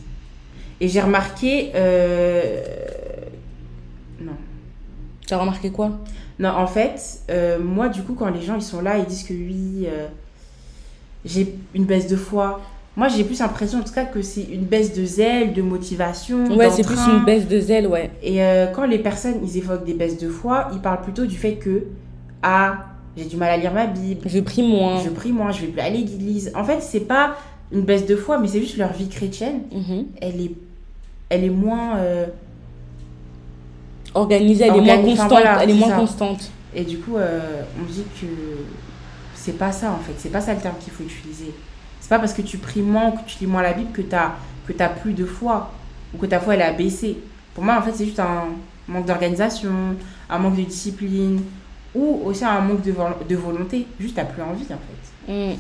Et 0.80 0.88
j'ai 0.88 1.02
remarqué, 1.02 1.72
euh, 1.76 2.62
non, 4.20 4.34
Tu 5.28 5.34
as 5.34 5.38
remarqué 5.38 5.72
quoi? 5.72 6.00
Non 6.40 6.50
en 6.50 6.68
fait, 6.68 7.22
euh, 7.30 7.60
moi 7.60 7.90
du 7.90 8.02
coup 8.04 8.14
quand 8.16 8.30
les 8.30 8.42
gens 8.42 8.56
ils 8.56 8.62
sont 8.64 8.82
là 8.82 8.98
ils 8.98 9.06
disent 9.06 9.24
que 9.24 9.34
oui, 9.34 9.86
euh, 9.88 10.08
j'ai 11.26 11.56
une 11.76 11.86
baisse 11.86 12.08
de 12.08 12.16
foi. 12.16 12.62
Moi 12.98 13.08
j'ai 13.08 13.24
plus 13.24 13.40
l'impression 13.40 13.80
en 13.80 13.84
tout 13.84 13.94
cas 13.94 14.04
que 14.06 14.22
c'est 14.22 14.44
une 14.44 14.66
baisse 14.66 14.94
de 14.94 15.06
zèle, 15.06 15.54
de 15.54 15.62
motivation. 15.62 16.46
Ouais, 16.58 16.70
c'est 16.70 16.84
plus 16.86 17.00
une 17.08 17.24
baisse 17.24 17.48
de 17.48 17.60
zèle, 17.60 17.88
ouais. 17.88 18.12
Et 18.22 18.44
euh, 18.44 18.68
quand 18.68 18.86
les 18.86 19.00
personnes 19.00 19.36
ils 19.44 19.58
évoquent 19.58 19.86
des 19.86 19.94
baisses 19.94 20.18
de 20.18 20.28
foi, 20.30 20.70
ils 20.74 20.80
parlent 20.80 21.02
plutôt 21.02 21.26
du 21.26 21.38
fait 21.38 21.56
que 21.56 21.86
ah 22.44 22.86
j'ai 23.16 23.26
du 23.26 23.36
mal 23.38 23.50
à 23.50 23.58
lire 23.58 23.74
ma 23.74 23.88
Bible, 23.88 24.22
Je 24.26 24.40
prie 24.40 24.64
moins. 24.64 25.02
je 25.04 25.10
prie 25.10 25.32
moins, 25.32 25.52
je 25.52 25.62
vais 25.62 25.68
plus 25.68 25.80
aller 25.82 25.98
à 25.98 26.02
l'église. 26.02 26.52
En 26.56 26.64
fait, 26.64 26.82
c'est 26.82 27.02
pas 27.02 27.36
une 27.72 27.82
baisse 27.82 28.06
de 28.06 28.16
foi, 28.16 28.38
mais 28.40 28.48
c'est 28.48 28.60
juste 28.60 28.78
leur 28.78 28.92
vie 28.94 29.08
chrétienne. 29.10 29.62
Mhm. 29.72 30.06
Elle 30.22 30.42
est, 30.42 30.52
elle 31.30 31.44
est 31.46 31.50
moins. 31.50 31.98
euh, 31.98 32.26
Organisée, 34.14 34.66
elle 34.66 34.76
est 34.76 34.82
moins 34.82 34.96
enfin, 34.98 35.04
constante. 35.08 35.30
voilà, 35.30 35.64
elle 35.64 35.70
est 35.70 35.74
moins 35.74 35.90
ça. 35.90 35.96
constante. 35.96 36.52
Et 36.76 36.84
du 36.84 37.00
coup, 37.00 37.16
euh, 37.18 37.40
on 37.80 37.90
dit 37.90 38.04
que 38.20 38.28
c'est 39.36 39.58
pas 39.58 39.72
ça 39.72 39.92
en 39.92 39.98
fait. 40.00 40.14
C'est 40.18 40.30
pas 40.32 40.42
ça 40.42 40.54
le 40.54 40.60
terme 40.60 40.76
qu'il 40.82 40.92
faut 40.92 41.04
utiliser. 41.04 41.54
Pas 42.12 42.19
parce 42.19 42.34
que 42.34 42.41
tu 42.41 42.58
pries 42.58 42.82
moins 42.82 43.08
ou 43.08 43.12
que 43.12 43.21
tu 43.26 43.38
lis 43.39 43.47
moins 43.47 43.62
la 43.62 43.71
Bible 43.71 43.91
que 43.93 44.02
t'as 44.02 44.34
que 44.67 44.74
t'as 44.74 44.89
plus 44.89 45.13
de 45.13 45.24
foi 45.26 45.71
ou 46.13 46.17
que 46.17 46.26
ta 46.26 46.41
foi 46.41 46.56
elle 46.56 46.62
a 46.62 46.74
baissé. 46.74 47.15
Pour 47.56 47.63
moi, 47.63 47.78
en 47.80 47.82
fait, 47.82 47.93
c'est 47.95 48.04
juste 48.04 48.19
un 48.19 48.47
manque 48.89 49.06
d'organisation, 49.06 49.71
un 50.30 50.38
manque 50.38 50.58
de 50.58 50.63
discipline 50.63 51.39
ou 51.95 52.21
aussi 52.26 52.43
un 52.43 52.60
manque 52.60 52.82
de, 52.84 52.93
de 53.30 53.36
volonté. 53.38 53.88
Juste 53.97 54.15
t'as 54.15 54.26
plus 54.26 54.41
envie 54.41 54.65
en 54.65 54.80
fait. 54.88 55.54
Mm. 55.54 55.56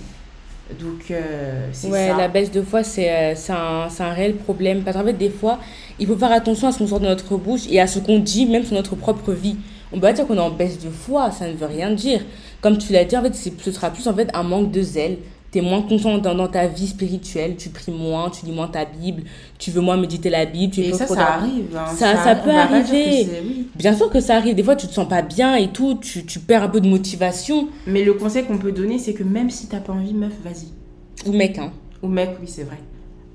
Donc 0.77 1.09
euh, 1.11 1.69
c'est 1.71 1.89
Ouais, 1.89 2.09
ça. 2.09 2.17
la 2.17 2.27
baisse 2.27 2.51
de 2.51 2.61
foi, 2.61 2.83
c'est 2.83 3.09
euh, 3.09 3.53
un, 3.53 3.89
c'est 3.89 4.03
un 4.03 4.11
réel 4.11 4.35
problème. 4.35 4.81
Parce 4.83 4.97
qu'en 4.97 5.05
fait, 5.05 5.13
des 5.13 5.29
fois, 5.29 5.57
il 5.99 6.05
faut 6.07 6.17
faire 6.17 6.33
attention 6.33 6.67
à 6.67 6.73
ce 6.73 6.79
qu'on 6.79 6.87
sort 6.87 6.99
de 6.99 7.07
notre 7.07 7.37
bouche 7.37 7.61
et 7.69 7.79
à 7.79 7.87
ce 7.87 7.99
qu'on 7.99 8.19
dit, 8.19 8.45
même 8.45 8.65
sur 8.65 8.75
notre 8.75 8.95
propre 8.97 9.31
vie. 9.31 9.55
On 9.93 9.95
peut 9.95 10.01
pas 10.01 10.13
dire 10.13 10.27
qu'on 10.27 10.35
est 10.35 10.39
en 10.39 10.51
baisse 10.51 10.79
de 10.79 10.89
foi, 10.89 11.31
ça 11.31 11.47
ne 11.47 11.53
veut 11.53 11.65
rien 11.65 11.91
dire. 11.91 12.21
Comme 12.61 12.77
tu 12.77 12.91
l'as 12.93 13.03
dit, 13.05 13.15
en 13.17 13.21
fait, 13.23 13.33
ce 13.35 13.71
sera 13.71 13.89
plus 13.89 14.07
en 14.07 14.13
fait 14.13 14.29
un 14.33 14.43
manque 14.43 14.71
de 14.71 14.81
zèle. 14.81 15.17
Tu 15.51 15.57
es 15.57 15.61
moins 15.61 15.81
constant 15.81 16.17
dans, 16.17 16.33
dans 16.33 16.47
ta 16.47 16.65
vie 16.67 16.87
spirituelle, 16.87 17.55
tu 17.57 17.69
pries 17.69 17.91
moins, 17.91 18.29
tu 18.29 18.45
lis 18.45 18.53
moins 18.53 18.67
ta 18.69 18.85
Bible, 18.85 19.23
tu 19.59 19.69
veux 19.71 19.81
moins 19.81 19.97
méditer 19.97 20.29
la 20.29 20.45
Bible. 20.45 20.73
Tu 20.73 20.79
Et 20.81 20.93
ça, 20.93 21.05
ça 21.07 21.15
dans- 21.15 21.21
arrive. 21.21 21.75
hein. 21.75 21.87
Ça- 21.93 22.35
peut 22.35 22.49
arriver. 22.51 23.27
oui. 23.43 23.67
Bien 23.75 23.93
sûr 23.93 24.09
que 24.09 24.21
ça 24.21 24.37
arrive, 24.37 24.55
des 24.55 24.63
fois 24.63 24.77
tu 24.77 24.87
te 24.87 24.93
sens 24.93 25.07
pas 25.09 25.21
bien 25.21 25.55
et 25.57 25.67
tout, 25.67 25.95
tu, 26.01 26.25
tu 26.25 26.39
perds 26.39 26.63
un 26.63 26.69
peu 26.69 26.79
de 26.79 26.87
motivation. 26.87 27.67
Mais 27.85 28.03
le 28.05 28.13
conseil 28.13 28.45
qu'on 28.45 28.57
peut 28.57 28.71
donner, 28.71 28.97
c'est 28.97 29.13
que 29.13 29.23
même 29.23 29.49
si 29.49 29.67
t'as 29.67 29.81
pas 29.81 29.91
envie, 29.93 30.13
meuf, 30.13 30.31
vas-y. 30.43 31.29
Ou 31.29 31.33
mec, 31.33 31.57
hein. 31.57 31.71
Ou 32.01 32.07
mec, 32.07 32.29
oui, 32.39 32.47
c'est 32.47 32.63
vrai. 32.63 32.77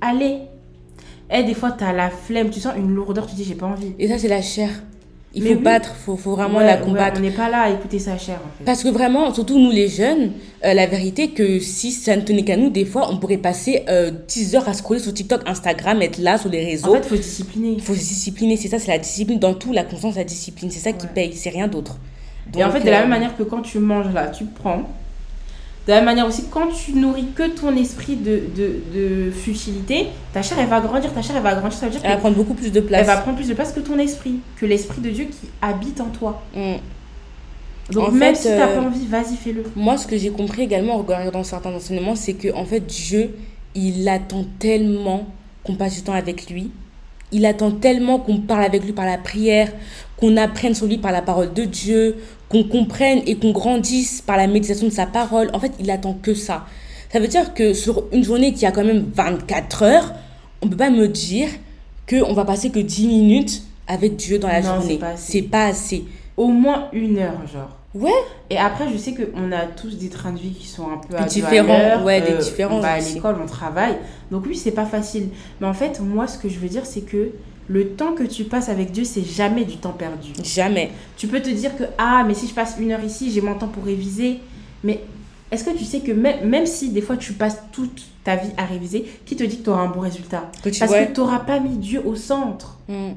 Allez. 0.00 0.38
Eh, 1.30 1.42
des 1.42 1.54
fois, 1.54 1.72
t'as 1.72 1.92
la 1.92 2.08
flemme, 2.08 2.50
tu 2.50 2.60
sens 2.60 2.72
une 2.76 2.94
lourdeur, 2.94 3.26
tu 3.26 3.34
dis, 3.34 3.44
j'ai 3.44 3.54
pas 3.56 3.66
envie. 3.66 3.92
Et 3.98 4.08
ça, 4.08 4.16
c'est 4.16 4.28
la 4.28 4.40
chair. 4.42 4.70
Il 5.38 5.42
Mais 5.42 5.50
faut 5.50 5.56
oui. 5.56 5.62
battre, 5.62 5.94
il 5.94 6.02
faut, 6.04 6.16
faut 6.16 6.30
vraiment 6.34 6.58
Ouais, 6.58 6.66
la 6.66 6.76
ouais, 6.76 6.80
combattre. 6.82 7.18
on 7.18 7.22
n'est 7.22 7.30
pas 7.30 7.50
là 7.50 7.60
à 7.64 7.70
écouter 7.70 7.98
sa 7.98 8.16
chair, 8.16 8.36
en 8.42 8.58
fait. 8.58 8.64
Parce 8.64 8.82
que 8.82 8.88
vraiment, 8.88 9.34
surtout 9.34 9.58
nous 9.58 9.70
les 9.70 9.86
jeunes, 9.86 10.32
euh, 10.64 10.72
la 10.72 10.86
vérité 10.86 11.28
que 11.32 11.58
si 11.60 11.92
ça 11.92 12.16
ne 12.16 12.22
tenait 12.22 12.42
qu'à 12.42 12.56
nous, 12.56 12.70
des 12.70 12.86
fois, 12.86 13.08
on 13.12 13.18
pourrait 13.18 13.36
passer 13.36 13.82
euh, 13.90 14.10
10 14.28 14.56
heures 14.56 14.66
à 14.68 14.72
scroller 14.72 14.98
sur 15.00 15.12
TikTok, 15.12 15.42
Instagram, 15.46 16.00
être 16.00 16.16
là 16.18 16.38
sur 16.38 16.48
les 16.48 16.64
réseaux. 16.64 16.90
En 16.90 16.94
fait, 17.02 17.04
faut 17.06 17.16
se 17.16 17.20
discipliner. 17.20 17.72
il 17.76 17.82
faut 17.82 17.92
se 17.94 17.98
discipliner, 17.98 18.56
c'est 18.56 18.68
ça, 18.68 18.78
c'est 18.78 18.90
la 18.90 18.98
discipline. 18.98 19.38
Dans 19.38 19.52
tout, 19.52 19.72
la 19.74 19.84
constance, 19.84 20.16
la 20.16 20.24
discipline, 20.24 20.70
c'est 20.70 20.80
ça 20.80 20.92
qui 20.92 21.04
Ouais. 21.04 21.12
paye, 21.14 21.32
c'est 21.34 21.50
rien 21.50 21.68
d'autre. 21.68 21.98
Et 22.56 22.64
en 22.64 22.70
fait, 22.70 22.80
de 22.80 22.86
la 22.88 22.98
euh, 22.98 23.00
même 23.00 23.10
manière 23.10 23.36
que 23.36 23.42
quand 23.42 23.60
tu 23.60 23.78
manges, 23.78 24.12
là, 24.14 24.28
tu 24.28 24.44
prends. 24.46 24.82
De 25.86 25.92
la 25.92 25.98
même 25.98 26.06
manière 26.06 26.26
aussi, 26.26 26.46
quand 26.50 26.66
tu 26.68 26.94
nourris 26.94 27.28
que 27.34 27.48
ton 27.48 27.76
esprit 27.76 28.16
de, 28.16 28.42
de, 28.56 28.82
de 28.92 29.30
futilité, 29.30 30.08
ta 30.32 30.42
chair, 30.42 30.58
elle 30.58 30.66
va 30.66 30.80
grandir, 30.80 31.12
ta 31.12 31.22
chair, 31.22 31.36
elle 31.36 31.42
va 31.44 31.54
grandir. 31.54 31.78
Ça 31.78 31.86
veut 31.86 31.92
dire 31.92 32.00
Elle 32.02 32.10
va 32.10 32.16
prendre 32.16 32.36
beaucoup 32.36 32.54
plus 32.54 32.72
de 32.72 32.80
place. 32.80 33.06
va 33.06 33.18
prendre 33.18 33.36
plus 33.36 33.48
de 33.48 33.54
place 33.54 33.72
que 33.72 33.78
ton 33.78 33.96
esprit, 33.98 34.40
que 34.56 34.66
l'esprit 34.66 35.00
de 35.00 35.10
Dieu 35.10 35.26
qui 35.26 35.48
habite 35.62 36.00
en 36.00 36.06
toi. 36.06 36.42
Mm. 36.54 36.74
Donc, 37.92 38.08
En 38.08 38.10
même 38.10 38.34
fait, 38.34 38.42
si 38.42 38.48
t'as 38.48 38.68
euh, 38.68 38.80
pas 38.80 38.86
envie, 38.86 39.06
vas-y, 39.06 39.36
fais-le. 39.36 39.62
Moi, 39.76 39.96
ce 39.96 40.08
que 40.08 40.16
j'ai 40.16 40.30
compris 40.30 40.62
également 40.62 40.94
en 40.94 40.98
regardant 40.98 41.44
certains 41.44 41.72
enseignements, 41.72 42.16
c'est 42.16 42.34
que 42.34 42.52
en 42.52 42.64
fait, 42.64 42.80
Dieu, 42.80 43.36
il 43.76 44.08
attend 44.08 44.44
tellement 44.58 45.26
qu'on 45.62 45.76
passe 45.76 45.94
du 45.94 46.02
temps 46.02 46.14
avec 46.14 46.50
lui. 46.50 46.72
Il 47.32 47.44
attend 47.46 47.70
tellement 47.72 48.18
qu'on 48.18 48.38
parle 48.38 48.64
avec 48.64 48.84
lui 48.84 48.92
par 48.92 49.04
la 49.06 49.18
prière, 49.18 49.72
qu'on 50.16 50.36
apprenne 50.36 50.74
sur 50.74 50.86
lui 50.86 50.98
par 50.98 51.12
la 51.12 51.22
parole 51.22 51.52
de 51.52 51.64
Dieu, 51.64 52.16
qu'on 52.48 52.64
comprenne 52.64 53.20
et 53.26 53.36
qu'on 53.36 53.50
grandisse 53.52 54.20
par 54.22 54.36
la 54.36 54.46
méditation 54.46 54.86
de 54.86 54.92
sa 54.92 55.06
parole. 55.06 55.50
En 55.52 55.58
fait, 55.60 55.72
il 55.80 55.90
attend 55.90 56.14
que 56.14 56.34
ça. 56.34 56.66
Ça 57.12 57.20
veut 57.20 57.28
dire 57.28 57.54
que 57.54 57.72
sur 57.74 58.04
une 58.12 58.22
journée 58.24 58.52
qui 58.52 58.66
a 58.66 58.72
quand 58.72 58.84
même 58.84 59.06
24 59.14 59.82
heures, 59.82 60.12
on 60.62 60.68
peut 60.68 60.76
pas 60.76 60.90
me 60.90 61.08
dire 61.08 61.48
qu'on 62.08 62.32
va 62.32 62.44
passer 62.44 62.70
que 62.70 62.78
10 62.78 63.06
minutes 63.08 63.62
avec 63.88 64.16
Dieu 64.16 64.38
dans 64.38 64.48
la 64.48 64.60
Non, 64.60 64.80
journée. 64.80 64.98
c'est 65.16 65.42
pas 65.42 65.58
pas 65.58 65.66
assez. 65.66 66.04
Au 66.36 66.48
moins 66.48 66.88
une 66.92 67.18
heure, 67.18 67.46
genre. 67.52 67.76
Ouais. 67.96 68.10
Et 68.50 68.58
après, 68.58 68.90
je 68.92 68.96
sais 68.96 69.14
qu'on 69.14 69.52
a 69.52 69.64
tous 69.66 69.96
des 69.96 70.10
trains 70.10 70.32
de 70.32 70.38
vie 70.38 70.52
qui 70.52 70.66
sont 70.66 70.86
un 70.90 70.98
peu 70.98 71.24
Différents, 71.24 72.02
ouais, 72.04 72.20
des 72.20 72.36
différences 72.36 72.78
On 72.78 72.80
va 72.80 72.92
à 72.92 73.00
l'école, 73.00 73.36
on 73.42 73.46
travaille. 73.46 73.96
Donc 74.30 74.44
oui, 74.46 74.54
c'est 74.54 74.72
pas 74.72 74.84
facile. 74.84 75.28
Mais 75.60 75.66
en 75.66 75.74
fait, 75.74 76.00
moi, 76.00 76.26
ce 76.26 76.38
que 76.38 76.48
je 76.48 76.58
veux 76.58 76.68
dire, 76.68 76.84
c'est 76.84 77.00
que 77.00 77.30
le 77.68 77.88
temps 77.90 78.12
que 78.12 78.22
tu 78.22 78.44
passes 78.44 78.68
avec 78.68 78.92
Dieu, 78.92 79.04
c'est 79.04 79.24
jamais 79.24 79.64
du 79.64 79.78
temps 79.78 79.92
perdu. 79.92 80.32
Jamais. 80.42 80.90
Tu 81.16 81.26
peux 81.26 81.40
te 81.40 81.50
dire 81.50 81.76
que, 81.76 81.84
ah, 81.98 82.22
mais 82.26 82.34
si 82.34 82.46
je 82.46 82.54
passe 82.54 82.76
une 82.78 82.92
heure 82.92 83.02
ici, 83.02 83.30
j'ai 83.30 83.40
mon 83.40 83.54
temps 83.54 83.68
pour 83.68 83.84
réviser. 83.84 84.40
Mais 84.84 85.00
est-ce 85.50 85.64
que 85.64 85.76
tu 85.76 85.84
sais 85.84 86.00
que 86.00 86.12
même, 86.12 86.48
même 86.48 86.66
si 86.66 86.90
des 86.90 87.00
fois 87.00 87.16
tu 87.16 87.32
passes 87.32 87.62
toute 87.72 88.02
ta 88.24 88.36
vie 88.36 88.50
à 88.56 88.66
réviser, 88.66 89.06
qui 89.24 89.36
te 89.36 89.42
dit 89.42 89.58
que 89.58 89.64
tu 89.64 89.70
auras 89.70 89.82
un 89.82 89.88
bon 89.88 90.00
résultat? 90.00 90.50
Que 90.62 90.68
tu 90.68 90.78
Parce 90.78 90.92
vois. 90.92 91.06
que 91.06 91.12
tu 91.12 91.20
n'auras 91.20 91.40
pas 91.40 91.60
mis 91.60 91.76
Dieu 91.76 92.02
au 92.04 92.14
centre. 92.14 92.78
Mm. 92.88 93.12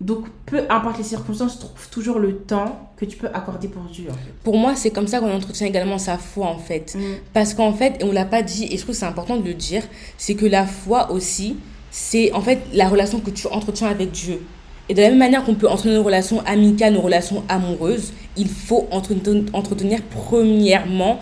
Donc, 0.00 0.26
peu 0.44 0.64
importe 0.68 0.98
les 0.98 1.04
circonstances, 1.04 1.58
trouve 1.58 1.88
toujours 1.90 2.18
le 2.18 2.36
temps 2.36 2.85
que 2.96 3.04
tu 3.04 3.16
peux 3.16 3.28
accorder 3.28 3.68
pour 3.68 3.82
Dieu. 3.82 4.06
en 4.10 4.14
fait. 4.14 4.32
Pour 4.42 4.56
moi, 4.56 4.74
c'est 4.74 4.90
comme 4.90 5.06
ça 5.06 5.20
qu'on 5.20 5.32
entretient 5.32 5.66
également 5.66 5.98
sa 5.98 6.16
foi, 6.16 6.46
en 6.46 6.58
fait. 6.58 6.96
Parce 7.32 7.54
qu'en 7.54 7.72
fait, 7.72 8.00
et 8.00 8.04
on 8.04 8.12
l'a 8.12 8.24
pas 8.24 8.42
dit, 8.42 8.64
et 8.64 8.76
je 8.76 8.82
trouve 8.82 8.94
que 8.94 9.00
c'est 9.00 9.06
important 9.06 9.36
de 9.36 9.44
le 9.44 9.54
dire, 9.54 9.82
c'est 10.16 10.34
que 10.34 10.46
la 10.46 10.66
foi 10.66 11.10
aussi, 11.10 11.56
c'est 11.90 12.32
en 12.32 12.40
fait 12.40 12.60
la 12.72 12.88
relation 12.88 13.20
que 13.20 13.30
tu 13.30 13.46
entretiens 13.48 13.88
avec 13.88 14.10
Dieu. 14.10 14.40
Et 14.88 14.94
de 14.94 15.02
la 15.02 15.08
même 15.08 15.18
manière 15.18 15.44
qu'on 15.44 15.54
peut 15.54 15.68
entretenir 15.68 15.98
une 15.98 16.04
relation 16.04 16.40
amicale, 16.46 16.94
une 16.94 17.00
relation 17.00 17.42
amoureuse, 17.48 18.12
il 18.36 18.48
faut 18.48 18.86
entretenir, 18.90 19.44
entretenir 19.52 20.00
premièrement 20.02 21.18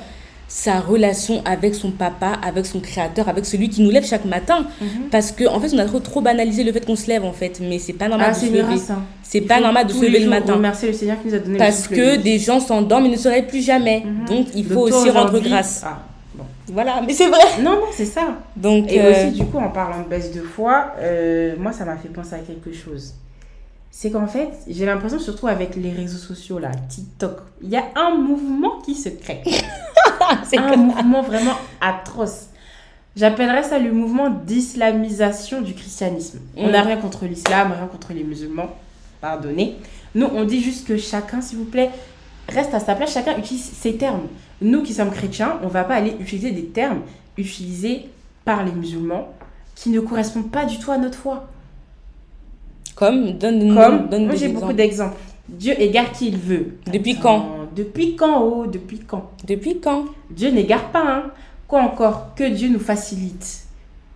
sa 0.56 0.78
relation 0.78 1.42
avec 1.44 1.74
son 1.74 1.90
papa, 1.90 2.34
avec 2.40 2.64
son 2.64 2.78
créateur, 2.78 3.28
avec 3.28 3.44
celui 3.44 3.68
qui 3.68 3.82
nous 3.82 3.90
lève 3.90 4.04
chaque 4.06 4.24
matin. 4.24 4.66
Mhm. 4.80 5.08
Parce 5.10 5.32
qu'en 5.32 5.56
en 5.56 5.58
fait, 5.60 5.74
on 5.74 5.78
a 5.78 5.84
trop, 5.84 5.98
trop 5.98 6.20
banalisé 6.20 6.62
le 6.62 6.70
fait 6.72 6.86
qu'on 6.86 6.94
se 6.94 7.08
lève, 7.08 7.24
en 7.24 7.32
fait. 7.32 7.58
Mais 7.60 7.80
c'est 7.80 7.92
pas 7.92 8.06
normal 8.06 8.28
Ah, 8.30 8.34
de 8.40 8.46
se 8.46 8.52
lever. 8.52 8.62
hein. 8.62 9.02
C'est 9.24 9.40
pas 9.40 9.58
normal 9.60 9.88
de 9.88 9.92
se 9.92 10.04
lever 10.04 10.20
le 10.20 10.30
matin. 10.30 10.54
Remercier 10.54 10.86
le 10.88 10.94
Seigneur 10.94 11.20
qui 11.20 11.26
nous 11.26 11.34
a 11.34 11.38
donné 11.40 11.58
Parce 11.58 11.88
que 11.88 12.14
des 12.16 12.38
gens 12.38 12.60
s'endorment 12.60 13.06
et 13.06 13.08
ne 13.08 13.16
se 13.16 13.26
réveillent 13.26 13.48
plus 13.48 13.64
jamais. 13.64 14.04
Mhm. 14.06 14.24
Donc, 14.26 14.46
il 14.54 14.64
faut 14.64 14.82
aussi 14.82 15.10
rendre 15.10 15.40
grâce. 15.40 15.82
Ah, 15.84 15.98
bon. 16.36 16.44
Voilà, 16.72 17.02
mais 17.04 17.12
c'est 17.12 17.26
vrai. 17.26 17.40
Non, 17.60 17.72
non, 17.72 17.86
c'est 17.92 18.04
ça. 18.04 18.28
Donc, 18.54 18.92
Et 18.92 19.00
euh, 19.00 19.10
aussi, 19.10 19.32
du 19.40 19.46
coup, 19.46 19.58
en 19.58 19.70
parlant 19.70 20.04
de 20.04 20.08
baisse 20.08 20.32
de 20.32 20.40
foi, 20.42 20.92
euh, 21.00 21.56
moi, 21.58 21.72
ça 21.72 21.84
m'a 21.84 21.96
fait 21.96 22.08
penser 22.10 22.34
à 22.36 22.38
quelque 22.38 22.72
chose. 22.72 23.14
C'est 23.96 24.10
qu'en 24.10 24.26
fait, 24.26 24.50
j'ai 24.66 24.86
l'impression, 24.86 25.20
surtout 25.20 25.46
avec 25.46 25.76
les 25.76 25.92
réseaux 25.92 26.18
sociaux, 26.18 26.58
là, 26.58 26.72
TikTok, 26.88 27.38
il 27.62 27.68
y 27.70 27.76
a 27.76 27.84
un 27.94 28.16
mouvement 28.16 28.80
qui 28.84 28.96
se 28.96 29.08
crée. 29.08 29.40
c'est 30.44 30.58
un 30.58 30.74
mouvement 30.76 31.22
vraiment 31.22 31.54
atroce. 31.80 32.46
J'appellerais 33.14 33.62
ça 33.62 33.78
le 33.78 33.92
mouvement 33.92 34.30
d'islamisation 34.30 35.60
du 35.60 35.74
christianisme. 35.74 36.40
On 36.56 36.66
Mm. 36.68 36.72
n'a 36.72 36.82
rien 36.82 36.96
contre 36.96 37.24
l'islam, 37.26 37.70
rien 37.72 37.86
contre 37.86 38.12
les 38.12 38.24
musulmans. 38.24 38.74
Pardonnez. 39.20 39.76
Nous, 40.16 40.26
on 40.26 40.42
dit 40.44 40.60
juste 40.60 40.88
que 40.88 40.96
chacun, 40.96 41.40
s'il 41.40 41.58
vous 41.58 41.64
plaît, 41.64 41.90
reste 42.48 42.74
à 42.74 42.80
sa 42.80 42.96
place. 42.96 43.12
Chacun 43.14 43.38
utilise 43.38 43.62
ses 43.64 43.96
termes. 43.96 44.22
Nous 44.60 44.82
qui 44.82 44.92
sommes 44.92 45.12
chrétiens, 45.12 45.60
on 45.62 45.68
va 45.68 45.84
pas 45.84 45.94
aller 45.94 46.16
utiliser 46.18 46.50
des 46.50 46.64
termes 46.66 47.02
utilisés 47.38 48.06
par 48.44 48.64
les 48.64 48.72
musulmans 48.72 49.28
qui 49.76 49.90
ne 49.90 50.00
correspondent 50.00 50.50
pas 50.50 50.64
du 50.64 50.80
tout 50.80 50.90
à 50.90 50.98
notre 50.98 51.16
foi. 51.18 51.46
Comme, 52.94 53.32
donne, 53.32 53.74
Comme, 53.74 54.08
donne 54.08 54.26
moi 54.26 54.34
j'ai 54.34 54.48
beaucoup 54.48 54.58
exemples. 54.70 54.74
d'exemples. 54.74 55.16
Dieu 55.48 55.74
égare 55.80 56.12
qui 56.12 56.28
il 56.28 56.38
veut. 56.38 56.78
Depuis 56.92 57.12
Attends, 57.12 57.20
quand 57.22 57.46
Depuis 57.76 58.16
quand, 58.16 58.42
oh 58.42 58.66
Depuis 58.66 58.98
quand? 59.00 59.30
Depuis 59.46 59.80
quand? 59.80 60.04
Dieu 60.30 60.50
n'égare 60.50 60.90
pas. 60.90 61.04
Hein. 61.06 61.22
Quoi 61.68 61.82
encore 61.82 62.34
Que 62.34 62.48
Dieu 62.48 62.68
nous 62.68 62.78
facilite? 62.78 63.60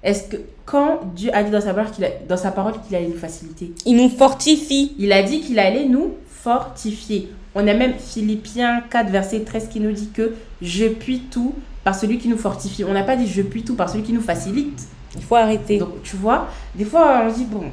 Est-ce 0.03 0.29
que 0.29 0.37
quand 0.65 1.01
Dieu 1.17 1.31
a 1.35 1.43
dit 1.43 1.51
dans 1.51 1.61
sa 1.61 1.75
parole 1.75 1.91
qu'il 1.91 2.05
a- 2.05 2.11
dans 2.29 2.37
sa 2.37 2.51
parole 2.53 2.75
qu'il 2.87 2.95
allait 2.97 3.09
nous 3.09 3.17
faciliter? 3.19 3.73
Il 3.85 3.97
nous 3.97 4.09
fortifie. 4.09 4.93
Il 4.99 5.13
a 5.13 5.23
dit 5.23 5.41
qu'il 5.41 5.59
allait 5.59 5.87
nous 5.87 6.13
fortifier. 6.29 7.29
On 7.55 7.67
a 7.67 7.75
même 7.75 7.95
Philippiens 7.99 8.83
4, 8.89 9.11
verset 9.11 9.41
13 9.41 9.69
qui 9.69 9.81
nous 9.81 9.93
dit 9.93 10.09
que 10.15 10.35
je 10.63 10.87
puis 10.87 11.21
tout 11.31 11.55
par 11.85 11.95
celui 11.95 12.19
qui 12.19 12.29
nous 12.29 12.37
fortifie. 12.39 12.85
On 12.85 12.93
n'a 12.93 13.03
pas 13.03 13.17
dit 13.17 13.27
je 13.27 13.43
puis 13.43 13.63
tout 13.65 13.75
par 13.75 13.89
celui 13.91 14.03
qui 14.05 14.13
nous 14.13 14.21
facilite. 14.21 14.87
Il 15.17 15.23
faut 15.23 15.35
arrêter. 15.35 15.79
Donc 15.79 16.03
tu 16.05 16.17
vois, 16.17 16.49
des 16.75 16.85
fois 16.85 17.25
on 17.29 17.33
dit 17.33 17.45
bon, 17.45 17.65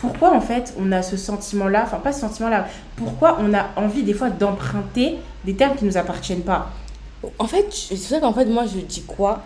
pourquoi 0.00 0.34
en 0.34 0.40
fait 0.40 0.74
on 0.78 0.90
a 0.92 1.02
ce 1.02 1.16
sentiment-là, 1.16 1.82
enfin 1.84 1.98
pas 1.98 2.12
ce 2.12 2.20
sentiment-là, 2.20 2.66
pourquoi 2.96 3.38
on 3.40 3.52
a 3.54 3.66
envie 3.76 4.02
des 4.02 4.14
fois 4.14 4.30
d'emprunter 4.30 5.18
des 5.44 5.54
termes 5.54 5.76
qui 5.76 5.84
nous 5.84 5.96
appartiennent 5.96 6.42
pas? 6.42 6.70
En 7.38 7.46
fait, 7.46 7.66
c'est 7.70 7.96
ça 7.96 8.20
qu'en 8.20 8.32
fait 8.32 8.46
moi 8.46 8.64
je 8.66 8.78
dis 8.80 9.02
quoi? 9.02 9.42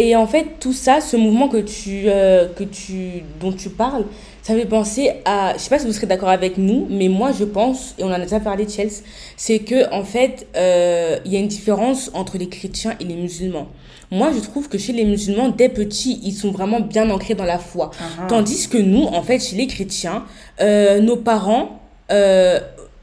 Et 0.00 0.16
en 0.16 0.26
fait 0.26 0.46
tout 0.60 0.72
ça, 0.72 1.02
ce 1.02 1.18
mouvement 1.18 1.48
que 1.48 1.58
tu, 1.58 2.04
euh, 2.06 2.48
que 2.48 2.64
tu, 2.64 3.22
dont 3.38 3.52
tu 3.52 3.68
parles, 3.68 4.06
ça 4.40 4.54
fait 4.54 4.64
penser 4.64 5.10
à, 5.26 5.52
je 5.58 5.58
sais 5.58 5.68
pas 5.68 5.78
si 5.78 5.84
vous 5.86 5.92
serez 5.92 6.06
d'accord 6.06 6.30
avec 6.30 6.56
nous, 6.56 6.86
mais 6.88 7.08
moi 7.08 7.32
je 7.38 7.44
pense, 7.44 7.94
et 7.98 8.04
on 8.04 8.06
en 8.06 8.12
a 8.12 8.20
déjà 8.20 8.40
parlé 8.40 8.64
de 8.64 8.70
Chelsea, 8.70 9.02
c'est 9.36 9.58
que 9.58 9.92
en 9.92 10.02
fait 10.02 10.46
euh, 10.56 11.18
il 11.26 11.34
y 11.34 11.36
a 11.36 11.38
une 11.38 11.48
différence 11.48 12.10
entre 12.14 12.38
les 12.38 12.48
chrétiens 12.48 12.94
et 12.98 13.04
les 13.04 13.14
musulmans. 13.14 13.68
Moi, 14.10 14.32
je 14.34 14.40
trouve 14.40 14.68
que 14.68 14.78
chez 14.78 14.92
les 14.92 15.04
musulmans, 15.04 15.50
dès 15.50 15.68
petits, 15.68 16.18
ils 16.24 16.32
sont 16.32 16.50
vraiment 16.50 16.80
bien 16.80 17.08
ancrés 17.10 17.34
dans 17.34 17.44
la 17.44 17.58
foi. 17.58 17.92
Ah 18.00 18.04
ah. 18.18 18.26
Tandis 18.28 18.68
que 18.68 18.78
nous, 18.78 19.04
en 19.04 19.22
fait, 19.22 19.38
chez 19.38 19.54
les 19.54 19.68
chrétiens, 19.68 20.24
euh, 20.60 20.98
nos 20.98 21.16
parents, 21.16 21.80
euh, 22.10 22.58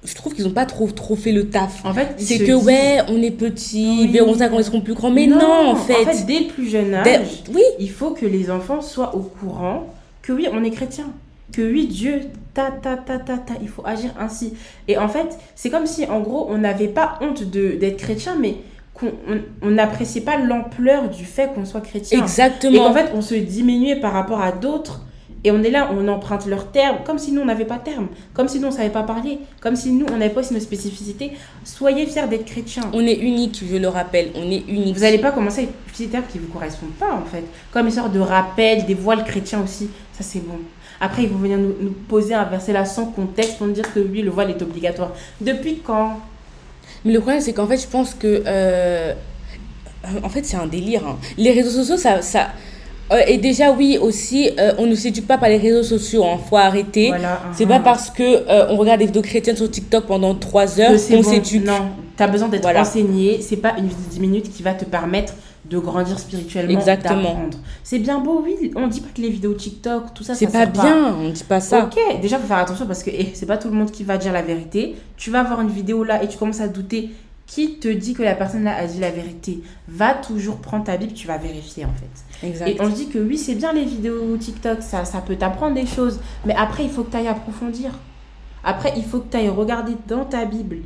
je 0.08 0.16
trouve 0.16 0.34
qu'ils 0.34 0.46
n'ont 0.46 0.52
pas 0.52 0.66
trop, 0.66 0.88
trop 0.88 1.16
fait 1.16 1.32
le 1.32 1.50
taf. 1.50 1.86
En 1.86 1.94
fait, 1.94 2.16
ils 2.20 2.26
C'est 2.26 2.40
que, 2.40 2.54
ouais, 2.54 3.00
on 3.10 3.22
est 3.22 3.32
petits, 3.32 3.86
Oui. 4.00 4.06
ils 4.06 4.12
verront 4.12 4.34
ça 4.36 4.48
quand 4.50 4.58
ils 4.58 4.64
seront 4.64 4.82
plus 4.82 4.94
grands. 4.94 5.12
Mais 5.12 5.28
non, 5.28 5.70
en 5.72 5.76
fait. 5.76 6.26
dès 6.26 6.40
le 6.40 6.48
plus 6.48 6.68
jeune 6.70 6.94
âge, 6.94 7.04
dès- 7.06 7.22
oui, 7.54 7.62
il 7.80 7.90
faut 7.92 8.12
que 8.12 8.26
les 8.26 8.50
enfants 8.50 8.82
soient 8.82 9.16
au 9.16 9.20
courant 9.20 9.88
que 10.22 10.32
oui, 10.34 10.48
on 10.52 10.64
est 10.64 10.72
chrétien. 10.72 11.06
Que 11.52 11.62
oui, 11.62 11.88
Dieu, 11.88 12.22
ta, 12.54 12.72
ta, 12.72 12.98
ta, 12.98 13.20
ta, 13.20 13.38
ta, 13.38 13.54
il 13.62 13.70
faut 13.70 13.84
agir 13.86 14.12
ainsi. 14.20 14.54
Et 14.88 14.98
en 14.98 15.08
fait, 15.08 15.38
c'est 15.56 15.70
comme 15.70 15.86
si, 15.86 16.06
en 16.06 16.20
gros, 16.22 16.48
on 16.50 16.58
n'avait 16.58 16.88
pas 16.90 17.20
honte 17.22 17.44
de- 17.44 17.78
d'être 17.80 17.98
chrétien, 17.98 18.36
mais 18.40 18.56
qu'on 18.94 19.08
on- 19.30 19.42
on 19.62 19.70
n'appréciait 19.72 20.22
pas 20.22 20.38
l'ampleur 20.38 21.10
du 21.10 21.24
fait 21.24 21.54
qu'on 21.54 21.66
soit 21.66 21.82
chrétien. 21.82 22.20
Et 22.20 22.22
exactement. 22.22 22.80
qu'en 22.88 22.94
fait, 22.94 23.12
on 23.16 23.22
se 23.22 23.36
diminuait 23.36 23.96
par 23.98 24.12
rapport 24.14 24.42
à 24.42 24.52
d'autres. 24.52 25.02
Et 25.44 25.52
on 25.52 25.62
est 25.64 25.70
là, 25.70 25.90
on 25.94 26.08
emprunte 26.08 26.46
leurs 26.48 26.72
termes, 26.72 26.98
comme 27.06 27.20
si 27.20 27.32
nous, 27.32 27.42
on 27.42 27.46
n'avait 27.46 27.66
pas 27.66 27.78
de 27.78 27.84
termes. 27.84 28.08
Comme 28.34 28.48
si 28.48 28.60
nous, 28.60 28.68
on 28.68 28.72
ne 28.72 28.76
savait 28.76 28.90
pas 28.90 29.04
parler. 29.04 29.40
Comme 29.62 29.76
si 29.76 29.92
nous, 29.92 30.06
on 30.12 30.18
n'avait 30.18 30.34
pas 30.34 30.42
aussi 30.42 30.54
nos 30.54 30.60
spécificités. 30.60 31.34
Soyez 31.64 32.06
fiers 32.08 32.28
d'être 32.28 32.46
chrétiens. 32.46 32.90
On 32.92 33.06
est 33.06 33.14
unique, 33.16 33.64
je 33.70 33.78
le 33.78 33.88
rappelle, 33.88 34.32
on 34.36 34.50
est 34.50 34.64
unique. 34.68 34.96
Vous 34.96 35.02
n'allez 35.04 35.20
pas 35.20 35.32
commencer 35.32 35.60
avec 35.60 35.70
des 35.72 35.92
petits 35.92 36.08
termes 36.08 36.26
qui 36.32 36.40
ne 36.40 36.44
vous 36.44 36.52
correspondent 36.52 36.96
pas, 37.00 37.14
en 37.14 37.24
fait. 37.24 37.44
Comme 37.72 37.86
une 37.86 37.92
sorte 37.92 38.12
de 38.14 38.20
rappel, 38.20 38.86
des 38.86 38.96
voiles 38.96 39.24
chrétiens 39.24 39.62
aussi. 39.64 39.90
Ça, 40.14 40.24
c'est 40.24 40.40
bon. 40.46 40.58
Après, 41.00 41.24
ils 41.24 41.30
vont 41.30 41.38
venir 41.38 41.60
nous, 41.60 41.76
nous 41.80 41.92
poser 42.10 42.34
un 42.34 42.46
verset 42.46 42.74
là 42.74 42.84
sans 42.84 43.06
contexte 43.06 43.58
pour 43.60 43.68
nous 43.68 43.74
dire 43.74 43.94
que 43.94 44.00
oui, 44.00 44.24
le 44.24 44.32
voile 44.32 44.50
est 44.50 44.62
obligatoire. 44.62 45.12
Depuis 45.40 45.80
quand? 45.86 46.20
Mais 47.06 47.14
le 47.14 47.20
problème, 47.20 47.42
c'est 47.42 47.54
qu'en 47.54 47.68
fait, 47.68 47.78
je 47.78 47.88
pense 47.88 48.16
que. 48.16 48.44
euh, 48.46 49.14
en 50.24 50.30
fait, 50.30 50.44
c'est 50.46 50.58
un 50.58 50.66
délire. 50.68 51.06
hein. 51.08 51.18
Les 51.38 51.52
réseaux 51.52 51.70
sociaux, 51.70 51.98
ça. 51.98 52.22
ça 52.22 52.48
euh, 53.12 53.22
et 53.28 53.38
déjà, 53.38 53.72
oui, 53.72 53.98
aussi, 53.98 54.50
euh, 54.60 54.74
on 54.78 54.86
ne 54.86 54.96
s'éduque 54.96 55.28
pas 55.28 55.38
par 55.38 55.50
les 55.50 55.58
réseaux 55.58 55.84
sociaux. 55.84 56.26
Il 56.34 56.50
faut 56.50 56.58
arrêter. 56.58 57.10
Voilà. 57.10 57.42
C'est 57.54 57.64
uhum. 57.64 57.70
pas 57.70 57.80
parce 57.80 58.10
que 58.10 58.24
euh, 58.24 58.68
on 58.70 58.76
regarde 58.76 59.00
des 59.00 59.06
vidéos 59.06 59.22
chrétiennes 59.22 59.56
sur 59.56 59.70
TikTok 59.70 60.06
pendant 60.06 60.36
3 60.36 60.80
heures 60.80 61.00
c'est 61.00 61.16
qu'on 61.16 61.22
bon. 61.22 61.30
s'éduque. 61.30 61.66
Non, 61.66 61.90
tu 62.16 62.24
as 62.24 62.28
besoin 62.28 62.48
d'être 62.50 62.64
Voilà. 62.64 62.82
enseigné. 62.82 63.40
C'est 63.42 63.58
pas 63.58 63.76
une 63.78 63.88
vidéo 63.88 64.04
de 64.08 64.14
10 64.14 64.20
minutes 64.20 64.52
qui 64.52 64.64
va 64.64 64.74
te 64.74 64.86
permettre 64.86 65.34
de 65.70 65.80
grandir 65.80 66.18
spirituellement, 66.18 66.78
Exactement. 66.78 67.22
d'apprendre. 67.24 67.58
C'est 67.84 68.00
bien 68.00 68.20
beau, 68.20 68.42
oui. 68.44 68.72
On 68.76 68.88
dit 68.88 69.02
pas 69.02 69.10
que 69.14 69.22
les 69.22 69.30
vidéos 69.30 69.54
TikTok, 69.54 70.14
tout 70.14 70.24
ça, 70.24 70.34
C'est 70.34 70.52
pas 70.52 70.66
bien, 70.66 71.16
on 71.20 71.30
dit 71.30 71.44
pas 71.44 71.60
ça. 71.60 71.84
Ok, 71.84 72.22
déjà 72.22 72.38
faut 72.38 72.48
faire 72.48 72.58
attention 72.58 72.86
parce 72.86 73.04
que 73.04 73.10
eh, 73.14 73.32
c'est 73.34 73.46
pas 73.46 73.58
tout 73.58 73.68
le 73.68 73.74
monde 73.74 73.92
qui 73.92 74.04
va 74.04 74.18
dire 74.18 74.32
la 74.32 74.42
vérité. 74.42 74.96
Tu 75.18 75.30
vas 75.30 75.44
voir 75.44 75.62
une 75.62 75.70
vidéo 75.70 76.04
là 76.04 76.24
et 76.24 76.28
tu 76.28 76.38
commences 76.38 76.62
à 76.62 76.68
douter. 76.68 77.10
Qui 77.48 77.80
te 77.80 77.88
dit 77.88 78.14
que 78.14 78.24
la 78.24 78.36
personne 78.36 78.66
là 78.66 78.76
a 78.76 78.86
dit 78.86 79.00
la 79.00 79.10
vérité? 79.10 79.64
Va 79.88 80.14
toujours 80.14 80.58
prendre 80.58 80.84
ta 80.84 80.98
Bible, 80.98 81.14
tu 81.14 81.28
vas 81.28 81.38
vérifier 81.38 81.86
en 81.86 81.94
fait. 81.94 82.46
Exact. 82.46 82.68
Et 82.68 82.78
on 82.82 82.92
se 82.92 82.96
dit 82.96 83.08
que 83.08 83.18
oui, 83.18 83.38
c'est 83.38 83.56
bien 83.56 83.72
les 83.72 83.86
vidéos 83.86 84.36
TikTok, 84.38 84.84
ça, 84.84 85.06
ça 85.06 85.22
peut 85.22 85.38
t'apprendre 85.38 85.74
des 85.74 85.88
choses. 85.88 86.20
Mais 86.46 86.54
après, 86.56 86.84
il 86.84 86.90
faut 86.90 87.04
que 87.04 87.12
tu 87.12 87.18
ailles 87.18 87.30
approfondir. 87.30 87.92
Après, 88.64 88.94
il 88.98 89.04
faut 89.06 89.22
que 89.22 89.32
tu 89.32 89.38
ailles 89.38 89.50
regarder 89.50 89.94
dans 90.08 90.26
ta 90.26 90.44
Bible. 90.46 90.80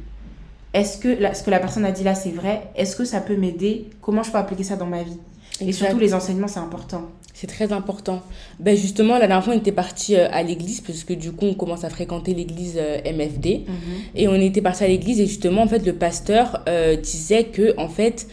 Est-ce 0.74 1.00
que 1.00 1.18
ce 1.34 1.44
que 1.44 1.50
la 1.50 1.60
personne 1.60 1.84
a 1.84 1.92
dit 1.92 2.04
là, 2.04 2.14
c'est 2.16 2.32
vrai? 2.32 2.70
Est-ce 2.76 2.96
que 2.96 3.06
ça 3.06 3.22
peut 3.22 3.36
m'aider? 3.36 3.90
Comment 4.00 4.24
je 4.24 4.32
peux 4.32 4.38
appliquer 4.38 4.64
ça 4.64 4.76
dans 4.76 4.86
ma 4.86 5.02
vie? 5.04 5.18
Et 5.60 5.74
surtout, 5.74 6.00
les 6.00 6.14
enseignements, 6.14 6.48
c'est 6.48 6.60
important. 6.60 7.10
C'est 7.42 7.48
très 7.48 7.74
important. 7.74 8.22
Ben 8.60 8.78
justement, 8.78 9.14
la 9.18 9.26
dernière 9.26 9.44
fois, 9.44 9.56
on 9.56 9.58
était 9.58 9.72
parti 9.72 10.16
euh, 10.16 10.28
à 10.32 10.44
l'église 10.44 10.80
parce 10.80 11.04
que 11.04 11.14
du 11.14 11.32
coup, 11.32 11.46
on 11.48 11.56
commence 11.56 11.84
à 11.84 11.90
fréquenter 11.90 12.36
l'église 12.36 12.76
euh, 12.78 13.00
MFD. 13.04 13.66
Et 14.14 14.28
on 14.28 14.36
était 14.36 14.62
parti 14.62 14.84
à 14.84 14.88
l'église 14.88 15.20
et 15.20 15.26
justement, 15.26 15.64
en 15.64 15.68
fait, 15.68 15.84
le 15.84 15.94
pasteur 15.94 16.62
euh, 16.70 16.96
disait 16.96 17.46
que, 17.46 17.74
en 17.80 17.88
fait, 17.88 18.28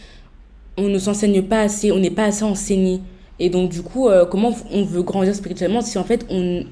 on 0.77 0.89
ne 0.89 0.99
s'enseigne 0.99 1.41
pas 1.41 1.61
assez, 1.61 1.91
on 1.91 1.97
n'est 1.97 2.11
pas 2.11 2.25
assez 2.25 2.43
enseigné. 2.43 3.01
Et 3.39 3.49
donc, 3.49 3.71
du 3.71 3.81
coup, 3.81 4.09
euh, 4.09 4.27
comment 4.27 4.55
on 4.71 4.83
veut 4.83 5.01
grandir 5.01 5.33
spirituellement 5.33 5.81
si 5.81 5.97
en 5.97 6.03
fait, 6.03 6.27
on. 6.29 6.63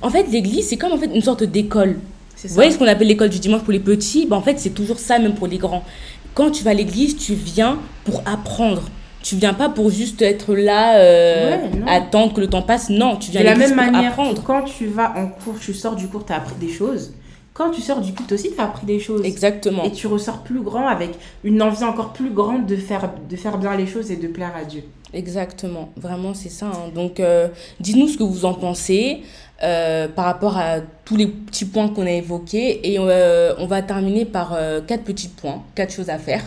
En 0.00 0.08
fait, 0.08 0.22
l'église, 0.32 0.68
c'est 0.68 0.78
comme 0.78 0.92
en 0.92 0.98
fait 0.98 1.10
une 1.14 1.20
sorte 1.20 1.44
d'école. 1.44 1.98
Vous 2.42 2.54
voyez 2.54 2.70
ce 2.70 2.78
qu'on 2.78 2.86
appelle 2.86 3.08
l'école 3.08 3.28
du 3.28 3.38
dimanche 3.38 3.64
pour 3.64 3.72
les 3.72 3.80
petits? 3.80 4.24
Ben, 4.24 4.36
En 4.36 4.42
fait, 4.42 4.58
c'est 4.58 4.70
toujours 4.70 4.98
ça, 4.98 5.18
même 5.18 5.34
pour 5.34 5.46
les 5.46 5.58
grands. 5.58 5.84
Quand 6.32 6.50
tu 6.50 6.64
vas 6.64 6.70
à 6.70 6.74
l'église, 6.74 7.18
tu 7.18 7.34
viens 7.34 7.78
pour 8.06 8.22
apprendre. 8.24 8.88
Tu 9.22 9.36
viens 9.36 9.54
pas 9.54 9.68
pour 9.68 9.90
juste 9.90 10.20
être 10.22 10.54
là, 10.54 10.96
euh, 10.98 11.50
Ouais, 11.56 11.70
attendre 11.88 12.32
que 12.34 12.40
le 12.40 12.48
temps 12.48 12.62
passe. 12.62 12.90
Non, 12.90 13.16
tu 13.16 13.30
viens 13.30 13.40
De 13.42 13.46
la 13.46 13.54
même 13.54 13.74
manière, 13.74 14.10
apprendre. 14.12 14.42
quand 14.42 14.62
tu 14.62 14.86
vas 14.86 15.14
en 15.16 15.28
cours, 15.28 15.58
tu 15.60 15.72
sors 15.74 15.94
du 15.96 16.08
cours, 16.08 16.24
tu 16.26 16.32
as 16.32 16.36
appris 16.36 16.54
des 16.60 16.68
choses. 16.72 17.12
Quand 17.54 17.70
tu 17.70 17.82
sors 17.82 18.00
du 18.00 18.14
culte 18.14 18.32
aussi, 18.32 18.50
tu 18.54 18.60
as 18.60 18.64
appris 18.64 18.86
des 18.86 18.98
choses. 18.98 19.24
Exactement. 19.24 19.84
Et 19.84 19.92
tu 19.92 20.06
ressors 20.06 20.38
plus 20.42 20.60
grand 20.62 20.88
avec 20.88 21.10
une 21.44 21.60
envie 21.62 21.84
encore 21.84 22.12
plus 22.14 22.30
grande 22.30 22.66
de 22.66 22.76
faire, 22.76 23.10
de 23.28 23.36
faire 23.36 23.58
bien 23.58 23.76
les 23.76 23.86
choses 23.86 24.10
et 24.10 24.16
de 24.16 24.26
plaire 24.26 24.52
à 24.60 24.64
Dieu. 24.64 24.84
Exactement, 25.14 25.90
vraiment 25.96 26.32
c'est 26.32 26.48
ça. 26.48 26.66
hein. 26.66 26.90
Donc 26.94 27.20
euh, 27.20 27.48
dites-nous 27.80 28.08
ce 28.08 28.16
que 28.16 28.22
vous 28.22 28.46
en 28.46 28.54
pensez 28.54 29.20
euh, 29.62 30.08
par 30.08 30.24
rapport 30.24 30.56
à 30.56 30.76
tous 31.04 31.16
les 31.16 31.26
petits 31.26 31.66
points 31.66 31.88
qu'on 31.90 32.06
a 32.06 32.10
évoqués 32.12 32.90
et 32.90 32.96
euh, 32.98 33.52
on 33.58 33.66
va 33.66 33.82
terminer 33.82 34.24
par 34.24 34.54
euh, 34.54 34.80
quatre 34.80 35.04
petits 35.04 35.28
points, 35.28 35.62
quatre 35.74 35.92
choses 35.92 36.08
à 36.08 36.16
faire 36.16 36.42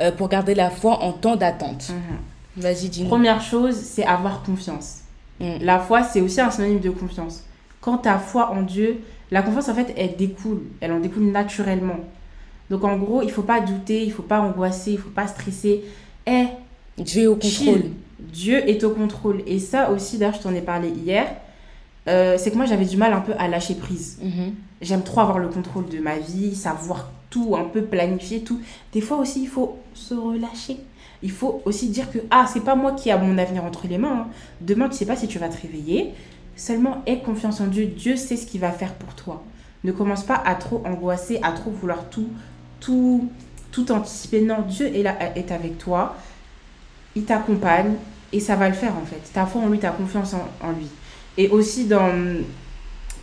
euh, 0.00 0.10
pour 0.12 0.28
garder 0.28 0.54
la 0.54 0.70
foi 0.70 1.02
en 1.02 1.12
temps 1.12 1.36
d'attente. 1.36 1.92
Vas-y, 2.56 2.88
dis-nous. 2.88 3.08
Première 3.08 3.40
chose, 3.40 3.76
c'est 3.76 4.04
avoir 4.04 4.42
confiance. 4.42 4.98
Mm. 5.40 5.56
La 5.60 5.78
foi, 5.78 6.02
c'est 6.02 6.20
aussi 6.20 6.40
un 6.40 6.50
synonyme 6.50 6.80
de 6.80 6.90
confiance. 6.90 7.44
Quand 7.80 7.98
tu 7.98 8.08
as 8.08 8.18
foi 8.18 8.50
en 8.50 8.62
Dieu, 8.62 9.00
la 9.30 9.42
confiance, 9.42 9.68
en 9.68 9.74
fait, 9.74 9.94
elle 9.96 10.16
découle. 10.16 10.62
Elle 10.80 10.92
en 10.92 11.00
découle 11.00 11.24
naturellement. 11.30 12.00
Donc, 12.68 12.84
en 12.84 12.96
gros, 12.96 13.22
il 13.22 13.30
faut 13.30 13.42
pas 13.42 13.60
douter, 13.60 14.02
il 14.04 14.12
faut 14.12 14.22
pas 14.22 14.40
angoisser, 14.40 14.92
il 14.92 14.98
faut 14.98 15.10
pas 15.10 15.26
stresser. 15.26 15.82
Eh, 16.26 16.46
Dieu 16.98 17.22
est 17.22 17.26
au 17.26 17.38
chill. 17.40 17.66
contrôle. 17.66 17.90
Dieu 18.20 18.68
est 18.68 18.84
au 18.84 18.90
contrôle. 18.90 19.42
Et 19.46 19.58
ça 19.58 19.90
aussi, 19.90 20.18
d'ailleurs, 20.18 20.34
je 20.34 20.40
t'en 20.40 20.54
ai 20.54 20.60
parlé 20.60 20.88
hier. 20.88 21.26
euh, 22.08 22.36
c'est 22.38 22.50
que 22.50 22.56
moi, 22.56 22.66
j'avais 22.66 22.84
du 22.86 22.96
mal 22.96 23.12
un 23.12 23.20
peu 23.20 23.32
à 23.38 23.46
lâcher 23.48 23.74
prise. 23.74 24.18
Mhm. 24.22 24.54
J'aime 24.82 25.02
trop 25.02 25.20
avoir 25.20 25.38
le 25.38 25.48
contrôle 25.48 25.86
de 25.88 25.98
ma 26.00 26.18
vie, 26.18 26.54
savoir 26.54 27.10
tout, 27.30 27.56
un 27.56 27.64
peu 27.64 27.82
planifier 27.82 28.40
tout. 28.42 28.60
Des 28.92 29.00
fois 29.00 29.18
aussi, 29.18 29.42
il 29.42 29.48
faut 29.48 29.78
se 29.94 30.14
relâcher. 30.14 30.78
Il 31.22 31.30
faut 31.30 31.62
aussi 31.64 31.88
dire 31.88 32.10
que, 32.10 32.18
ah, 32.30 32.46
c'est 32.52 32.64
pas 32.64 32.74
moi 32.74 32.92
qui 32.92 33.10
a 33.10 33.18
mon 33.18 33.38
avenir 33.38 33.64
entre 33.64 33.86
les 33.86 33.98
mains. 33.98 34.26
hein. 34.26 34.28
Demain, 34.60 34.88
tu 34.88 34.96
sais 34.96 35.06
pas 35.06 35.16
si 35.16 35.28
tu 35.28 35.38
vas 35.38 35.48
te 35.48 35.60
réveiller. 35.60 36.12
Seulement, 36.56 37.02
aie 37.06 37.20
confiance 37.20 37.60
en 37.60 37.66
Dieu. 37.66 37.86
Dieu 37.86 38.16
sait 38.16 38.36
ce 38.36 38.46
qu'il 38.46 38.60
va 38.60 38.72
faire 38.72 38.94
pour 38.94 39.14
toi. 39.14 39.42
Ne 39.84 39.92
commence 39.92 40.24
pas 40.24 40.34
à 40.44 40.54
trop 40.54 40.82
angoisser, 40.84 41.38
à 41.42 41.52
trop 41.52 41.70
vouloir 41.70 42.08
tout, 42.10 42.28
tout, 42.80 43.28
tout 43.72 43.90
anticiper. 43.92 44.40
Non, 44.42 44.62
Dieu 44.68 44.86
est 44.94 45.02
là, 45.02 45.16
est 45.36 45.52
avec 45.52 45.78
toi. 45.78 46.16
Il 47.16 47.24
t'accompagne 47.24 47.94
et 48.32 48.40
ça 48.40 48.56
va 48.56 48.68
le 48.68 48.74
faire 48.74 48.94
en 48.96 49.04
fait. 49.04 49.20
Ta 49.32 49.46
foi 49.46 49.62
en 49.62 49.68
lui, 49.68 49.78
ta 49.78 49.90
confiance 49.90 50.34
en, 50.34 50.48
en 50.66 50.72
lui. 50.72 50.86
Et 51.38 51.48
aussi 51.48 51.86
dans 51.86 52.12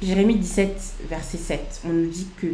Jérémie 0.02 0.36
17, 0.36 0.96
verset 1.10 1.38
7, 1.38 1.82
on 1.86 1.89
nous 1.93 2.08
dit 2.10 2.28
que 2.38 2.48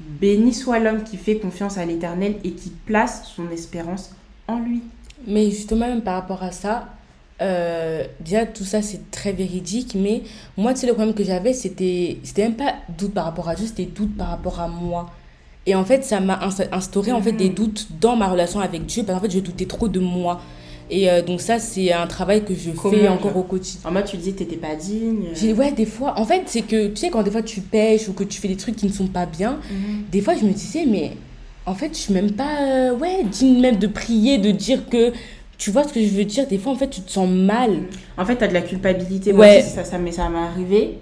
béni 0.00 0.52
soit 0.52 0.78
l'homme 0.78 1.02
qui 1.02 1.16
fait 1.16 1.36
confiance 1.38 1.78
à 1.78 1.84
l'Éternel 1.84 2.36
et 2.44 2.50
qui 2.52 2.70
place 2.86 3.22
son 3.34 3.50
espérance 3.50 4.10
en 4.48 4.58
lui. 4.58 4.82
Mais 5.26 5.50
justement, 5.50 5.86
même 5.88 6.02
par 6.02 6.14
rapport 6.14 6.42
à 6.42 6.50
ça, 6.52 6.88
euh, 7.42 8.04
déjà 8.20 8.46
tout 8.46 8.64
ça 8.64 8.82
c'est 8.82 9.10
très 9.10 9.32
véridique, 9.32 9.94
mais 9.94 10.22
moi, 10.56 10.72
tu 10.74 10.80
sais, 10.80 10.86
le 10.86 10.92
problème 10.94 11.14
que 11.14 11.24
j'avais, 11.24 11.52
c'était 11.52 12.18
c'était 12.22 12.42
même 12.42 12.54
pas 12.56 12.74
doute 12.96 13.14
par 13.14 13.24
rapport 13.24 13.48
à 13.48 13.54
Dieu, 13.54 13.66
c'était 13.66 13.86
doute 13.86 14.16
par 14.16 14.28
rapport 14.28 14.60
à 14.60 14.68
moi. 14.68 15.10
Et 15.66 15.74
en 15.74 15.84
fait, 15.84 16.04
ça 16.04 16.20
m'a 16.20 16.36
insta- 16.46 16.68
instauré 16.72 17.10
en 17.12 17.22
fait 17.22 17.32
des 17.32 17.48
Mhm. 17.48 17.54
doutes 17.54 17.86
dans 18.00 18.16
ma 18.16 18.28
relation 18.28 18.60
avec 18.60 18.84
Dieu, 18.84 19.02
parce 19.02 19.18
qu'en 19.18 19.24
fait, 19.24 19.30
je 19.32 19.40
doutais 19.40 19.64
trop 19.66 19.88
de 19.88 19.98
moi. 20.00 20.42
Et 20.90 21.10
euh, 21.10 21.22
donc, 21.22 21.40
ça, 21.40 21.58
c'est 21.58 21.92
un 21.92 22.06
travail 22.06 22.44
que 22.44 22.54
je 22.54 22.70
Comment, 22.70 22.94
fais 22.94 23.08
encore 23.08 23.36
au 23.36 23.42
quotidien. 23.42 23.88
En 23.88 23.92
mode, 23.92 24.04
tu 24.04 24.16
disais 24.16 24.32
que 24.32 24.38
t'étais 24.38 24.56
pas 24.56 24.74
digne. 24.74 25.28
J'ai- 25.34 25.52
Ouais, 25.54 25.72
des 25.72 25.86
fois, 25.86 26.14
en 26.18 26.24
fait, 26.24 26.42
c'est 26.46 26.62
que 26.62 26.88
tu 26.88 26.96
sais, 26.96 27.10
quand 27.10 27.22
des 27.22 27.30
fois 27.30 27.42
tu 27.42 27.60
pêches 27.60 28.08
ou 28.08 28.12
que 28.12 28.24
tu 28.24 28.40
fais 28.40 28.48
des 28.48 28.56
trucs 28.56 28.76
qui 28.76 28.86
ne 28.86 28.92
sont 28.92 29.06
pas 29.06 29.24
bien, 29.26 29.58
Mhm. 29.70 30.04
des 30.12 30.20
fois, 30.20 30.34
je 30.34 30.44
me 30.44 30.52
disais, 30.52 30.84
mais 30.86 31.12
en 31.66 31.74
fait, 31.74 31.88
je 31.94 31.98
suis 31.98 32.12
même 32.14 32.32
pas, 32.32 32.60
euh, 32.62 32.94
ouais, 32.96 33.24
digne 33.24 33.60
même 33.60 33.76
de 33.78 33.86
prier, 33.86 34.36
de 34.38 34.50
dire 34.50 34.88
que, 34.88 35.12
tu 35.56 35.70
vois 35.70 35.84
ce 35.84 35.92
que 35.92 36.02
je 36.02 36.08
veux 36.08 36.24
dire, 36.24 36.46
des 36.46 36.58
fois, 36.58 36.72
en 36.72 36.76
fait, 36.76 36.90
tu 36.90 37.00
te 37.00 37.10
sens 37.10 37.28
mal. 37.30 37.70
En 38.18 38.24
fait, 38.26 38.36
t'as 38.36 38.48
de 38.48 38.52
la 38.54 38.60
culpabilité. 38.62 39.32
Moi 39.32 39.46
Ouais. 39.46 39.58
aussi, 39.62 39.70
ça, 39.70 39.84
ça, 39.84 39.98
m'est- 39.98 40.12
ça 40.12 40.28
m'est 40.28 40.38
arrivé. 40.38 40.98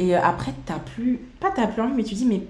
Et 0.00 0.16
euh, 0.16 0.20
après, 0.22 0.52
t'as 0.66 0.78
plus. 0.80 1.20
Pas 1.40 1.52
t'as 1.54 1.68
plus 1.68 1.80
envie, 1.80 1.94
mais 1.96 2.02
tu 2.02 2.14
dis, 2.14 2.26
mais 2.26 2.40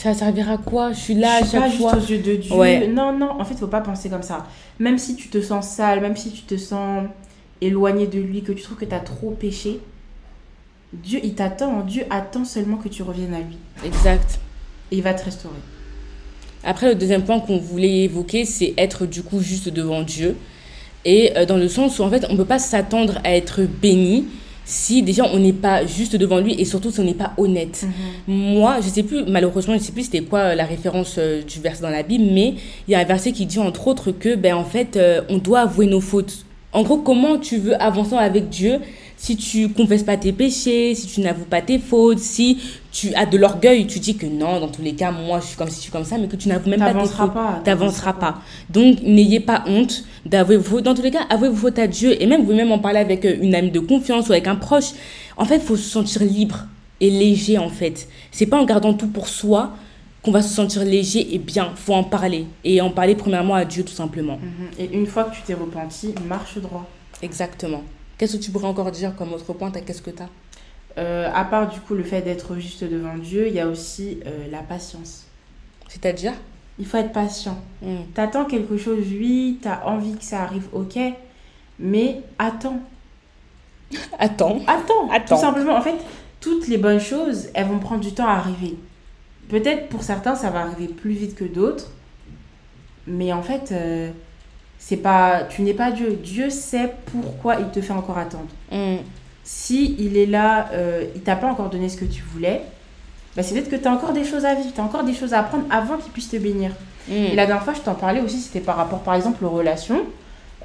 Ça 0.00 0.14
servira 0.14 0.52
à 0.52 0.56
quoi? 0.56 0.92
Je 0.92 0.98
suis 0.98 1.14
là 1.14 1.34
à 1.34 1.40
je 1.40 1.46
suis 1.48 1.58
pas 1.58 1.68
chaque 1.68 1.78
fois. 1.78 1.94
aux 1.94 2.00
yeux 2.00 2.18
de 2.22 2.36
Dieu. 2.36 2.54
Ouais. 2.54 2.86
Non, 2.88 3.12
non, 3.12 3.38
en 3.38 3.44
fait, 3.44 3.54
faut 3.54 3.66
pas 3.66 3.82
penser 3.82 4.08
comme 4.08 4.22
ça. 4.22 4.46
Même 4.78 4.96
si 4.96 5.14
tu 5.14 5.28
te 5.28 5.42
sens 5.42 5.68
sale, 5.68 6.00
même 6.00 6.16
si 6.16 6.30
tu 6.30 6.40
te 6.40 6.56
sens 6.56 7.04
éloigné 7.60 8.06
de 8.06 8.18
lui, 8.18 8.42
que 8.42 8.52
tu 8.52 8.62
trouves 8.62 8.78
que 8.78 8.86
t'as 8.86 9.00
trop 9.00 9.32
péché, 9.32 9.78
Dieu, 10.94 11.20
il 11.22 11.34
t'attend. 11.34 11.82
Dieu 11.82 12.04
attend 12.08 12.46
seulement 12.46 12.78
que 12.78 12.88
tu 12.88 13.02
reviennes 13.02 13.34
à 13.34 13.40
lui. 13.40 13.58
Exact. 13.84 14.40
Et 14.90 14.96
il 14.96 15.02
va 15.02 15.12
te 15.12 15.22
restaurer. 15.22 15.54
Après, 16.64 16.88
le 16.88 16.94
deuxième 16.94 17.22
point 17.22 17.38
qu'on 17.38 17.58
voulait 17.58 18.04
évoquer, 18.04 18.46
c'est 18.46 18.72
être 18.78 19.04
du 19.04 19.22
coup 19.22 19.40
juste 19.40 19.68
devant 19.68 20.00
Dieu. 20.00 20.34
Et 21.04 21.36
euh, 21.36 21.44
dans 21.44 21.58
le 21.58 21.68
sens 21.68 21.98
où 21.98 22.04
en 22.04 22.08
fait, 22.08 22.24
on 22.30 22.32
ne 22.32 22.38
peut 22.38 22.46
pas 22.46 22.58
s'attendre 22.58 23.20
à 23.22 23.36
être 23.36 23.60
béni 23.62 24.28
si 24.70 25.02
déjà 25.02 25.24
on 25.24 25.38
n'est 25.38 25.52
pas 25.52 25.84
juste 25.84 26.14
devant 26.14 26.38
lui 26.38 26.54
et 26.58 26.64
surtout 26.64 26.90
si 26.92 27.00
on 27.00 27.04
n'est 27.04 27.12
pas 27.14 27.32
honnête. 27.36 27.84
Mhm. 28.28 28.34
Moi, 28.34 28.76
je 28.80 28.88
sais 28.88 29.02
plus, 29.02 29.24
malheureusement, 29.26 29.74
je 29.74 29.80
sais 29.80 29.92
plus 29.92 30.04
c'était 30.04 30.22
quoi 30.22 30.38
euh, 30.38 30.54
la 30.54 30.64
référence 30.64 31.16
euh, 31.18 31.42
du 31.42 31.58
verset 31.60 31.82
dans 31.82 31.90
la 31.90 32.04
Bible, 32.04 32.24
mais 32.32 32.54
il 32.86 32.92
y 32.92 32.94
a 32.94 33.00
un 33.00 33.04
verset 33.04 33.32
qui 33.32 33.46
dit 33.46 33.58
entre 33.58 33.88
autres 33.88 34.12
que, 34.12 34.36
ben 34.36 34.54
en 34.54 34.64
fait, 34.64 34.96
euh, 34.96 35.22
on 35.28 35.38
doit 35.38 35.60
avouer 35.60 35.86
nos 35.86 36.00
fautes. 36.00 36.44
En 36.72 36.82
gros, 36.82 36.98
comment 36.98 37.38
tu 37.38 37.58
veux 37.58 37.80
avancer 37.80 38.14
avec 38.14 38.48
Dieu 38.48 38.78
si 39.20 39.36
tu 39.36 39.68
confesses 39.68 40.02
pas 40.02 40.16
tes 40.16 40.32
péchés, 40.32 40.94
si 40.94 41.06
tu 41.06 41.20
n'avoues 41.20 41.44
pas 41.44 41.60
tes 41.60 41.78
fautes, 41.78 42.20
si 42.20 42.58
tu 42.90 43.12
as 43.14 43.26
de 43.26 43.36
l'orgueil, 43.36 43.86
tu 43.86 43.98
dis 43.98 44.16
que 44.16 44.24
non, 44.24 44.60
dans 44.60 44.68
tous 44.68 44.80
les 44.80 44.94
cas, 44.94 45.10
moi 45.10 45.40
je 45.40 45.48
suis 45.48 45.56
comme 45.58 45.68
si 45.68 45.76
je 45.76 45.80
suis 45.82 45.90
comme 45.92 46.06
ça, 46.06 46.16
mais 46.16 46.26
que 46.26 46.36
tu 46.36 46.48
n'avoues 46.48 46.70
même 46.70 46.80
pas 46.80 46.94
tes 46.94 47.06
fautes. 47.06 47.34
pas, 47.34 47.60
T'avanceras 47.62 48.14
pas. 48.14 48.38
Donc 48.70 49.02
n'ayez 49.02 49.40
pas 49.40 49.62
honte 49.66 50.04
d'avouer 50.24 50.56
vos 50.56 50.76
fautes. 50.76 50.84
Dans 50.84 50.94
tous 50.94 51.02
les 51.02 51.10
cas, 51.10 51.26
avouez 51.28 51.50
vos 51.50 51.56
fautes 51.56 51.78
à 51.78 51.86
Dieu 51.86 52.20
et 52.20 52.26
même 52.26 52.44
vous 52.46 52.54
même 52.54 52.72
en 52.72 52.78
parler 52.78 53.00
avec 53.00 53.26
euh, 53.26 53.36
une 53.42 53.54
amie 53.54 53.70
de 53.70 53.80
confiance 53.80 54.28
ou 54.30 54.32
avec 54.32 54.46
un 54.46 54.56
proche. 54.56 54.92
En 55.36 55.44
fait, 55.44 55.56
il 55.56 55.60
faut 55.62 55.76
se 55.76 55.90
sentir 55.90 56.22
libre 56.22 56.64
et 57.00 57.10
léger 57.10 57.58
en 57.58 57.68
fait. 57.68 58.08
C'est 58.30 58.46
pas 58.46 58.58
en 58.58 58.64
gardant 58.64 58.94
tout 58.94 59.08
pour 59.08 59.28
soi 59.28 59.72
qu'on 60.22 60.30
va 60.30 60.42
se 60.42 60.52
sentir 60.54 60.84
léger 60.84 61.34
et 61.34 61.38
bien. 61.38 61.72
Faut 61.76 61.94
en 61.94 62.04
parler 62.04 62.46
et 62.64 62.80
en 62.80 62.90
parler 62.90 63.14
premièrement 63.14 63.54
à 63.54 63.64
Dieu 63.64 63.84
tout 63.84 63.92
simplement. 63.92 64.36
Mhm. 64.38 64.68
Et 64.78 64.92
une 64.96 65.06
fois 65.06 65.24
que 65.24 65.34
tu 65.34 65.42
t'es 65.42 65.54
repenti, 65.54 66.14
marche 66.28 66.58
droit. 66.58 66.86
Exactement. 67.22 67.82
Qu'est-ce 68.18 68.36
que 68.36 68.42
tu 68.42 68.50
pourrais 68.50 68.66
encore 68.68 68.90
dire 68.90 69.14
comme 69.16 69.32
autre 69.32 69.52
point 69.54 69.70
Qu'est-ce 69.70 70.02
que 70.02 70.10
tu 70.10 70.22
as 70.22 70.28
Euh, 70.98 71.30
à 71.32 71.44
part 71.44 71.68
du 71.68 71.78
coup 71.80 71.94
le 71.94 72.02
fait 72.02 72.20
d'être 72.20 72.56
juste 72.56 72.82
devant 72.84 73.16
Dieu, 73.16 73.46
il 73.48 73.54
y 73.54 73.60
a 73.60 73.68
aussi 73.68 74.18
euh, 74.26 74.46
la 74.50 74.58
patience. 74.58 75.24
C'est-à-dire? 75.88 76.32
Il 76.78 76.86
faut 76.86 76.96
être 76.96 77.12
patient. 77.12 77.58
Hmm. 77.80 78.02
T'attends 78.14 78.44
quelque 78.44 78.76
chose, 78.76 79.04
oui, 79.10 79.58
t'as 79.62 79.84
envie 79.84 80.16
que 80.16 80.24
ça 80.24 80.42
arrive, 80.42 80.66
ok, 80.72 80.98
mais 81.78 82.22
attends. 82.38 82.80
Attends. 84.18 84.60
Attends, 84.66 85.10
Attends. 85.10 85.34
tout 85.36 85.40
simplement. 85.40 85.76
En 85.76 85.82
fait, 85.82 85.96
toutes 86.40 86.68
les 86.68 86.78
bonnes 86.78 87.00
choses, 87.00 87.48
elles 87.54 87.66
vont 87.66 87.78
prendre 87.78 88.00
du 88.00 88.12
temps 88.12 88.26
à 88.26 88.32
arriver. 88.34 88.76
Peut-être 89.50 89.88
pour 89.88 90.02
certains, 90.02 90.34
ça 90.36 90.50
va 90.50 90.60
arriver 90.60 90.86
plus 90.86 91.12
vite 91.12 91.34
que 91.34 91.44
d'autres, 91.44 91.90
mais 93.06 93.32
en 93.32 93.42
fait, 93.42 93.72
euh, 93.72 94.10
c'est 94.78 94.96
pas, 94.96 95.42
tu 95.48 95.62
n'es 95.62 95.74
pas 95.74 95.90
Dieu. 95.90 96.18
Dieu 96.22 96.50
sait 96.50 96.92
pourquoi 97.12 97.56
il 97.56 97.68
te 97.70 97.80
fait 97.80 97.92
encore 97.92 98.18
attendre. 98.18 98.48
Hmm. 98.70 98.96
Si 99.44 99.96
il 99.98 100.16
est 100.16 100.26
là, 100.26 100.68
euh, 100.72 101.04
il 101.14 101.22
t'a 101.22 101.36
pas 101.36 101.48
encore 101.48 101.68
donné 101.68 101.88
ce 101.88 101.96
que 101.96 102.04
tu 102.04 102.22
voulais, 102.22 102.62
bah 103.36 103.42
c'est 103.42 103.54
peut-être 103.54 103.70
que 103.70 103.76
tu 103.76 103.86
as 103.86 103.92
encore 103.92 104.12
des 104.12 104.24
choses 104.24 104.44
à 104.44 104.54
vivre, 104.54 104.72
tu 104.72 104.80
as 104.80 104.84
encore 104.84 105.04
des 105.04 105.14
choses 105.14 105.34
à 105.34 105.40
apprendre 105.40 105.64
avant 105.70 105.96
qu'il 105.96 106.12
puisse 106.12 106.30
te 106.30 106.36
bénir. 106.36 106.70
Hmm. 107.08 107.12
Et 107.12 107.34
la 107.34 107.46
dernière 107.46 107.64
fois, 107.64 107.74
je 107.74 107.80
t'en 107.80 107.94
parlais 107.94 108.20
aussi, 108.20 108.38
c'était 108.38 108.60
par 108.60 108.76
rapport, 108.76 109.00
par 109.00 109.14
exemple, 109.14 109.44
aux 109.44 109.50
relations. 109.50 110.06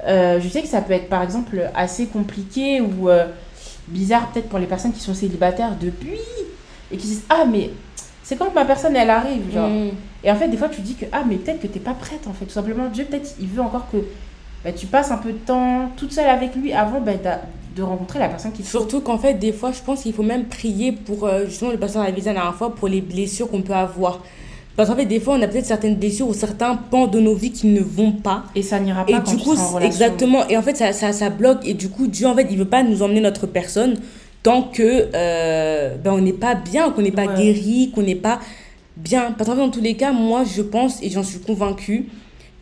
Euh, 0.04 0.40
je 0.40 0.48
sais 0.48 0.62
que 0.62 0.68
ça 0.68 0.80
peut 0.80 0.92
être, 0.92 1.08
par 1.08 1.22
exemple, 1.22 1.70
assez 1.74 2.06
compliqué 2.06 2.80
ou 2.80 3.08
euh, 3.08 3.26
bizarre 3.88 4.30
peut-être 4.30 4.48
pour 4.48 4.58
les 4.58 4.66
personnes 4.66 4.92
qui 4.92 5.00
sont 5.00 5.14
célibataires 5.14 5.76
depuis 5.80 6.20
et 6.90 6.96
qui 6.96 7.06
disent 7.06 7.24
Ah, 7.28 7.44
mais 7.50 7.70
c'est 8.28 8.34
quand 8.36 8.52
ma 8.56 8.64
personne, 8.64 8.96
elle 8.96 9.08
arrive, 9.10 9.52
genre. 9.54 9.68
Hmm. 9.68 9.90
Et 10.24 10.30
en 10.32 10.34
fait, 10.34 10.48
des 10.48 10.56
fois, 10.56 10.68
tu 10.68 10.80
dis 10.80 10.94
que, 10.96 11.04
ah, 11.12 11.22
mais 11.28 11.36
peut-être 11.36 11.60
que 11.60 11.68
t'es 11.68 11.78
pas 11.78 11.94
prête, 11.94 12.26
en 12.26 12.32
fait. 12.32 12.44
Tout 12.46 12.50
simplement, 12.50 12.88
Dieu, 12.92 13.04
peut-être, 13.04 13.36
il 13.40 13.46
veut 13.46 13.62
encore 13.62 13.86
que 13.92 13.98
bah, 14.64 14.72
tu 14.72 14.86
passes 14.86 15.12
un 15.12 15.18
peu 15.18 15.30
de 15.30 15.38
temps 15.38 15.90
toute 15.96 16.12
seule 16.12 16.26
avec 16.28 16.56
lui 16.56 16.72
avant 16.72 17.00
bah, 17.00 17.12
de 17.76 17.82
rencontrer 17.84 18.18
la 18.18 18.28
personne 18.28 18.50
qui 18.50 18.64
te. 18.64 18.68
Surtout 18.68 19.00
qu'en 19.00 19.16
fait, 19.18 19.34
des 19.34 19.52
fois, 19.52 19.70
je 19.70 19.80
pense 19.80 20.02
qu'il 20.02 20.12
faut 20.12 20.24
même 20.24 20.46
prier 20.46 20.90
pour, 20.90 21.24
euh, 21.24 21.44
justement, 21.46 21.70
le 21.70 21.78
passage 21.78 22.02
à 22.02 22.10
la 22.10 22.20
dernière 22.20 22.52
fois, 22.56 22.74
pour 22.74 22.88
les 22.88 23.00
blessures 23.00 23.48
qu'on 23.48 23.62
peut 23.62 23.74
avoir. 23.74 24.24
Parce 24.74 24.88
qu'en 24.90 24.96
fait, 24.96 25.06
des 25.06 25.20
fois, 25.20 25.36
on 25.38 25.42
a 25.42 25.46
peut-être 25.46 25.64
certaines 25.66 25.94
blessures 25.94 26.28
ou 26.28 26.34
certains 26.34 26.74
pans 26.74 27.06
de 27.06 27.20
nos 27.20 27.34
vies 27.36 27.52
qui 27.52 27.68
ne 27.68 27.80
vont 27.80 28.10
pas. 28.10 28.42
Et 28.56 28.62
ça 28.62 28.80
n'ira 28.80 29.04
pas 29.06 29.10
Et 29.12 29.14
quand 29.14 29.30
du 29.30 29.36
tu 29.36 29.44
coup, 29.44 29.54
seras 29.54 29.62
en 29.64 29.68
c'est- 29.68 29.74
relation. 29.76 29.86
exactement. 30.04 30.48
Et 30.48 30.56
en 30.56 30.62
fait, 30.62 30.76
ça, 30.76 30.92
ça, 30.92 31.12
ça 31.12 31.30
bloque. 31.30 31.64
Et 31.64 31.74
du 31.74 31.88
coup, 31.90 32.08
Dieu, 32.08 32.26
en 32.26 32.34
fait, 32.34 32.48
il 32.50 32.58
veut 32.58 32.64
pas 32.66 32.82
nous 32.82 33.02
emmener 33.02 33.20
notre 33.20 33.46
personne 33.46 33.94
tant 34.46 34.62
que 34.62 35.08
euh, 35.12 35.96
ben, 36.02 36.12
on 36.12 36.20
n'est 36.20 36.32
pas 36.32 36.54
bien, 36.54 36.90
qu'on 36.92 37.02
n'est 37.02 37.10
pas 37.10 37.26
Ouais. 37.26 37.34
guéri, 37.36 37.90
qu'on 37.92 38.02
n'est 38.02 38.14
pas 38.14 38.38
bien. 38.96 39.32
Parce 39.36 39.50
fait, 39.50 39.56
dans 39.56 39.70
tous 39.70 39.80
les 39.80 39.94
cas, 39.94 40.12
moi, 40.12 40.44
je 40.44 40.62
pense 40.62 41.02
et 41.02 41.10
j'en 41.10 41.24
suis 41.24 41.40
convaincue 41.40 42.06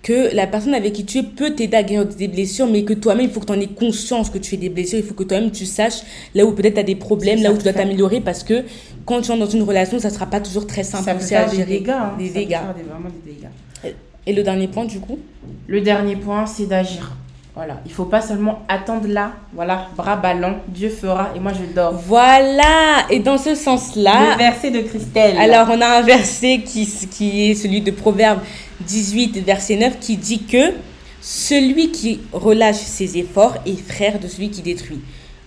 que 0.03 0.35
la 0.35 0.47
personne 0.47 0.72
avec 0.74 0.95
qui 0.95 1.05
tu 1.05 1.18
es 1.18 1.22
peut 1.22 1.51
t'aider 1.55 1.76
à 1.76 1.82
guérir 1.82 2.07
des 2.07 2.28
blessures, 2.28 2.66
mais 2.66 2.85
que 2.85 2.95
toi-même, 2.95 3.26
il 3.26 3.30
faut 3.32 3.41
que 3.41 3.47
tu 3.47 3.53
en 3.53 3.61
aies 3.61 3.66
conscience 3.66 4.30
que 4.30 4.39
tu 4.39 4.49
fais 4.53 4.57
des 4.57 4.70
blessures. 4.70 4.99
Il 4.99 5.05
faut 5.05 5.14
que 5.14 5.24
toi-même, 5.24 5.51
tu 5.51 5.66
saches 5.66 6.01
là 6.35 6.47
où 6.47 6.53
peut-être 6.53 6.74
tu 6.74 6.80
as 6.80 6.85
des 6.85 6.95
problèmes, 6.97 7.43
là 7.43 7.51
où 7.51 7.53
peut 7.53 7.59
tu 7.59 7.64
dois 7.64 7.72
faire- 7.74 7.82
t'améliorer, 7.82 8.20
parce 8.22 8.43
que 8.45 8.64
quand 9.05 9.20
tu 9.20 9.30
entres 9.30 9.41
dans 9.45 9.51
une 9.51 9.62
relation, 9.62 9.99
ça 9.99 10.09
sera 10.09 10.24
pas 10.26 10.41
toujours 10.41 10.66
très 10.66 10.85
simple 10.85 11.05
ça 11.05 11.14
peut 11.14 11.22
aussi 11.22 11.35
à 11.35 11.41
faire 11.43 11.51
des 11.51 11.57
gérer. 11.57 11.78
dégâts. 11.78 11.91
hein. 11.91 12.12
Des 12.18 12.26
Ça 12.28 12.32
peut 12.32 12.39
dégâts. 12.41 12.49
faire 12.51 12.74
des- 12.74 12.82
vraiment 12.82 13.11
des 13.11 13.32
dégâts. 13.32 13.95
Et 14.26 14.32
le 14.32 14.43
dernier 14.43 14.68
point, 14.68 14.87
du 14.87 15.01
coup? 15.01 15.18
Le 15.66 15.80
dernier 15.82 16.16
point, 16.16 16.47
c'est 16.47 16.66
d'agir. 16.66 17.14
Voilà, 17.57 17.80
il 17.86 17.92
faut 17.92 18.07
pas 18.07 18.20
seulement 18.20 18.62
attendre 18.66 19.07
là, 19.07 19.30
voilà, 19.52 19.86
bras 19.96 20.16
ballants, 20.16 20.57
Dieu 20.66 20.88
fera 20.88 21.30
et 21.36 21.38
moi 21.38 21.52
je 21.52 21.72
dors. 21.72 21.92
Voilà, 21.92 23.07
et 23.11 23.20
dans 23.20 23.38
ce 23.38 23.55
sens-là, 23.55 24.32
Le 24.32 24.38
verset 24.38 24.72
de 24.72 24.80
Christelle. 24.80 25.38
alors 25.38 25.68
on 25.70 25.80
a 25.80 25.98
un 25.98 26.02
verset 26.02 26.62
qui, 26.66 26.84
qui 27.09 27.50
est 27.50 27.55
celui 27.55 27.80
de 27.80 27.92
Proverbe 27.92 28.40
18, 28.80 29.38
verset 29.44 29.76
9, 29.76 30.00
qui 30.00 30.16
dit 30.16 30.42
que 30.42 30.72
celui 31.20 31.92
qui 31.92 32.20
relâche 32.32 32.74
ses 32.74 33.18
efforts 33.18 33.57
est 33.66 33.80
frère 33.80 34.18
de 34.18 34.26
celui 34.26 34.50
qui 34.50 34.62
détruit. 34.62 35.00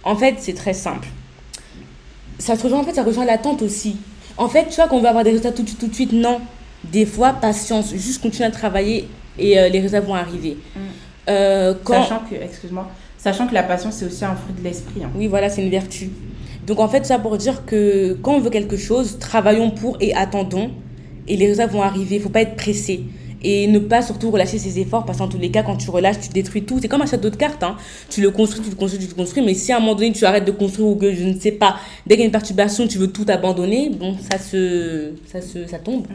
En 0.05 0.15
fait, 0.15 0.35
c'est 0.39 0.53
très 0.55 0.73
simple. 0.73 1.09
Ça 2.39 2.55
se 2.55 2.63
rejoint, 2.63 2.79
en 2.79 2.83
fait, 2.83 2.93
ça 2.93 3.03
rejoint 3.03 3.25
l'attente 3.25 3.61
aussi. 3.61 3.97
En 4.37 4.47
fait, 4.47 4.69
tu 4.69 4.75
vois 4.75 4.87
qu'on 4.87 5.01
veut 5.01 5.09
avoir 5.09 5.25
des 5.25 5.31
résultats 5.31 5.51
tout 5.51 5.63
de 5.63 5.67
suite, 5.67 5.79
tout 5.79 5.87
de 5.87 5.93
suite, 5.93 6.13
non. 6.13 6.39
Des 6.85 7.05
fois, 7.05 7.33
patience, 7.33 7.93
juste 7.93 8.21
continuer 8.21 8.47
à 8.47 8.51
travailler 8.51 9.09
et 9.37 9.59
euh, 9.59 9.67
les 9.67 9.79
résultats 9.79 9.99
vont 9.99 10.15
arriver. 10.15 10.57
Mm. 10.75 10.79
Euh, 11.29 11.73
quand... 11.83 12.01
Sachant 12.03 12.21
que, 12.29 12.35
excuse-moi, 12.35 12.87
sachant 13.17 13.47
que 13.47 13.53
la 13.53 13.63
patience 13.63 13.95
c'est 13.95 14.05
aussi 14.05 14.23
un 14.25 14.35
fruit 14.35 14.55
de 14.57 14.63
l'esprit. 14.63 15.03
hein. 15.03 15.09
Oui, 15.15 15.27
voilà, 15.27 15.49
c'est 15.49 15.61
une 15.63 15.69
vertu. 15.69 16.09
Donc 16.65 16.79
en 16.79 16.87
fait, 16.87 17.05
ça 17.05 17.17
pour 17.19 17.37
dire 17.37 17.65
que 17.65 18.17
quand 18.21 18.35
on 18.35 18.39
veut 18.39 18.49
quelque 18.49 18.77
chose, 18.77 19.17
travaillons 19.19 19.71
pour 19.71 19.97
et 20.01 20.13
attendons. 20.13 20.71
Et 21.29 21.35
les 21.35 21.47
résultats 21.47 21.67
vont 21.67 21.81
arriver. 21.81 22.15
Il 22.15 22.21
faut 22.21 22.29
pas 22.29 22.41
être 22.41 22.55
pressé. 22.55 23.03
Et 23.43 23.67
ne 23.67 23.79
pas 23.79 24.01
surtout 24.01 24.31
relâcher 24.31 24.57
ses 24.57 24.79
efforts 24.79 25.05
parce 25.05 25.19
qu'en 25.19 25.27
tous 25.27 25.37
les 25.37 25.51
cas, 25.51 25.61
quand 25.61 25.75
tu 25.77 25.89
relâches, 25.89 26.19
tu 26.19 26.29
détruis 26.29 26.63
tout. 26.63 26.79
C'est 26.81 26.87
comme 26.87 27.01
un 27.01 27.05
château 27.05 27.29
de 27.29 27.35
cartes. 27.35 27.63
Hein. 27.63 27.77
Tu 28.09 28.21
le 28.21 28.31
construis, 28.31 28.63
tu 28.63 28.69
le 28.69 28.75
construis, 28.75 28.99
tu 28.99 29.07
le 29.07 29.13
construis. 29.13 29.43
Mais 29.45 29.53
si 29.53 29.71
à 29.71 29.77
un 29.77 29.79
moment 29.79 29.95
donné, 29.95 30.11
tu 30.11 30.25
arrêtes 30.25 30.45
de 30.45 30.51
construire 30.51 30.87
ou 30.87 30.95
que 30.95 31.13
je 31.13 31.23
ne 31.23 31.39
sais 31.39 31.51
pas, 31.51 31.77
dès 32.05 32.15
qu'il 32.15 32.21
y 32.21 32.23
a 32.23 32.25
une 32.25 32.31
perturbation, 32.31 32.87
tu 32.87 32.97
veux 32.97 33.11
tout 33.11 33.25
abandonner, 33.29 33.89
bon, 33.89 34.15
ça 34.31 34.39
se, 34.39 35.11
ça 35.25 35.41
se, 35.41 35.67
ça 35.67 35.79
tombe. 35.79 36.07
Mm. 36.07 36.13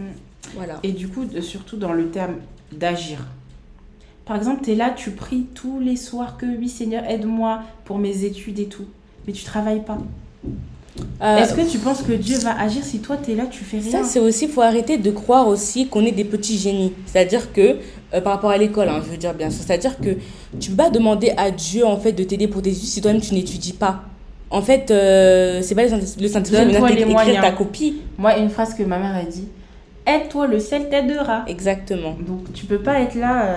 Voilà. 0.57 0.81
Et 0.83 0.93
du 0.93 1.09
coup, 1.09 1.25
surtout 1.41 1.77
dans 1.77 1.93
le 1.93 2.11
terme 2.11 2.37
d'agir. 2.73 3.19
Par 4.25 4.37
exemple, 4.37 4.61
tu 4.65 4.73
es 4.73 4.75
là, 4.75 4.91
tu 4.95 5.11
pries 5.11 5.47
tous 5.55 5.81
les 5.81 5.97
soirs 5.97 6.37
que 6.37 6.47
oui 6.47 6.69
Seigneur, 6.69 7.05
aide-moi 7.09 7.61
pour 7.85 7.99
mes 7.99 8.25
études 8.25 8.59
et 8.61 8.67
tout. 8.67 8.85
Mais 9.27 9.33
tu 9.33 9.45
travailles 9.45 9.83
pas. 9.85 9.99
Euh, 11.23 11.39
Est-ce 11.39 11.55
que 11.55 11.69
tu 11.69 11.79
penses 11.79 12.03
que 12.03 12.13
Dieu 12.13 12.37
va 12.39 12.61
agir 12.61 12.85
si 12.85 12.99
toi 13.01 13.17
tu 13.17 13.33
es 13.33 13.35
là, 13.35 13.47
tu 13.51 13.65
fais 13.65 13.79
rien 13.79 13.91
Ça, 13.91 14.05
c'est 14.05 14.19
aussi, 14.21 14.47
faut 14.49 14.61
arrêter 14.61 14.99
de 14.99 15.11
croire 15.11 15.49
aussi 15.49 15.87
qu'on 15.89 16.05
est 16.05 16.13
des 16.13 16.25
petits 16.25 16.59
génies. 16.59 16.93
C'est-à-dire 17.07 17.53
que, 17.53 17.77
euh, 18.15 18.21
par 18.21 18.35
rapport 18.35 18.51
à 18.51 18.59
l'école, 18.59 18.89
hein, 18.89 19.01
je 19.05 19.11
veux 19.11 19.17
dire 19.17 19.33
bien 19.35 19.49
sûr, 19.51 19.63
c'est-à-dire 19.65 19.99
que 19.99 20.11
tu 20.61 20.71
pas 20.73 20.91
demander 20.91 21.33
à 21.37 21.51
Dieu, 21.51 21.87
en 21.87 21.97
fait, 21.97 22.13
de 22.13 22.23
t'aider 22.25 22.47
pour 22.49 22.61
tes 22.63 22.71
études 22.71 22.85
si 22.85 23.01
toi-même 23.01 23.21
tu 23.23 23.35
n'étudies 23.35 23.73
pas. 23.73 24.03
En 24.51 24.61
fait, 24.61 24.91
euh, 24.91 25.61
c'est 25.63 25.75
pas 25.75 25.85
le 25.85 25.89
Saint- 25.89 25.97
le 26.21 26.29
Saint-Esprit 26.29 26.57
qui 27.07 27.13
va 27.15 27.25
ta 27.41 27.53
copie. 27.53 27.97
Moi, 28.19 28.37
une 28.39 28.51
phrase 28.51 28.75
que 28.75 28.83
ma 28.83 28.99
mère 28.99 29.17
a 29.17 29.25
dit 29.25 29.49
Aide-toi, 30.07 30.47
le 30.49 30.59
ciel 30.61 30.89
t'aidera. 30.91 31.45
Exactement. 31.47 32.17
Donc 32.27 32.53
tu 32.53 32.67
peux 32.67 32.81
pas 32.81 33.01
être 33.01 33.15
là, 33.15 33.55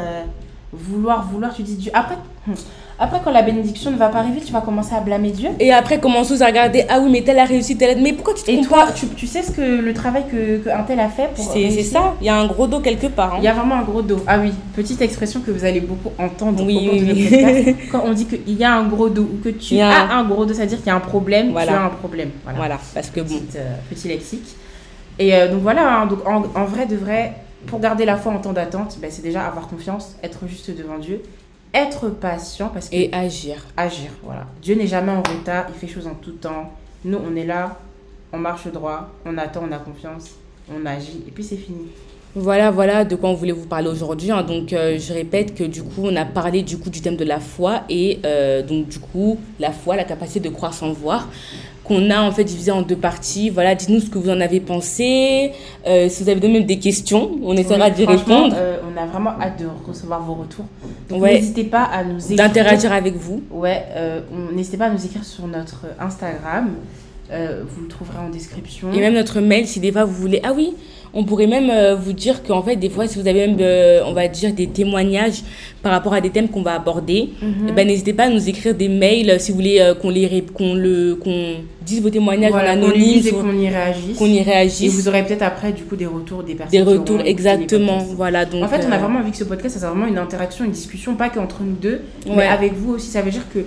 vouloir, 0.78 1.28
vouloir, 1.32 1.53
tu 1.53 1.63
dis 1.63 1.76
Dieu. 1.76 1.91
Après, 1.93 2.15
après, 2.97 3.19
quand 3.26 3.32
la 3.32 3.41
bénédiction 3.41 3.91
ne 3.91 3.97
va 3.97 4.07
pas 4.07 4.19
arriver, 4.19 4.39
tu 4.39 4.53
vas 4.53 4.61
commencer 4.61 4.95
à 4.95 5.01
blâmer 5.01 5.32
Dieu. 5.32 5.49
Et 5.59 5.73
après, 5.73 5.99
commence 5.99 6.32
à 6.41 6.45
regarder, 6.45 6.86
ah 6.88 6.99
oui, 7.01 7.09
mais 7.11 7.21
tel 7.23 7.38
a 7.39 7.43
réussi, 7.43 7.76
tel 7.78 7.97
a... 7.97 8.01
Mais 8.01 8.13
pourquoi 8.13 8.34
tu 8.34 8.43
te 8.43 8.51
Et 8.51 8.57
compares 8.61 8.86
toi, 8.88 8.93
tu, 8.95 9.07
tu 9.07 9.28
sais 9.28 9.41
ce 9.43 9.51
que 9.51 9.61
le 9.82 9.93
travail 9.93 10.23
que, 10.32 10.59
que 10.59 10.69
un 10.69 10.84
tel 10.84 10.99
a 11.01 11.09
fait 11.09 11.30
pour. 11.36 11.43
C'est 11.51 11.69
ça, 11.84 12.13
il 12.21 12.28
y 12.28 12.30
a 12.30 12.36
un 12.38 12.47
gros 12.47 12.67
dos 12.67 12.80
quelque 12.80 13.07
part. 13.07 13.34
hein. 13.34 13.38
Il 13.39 13.43
y 13.43 13.47
a 13.49 13.53
vraiment 13.53 13.76
un 13.76 13.82
gros 13.84 14.01
dos. 14.01 14.21
Ah 14.28 14.39
oui, 14.39 14.53
petite 14.76 15.01
expression 15.01 15.41
que 15.41 15.51
vous 15.51 15.65
allez 15.65 15.82
beaucoup 15.82 16.11
entendre 16.17 16.63
Oui, 16.65 16.88
au 16.88 16.91
cours 16.91 16.99
oui, 17.01 17.30
de. 17.76 17.76
Quand 17.91 18.03
on 18.05 18.13
dit 18.13 18.26
qu'il 18.28 18.57
y 18.57 18.63
a 18.63 18.73
un 18.73 18.84
gros 18.88 19.09
dos 19.09 19.23
ou 19.23 19.39
que 19.43 19.49
tu 19.49 19.73
Il 19.73 19.78
y 19.78 19.82
a 19.82 19.89
as 19.89 20.13
un 20.15 20.23
gros 20.23 20.45
dos, 20.45 20.53
c'est-à-dire 20.53 20.78
qu'il 20.78 20.88
y 20.88 20.91
a 20.91 20.95
un 20.95 20.99
problème, 21.01 21.51
Voilà. 21.51 21.71
tu 21.73 21.78
as 21.78 21.84
un 21.84 21.89
problème. 21.89 22.30
Voilà. 22.43 22.57
Voilà, 22.59 22.80
parce 22.93 23.09
que 23.09 23.19
bon. 23.19 23.28
Petite, 23.39 23.57
euh, 23.57 23.76
petit 23.89 24.07
lexique. 24.07 24.55
Et 25.19 25.36
euh, 25.36 25.49
donc 25.51 25.61
voilà, 25.63 25.99
hein, 26.01 26.05
donc 26.05 26.26
en, 26.26 26.43
en 26.59 26.65
vrai 26.65 26.86
de 26.86 26.95
vrai, 26.95 27.34
pour 27.68 27.80
garder 27.80 28.05
la 28.05 28.18
foi 28.18 28.32
en 28.32 28.39
temps 28.39 28.53
d'attente, 28.53 28.97
ben, 29.01 29.09
c'est 29.11 29.22
déjà 29.22 29.45
avoir 29.45 29.68
confiance, 29.68 30.16
être 30.24 30.47
juste 30.47 30.76
devant 30.76 30.97
Dieu, 30.97 31.22
être 31.74 32.09
patient 32.09 32.70
parce 32.70 32.89
que 32.89 32.95
Et 32.95 33.13
agir. 33.13 33.66
agir. 33.78 34.11
Voilà. 34.24 34.45
Dieu 34.61 34.76
n'est 34.76 34.88
jamais 34.88 35.11
en 35.11 35.22
retard, 35.24 35.66
il 35.70 35.76
fait 35.76 35.93
choses 35.93 36.07
en 36.07 36.13
tout 36.16 36.32
temps. 36.32 36.72
Nous, 37.03 37.18
on 37.18 37.36
est 37.36 37.45
là, 37.45 37.78
on 38.34 38.38
marche 38.38 38.68
droit, 38.68 39.09
on 39.26 39.38
attend, 39.38 39.63
on 39.68 39.72
a 39.72 39.78
confiance, 39.78 40.32
on 40.74 40.86
agit, 40.86 41.24
et 41.28 41.32
puis 41.32 41.43
c'est 41.43 41.57
fini. 41.57 41.88
Voilà, 42.38 42.70
voilà 42.70 43.05
de 43.05 43.16
quoi 43.16 43.30
on 43.30 43.34
voulait 43.34 43.53
vous 43.53 43.66
parler 43.66 43.88
aujourd'hui. 43.88 44.30
hein. 44.32 44.43
Donc, 44.43 44.74
euh, 44.74 44.97
je 44.99 45.13
répète 45.13 45.55
que 45.55 45.63
du 45.63 45.84
coup, 45.84 46.01
on 46.03 46.16
a 46.18 46.26
parlé 46.26 46.63
du 46.63 46.78
coup 46.78 46.89
du 46.89 46.99
thème 46.99 47.16
de 47.16 47.24
la 47.24 47.39
foi 47.39 47.84
et 47.88 48.20
euh, 48.26 48.61
donc 48.61 48.89
du 48.89 48.99
coup, 48.99 49.39
la 49.57 49.72
foi, 49.72 49.95
la 49.95 50.03
capacité 50.03 50.41
de 50.41 50.49
croire 50.53 50.74
sans 50.74 50.91
voir. 50.91 51.30
Qu'on 51.88 52.09
a 52.09 52.21
en 52.21 52.31
fait 52.31 52.43
divisé 52.43 52.71
en 52.71 52.81
deux 52.81 52.95
parties. 52.95 53.49
Voilà, 53.49 53.75
dites-nous 53.75 53.99
ce 54.01 54.09
que 54.09 54.17
vous 54.17 54.29
en 54.29 54.41
avez 54.41 54.59
pensé. 54.59 55.51
Euh, 55.88 56.09
si 56.09 56.23
vous 56.23 56.29
avez 56.29 56.47
même 56.47 56.65
des 56.65 56.79
questions, 56.79 57.31
on 57.43 57.55
essaiera 57.55 57.88
Oui, 57.88 57.91
d'y 57.93 58.05
répondre. 58.05 58.55
euh, 58.57 58.77
on 58.91 58.97
a 59.01 59.05
vraiment 59.05 59.31
hâte 59.39 59.59
de 59.59 59.67
recevoir 59.88 60.21
vos 60.23 60.33
retours. 60.33 60.65
Donc 61.09 61.21
Ouais. 61.21 61.36
n'hésitez 61.36 61.63
pas 61.65 61.83
à 61.83 62.03
nous 62.03 62.19
écrire. 62.19 62.38
D'interagir 62.38 62.91
avec 62.91 63.15
vous. 63.15 63.43
Ouais, 63.51 63.83
euh, 63.95 64.21
n'hésitez 64.53 64.77
pas 64.77 64.86
à 64.88 64.89
nous 64.89 65.05
écrire 65.05 65.23
sur 65.23 65.47
notre 65.47 65.86
Instagram. 65.99 66.69
Vous 67.29 67.81
le 67.81 67.88
trouverez 67.88 68.19
en 68.19 68.29
description. 68.29 68.93
Et 68.93 68.99
même 68.99 69.15
notre 69.15 69.41
mail, 69.41 69.67
si 69.67 69.79
des 69.79 69.91
fois 69.91 70.05
vous 70.05 70.13
voulez. 70.13 70.39
Ah 70.43 70.53
oui, 70.55 70.73
on 71.18 71.24
pourrait 71.24 71.47
même 71.47 71.70
euh, 71.70 71.95
vous 71.95 72.11
dire 72.13 72.43
qu'en 72.43 72.61
fait, 72.61 72.76
des 72.76 72.89
fois, 72.89 73.07
si 73.07 73.18
vous 73.20 73.28
avez 73.28 73.47
même, 73.47 73.57
euh, 73.61 74.01
on 74.05 74.13
va 74.13 74.28
dire, 74.28 74.53
des 74.53 74.68
témoignages 74.68 75.41
par 75.82 75.93
rapport 75.93 76.13
à 76.13 76.20
des 76.22 76.30
thèmes 76.30 76.49
qu'on 76.49 76.61
va 76.61 76.74
aborder, 76.76 77.30
Mhm. 77.41 77.68
eh 77.70 77.72
ben, 77.72 77.88
n'hésitez 77.88 78.13
pas 78.13 78.24
à 78.26 78.30
nous 78.30 78.49
écrire 78.49 78.76
des 78.76 78.89
mails 78.89 79.30
euh, 79.30 79.39
si 79.39 79.51
vous 79.51 79.57
voulez 79.57 79.93
qu'on 80.01 80.09
les 80.09 80.43
qu'on 80.53 80.74
le 80.76 81.16
qu'on 81.16 81.55
dise 81.86 82.01
vos 82.01 82.09
témoignages 82.09 82.51
Voilà, 82.51 82.72
en 82.74 82.80
qu'on 82.80 82.86
anonyme, 82.88 83.01
lise 83.01 83.28
et 83.28 83.32
qu'on 83.32 83.57
y 83.57 83.70
réagisse. 83.70 84.18
qu'on 84.18 84.26
y 84.26 84.38
Et 84.38 84.41
réagisse. 84.41 84.93
vous 84.93 85.07
aurez 85.07 85.24
peut-être 85.24 85.43
après 85.43 85.72
du 85.72 85.84
coup 85.84 85.95
des 85.95 86.05
retours 86.05 86.43
des 86.43 86.55
personnes. 86.55 86.72
Des 86.78 86.84
retours, 86.91 87.22
exactement. 87.24 87.99
Voilà, 88.16 88.43
donc. 88.45 88.63
En 88.63 88.68
fait, 88.68 88.86
on 88.88 88.91
a 88.91 88.97
vraiment 88.97 89.20
envie 89.20 89.32
que 89.32 89.38
ce 89.38 89.43
podcast, 89.45 89.74
ça 89.76 89.80
soit 89.82 89.89
vraiment 89.89 90.07
une 90.07 90.18
interaction, 90.18 90.66
une 90.66 90.72
discussion, 90.72 91.16
pas 91.16 91.30
qu'entre 91.30 91.61
nous 91.63 91.76
deux, 91.82 92.01
mais 92.28 92.45
avec 92.45 92.74
vous 92.74 92.93
aussi. 92.95 93.07
Ça 93.09 93.22
veut 93.22 93.32
dire 93.32 93.45
que 93.53 93.59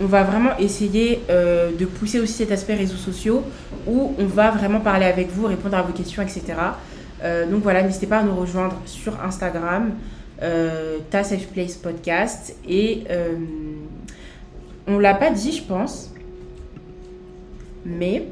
on 0.00 0.06
va 0.06 0.22
vraiment 0.24 0.50
essayer 0.58 1.20
euh, 1.30 1.70
de 1.78 1.84
pousser 1.84 2.18
aussi 2.18 2.32
cet 2.32 2.50
aspect 2.50 2.74
réseaux 2.74 2.96
sociaux 2.96 3.42
où 3.86 4.12
on 4.18 4.24
va 4.24 4.50
vraiment 4.50 4.80
parler 4.80 5.04
avec 5.06 5.28
vous, 5.30 5.46
répondre 5.46 5.76
à 5.76 5.82
vos 5.82 5.92
questions, 5.92 6.22
etc. 6.22 6.42
Euh, 7.22 7.46
donc 7.46 7.62
voilà, 7.62 7.82
n'hésitez 7.82 8.06
pas 8.06 8.18
à 8.18 8.22
nous 8.22 8.34
rejoindre 8.34 8.80
sur 8.84 9.22
Instagram, 9.22 9.92
euh, 10.42 10.98
Ta 11.10 11.24
Safe 11.24 11.46
Place 11.48 11.74
Podcast. 11.74 12.56
Et 12.68 13.04
euh, 13.10 13.34
on 14.86 14.98
l'a 14.98 15.14
pas 15.14 15.30
dit, 15.30 15.52
je 15.52 15.62
pense, 15.62 16.12
mais 17.84 18.26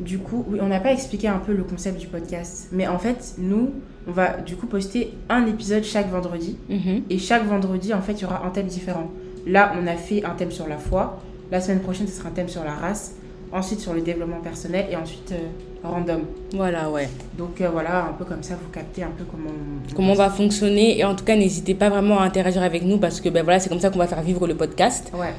du 0.00 0.18
coup, 0.18 0.44
oui, 0.48 0.58
on 0.62 0.68
n'a 0.68 0.80
pas 0.80 0.92
expliqué 0.92 1.28
un 1.28 1.38
peu 1.38 1.52
le 1.52 1.62
concept 1.62 2.00
du 2.00 2.06
podcast. 2.06 2.68
Mais 2.72 2.88
en 2.88 2.98
fait, 2.98 3.34
nous, 3.38 3.70
on 4.08 4.12
va 4.12 4.38
du 4.38 4.56
coup 4.56 4.66
poster 4.66 5.12
un 5.28 5.46
épisode 5.46 5.84
chaque 5.84 6.10
vendredi. 6.10 6.56
mhm. 6.68 7.02
Et 7.10 7.18
chaque 7.18 7.46
vendredi, 7.46 7.92
en 7.92 8.00
fait, 8.00 8.14
il 8.14 8.22
y 8.22 8.24
aura 8.24 8.44
un 8.46 8.50
thème 8.50 8.66
différent. 8.66 9.10
Là, 9.46 9.72
on 9.80 9.86
a 9.86 9.96
fait 9.96 10.24
un 10.24 10.30
thème 10.30 10.50
sur 10.50 10.66
la 10.66 10.78
foi. 10.78 11.20
La 11.50 11.60
semaine 11.60 11.80
prochaine, 11.80 12.06
ce 12.06 12.14
sera 12.14 12.28
un 12.30 12.32
thème 12.32 12.48
sur 12.48 12.64
la 12.64 12.72
race. 12.72 13.14
Ensuite, 13.52 13.80
sur 13.80 13.92
le 13.92 14.00
développement 14.00 14.40
personnel. 14.40 14.86
Et 14.90 14.96
ensuite, 14.96 15.32
euh, 15.32 15.48
random. 15.82 16.22
Voilà, 16.54 16.90
ouais. 16.90 17.08
Donc 17.38 17.60
euh, 17.60 17.68
voilà, 17.70 18.06
un 18.06 18.12
peu 18.12 18.24
comme 18.24 18.42
ça, 18.42 18.54
vous 18.54 18.70
captez 18.70 19.02
un 19.02 19.10
peu 19.16 19.24
comment 19.24 19.50
on, 19.50 19.94
Comment 19.94 20.12
on 20.12 20.16
va 20.16 20.30
fonctionner. 20.30 20.98
Et 20.98 21.04
en 21.04 21.14
tout 21.14 21.24
cas, 21.24 21.36
n'hésitez 21.36 21.74
pas 21.74 21.88
vraiment 21.88 22.20
à 22.20 22.24
interagir 22.24 22.62
avec 22.62 22.84
nous 22.84 22.98
parce 22.98 23.20
que 23.20 23.28
ben, 23.28 23.42
voilà, 23.42 23.60
c'est 23.60 23.68
comme 23.68 23.80
ça 23.80 23.90
qu'on 23.90 23.98
va 23.98 24.06
faire 24.06 24.22
vivre 24.22 24.46
le 24.46 24.54
podcast. 24.54 25.10
Ouais. 25.14 25.32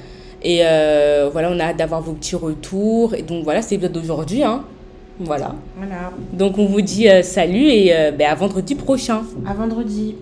Et 0.43 0.61
euh, 0.63 1.29
voilà, 1.31 1.51
on 1.51 1.59
a 1.59 1.65
hâte 1.65 1.77
d'avoir 1.77 2.01
vos 2.01 2.13
petits 2.13 2.35
retours. 2.35 3.13
Et 3.13 3.21
donc 3.21 3.43
voilà, 3.43 3.61
c'est 3.61 3.75
l'épisode 3.75 3.93
d'aujourd'hui. 3.93 4.43
Hein. 4.43 4.63
Voilà. 5.19 5.53
Voilà. 5.77 6.11
Donc 6.33 6.57
on 6.57 6.65
vous 6.65 6.81
dit 6.81 7.07
euh, 7.07 7.21
salut 7.21 7.67
et 7.67 8.11
ben, 8.17 8.29
à 8.29 8.35
vendredi 8.35 8.75
prochain. 8.75 9.21
À 9.45 9.53
vendredi. 9.53 10.15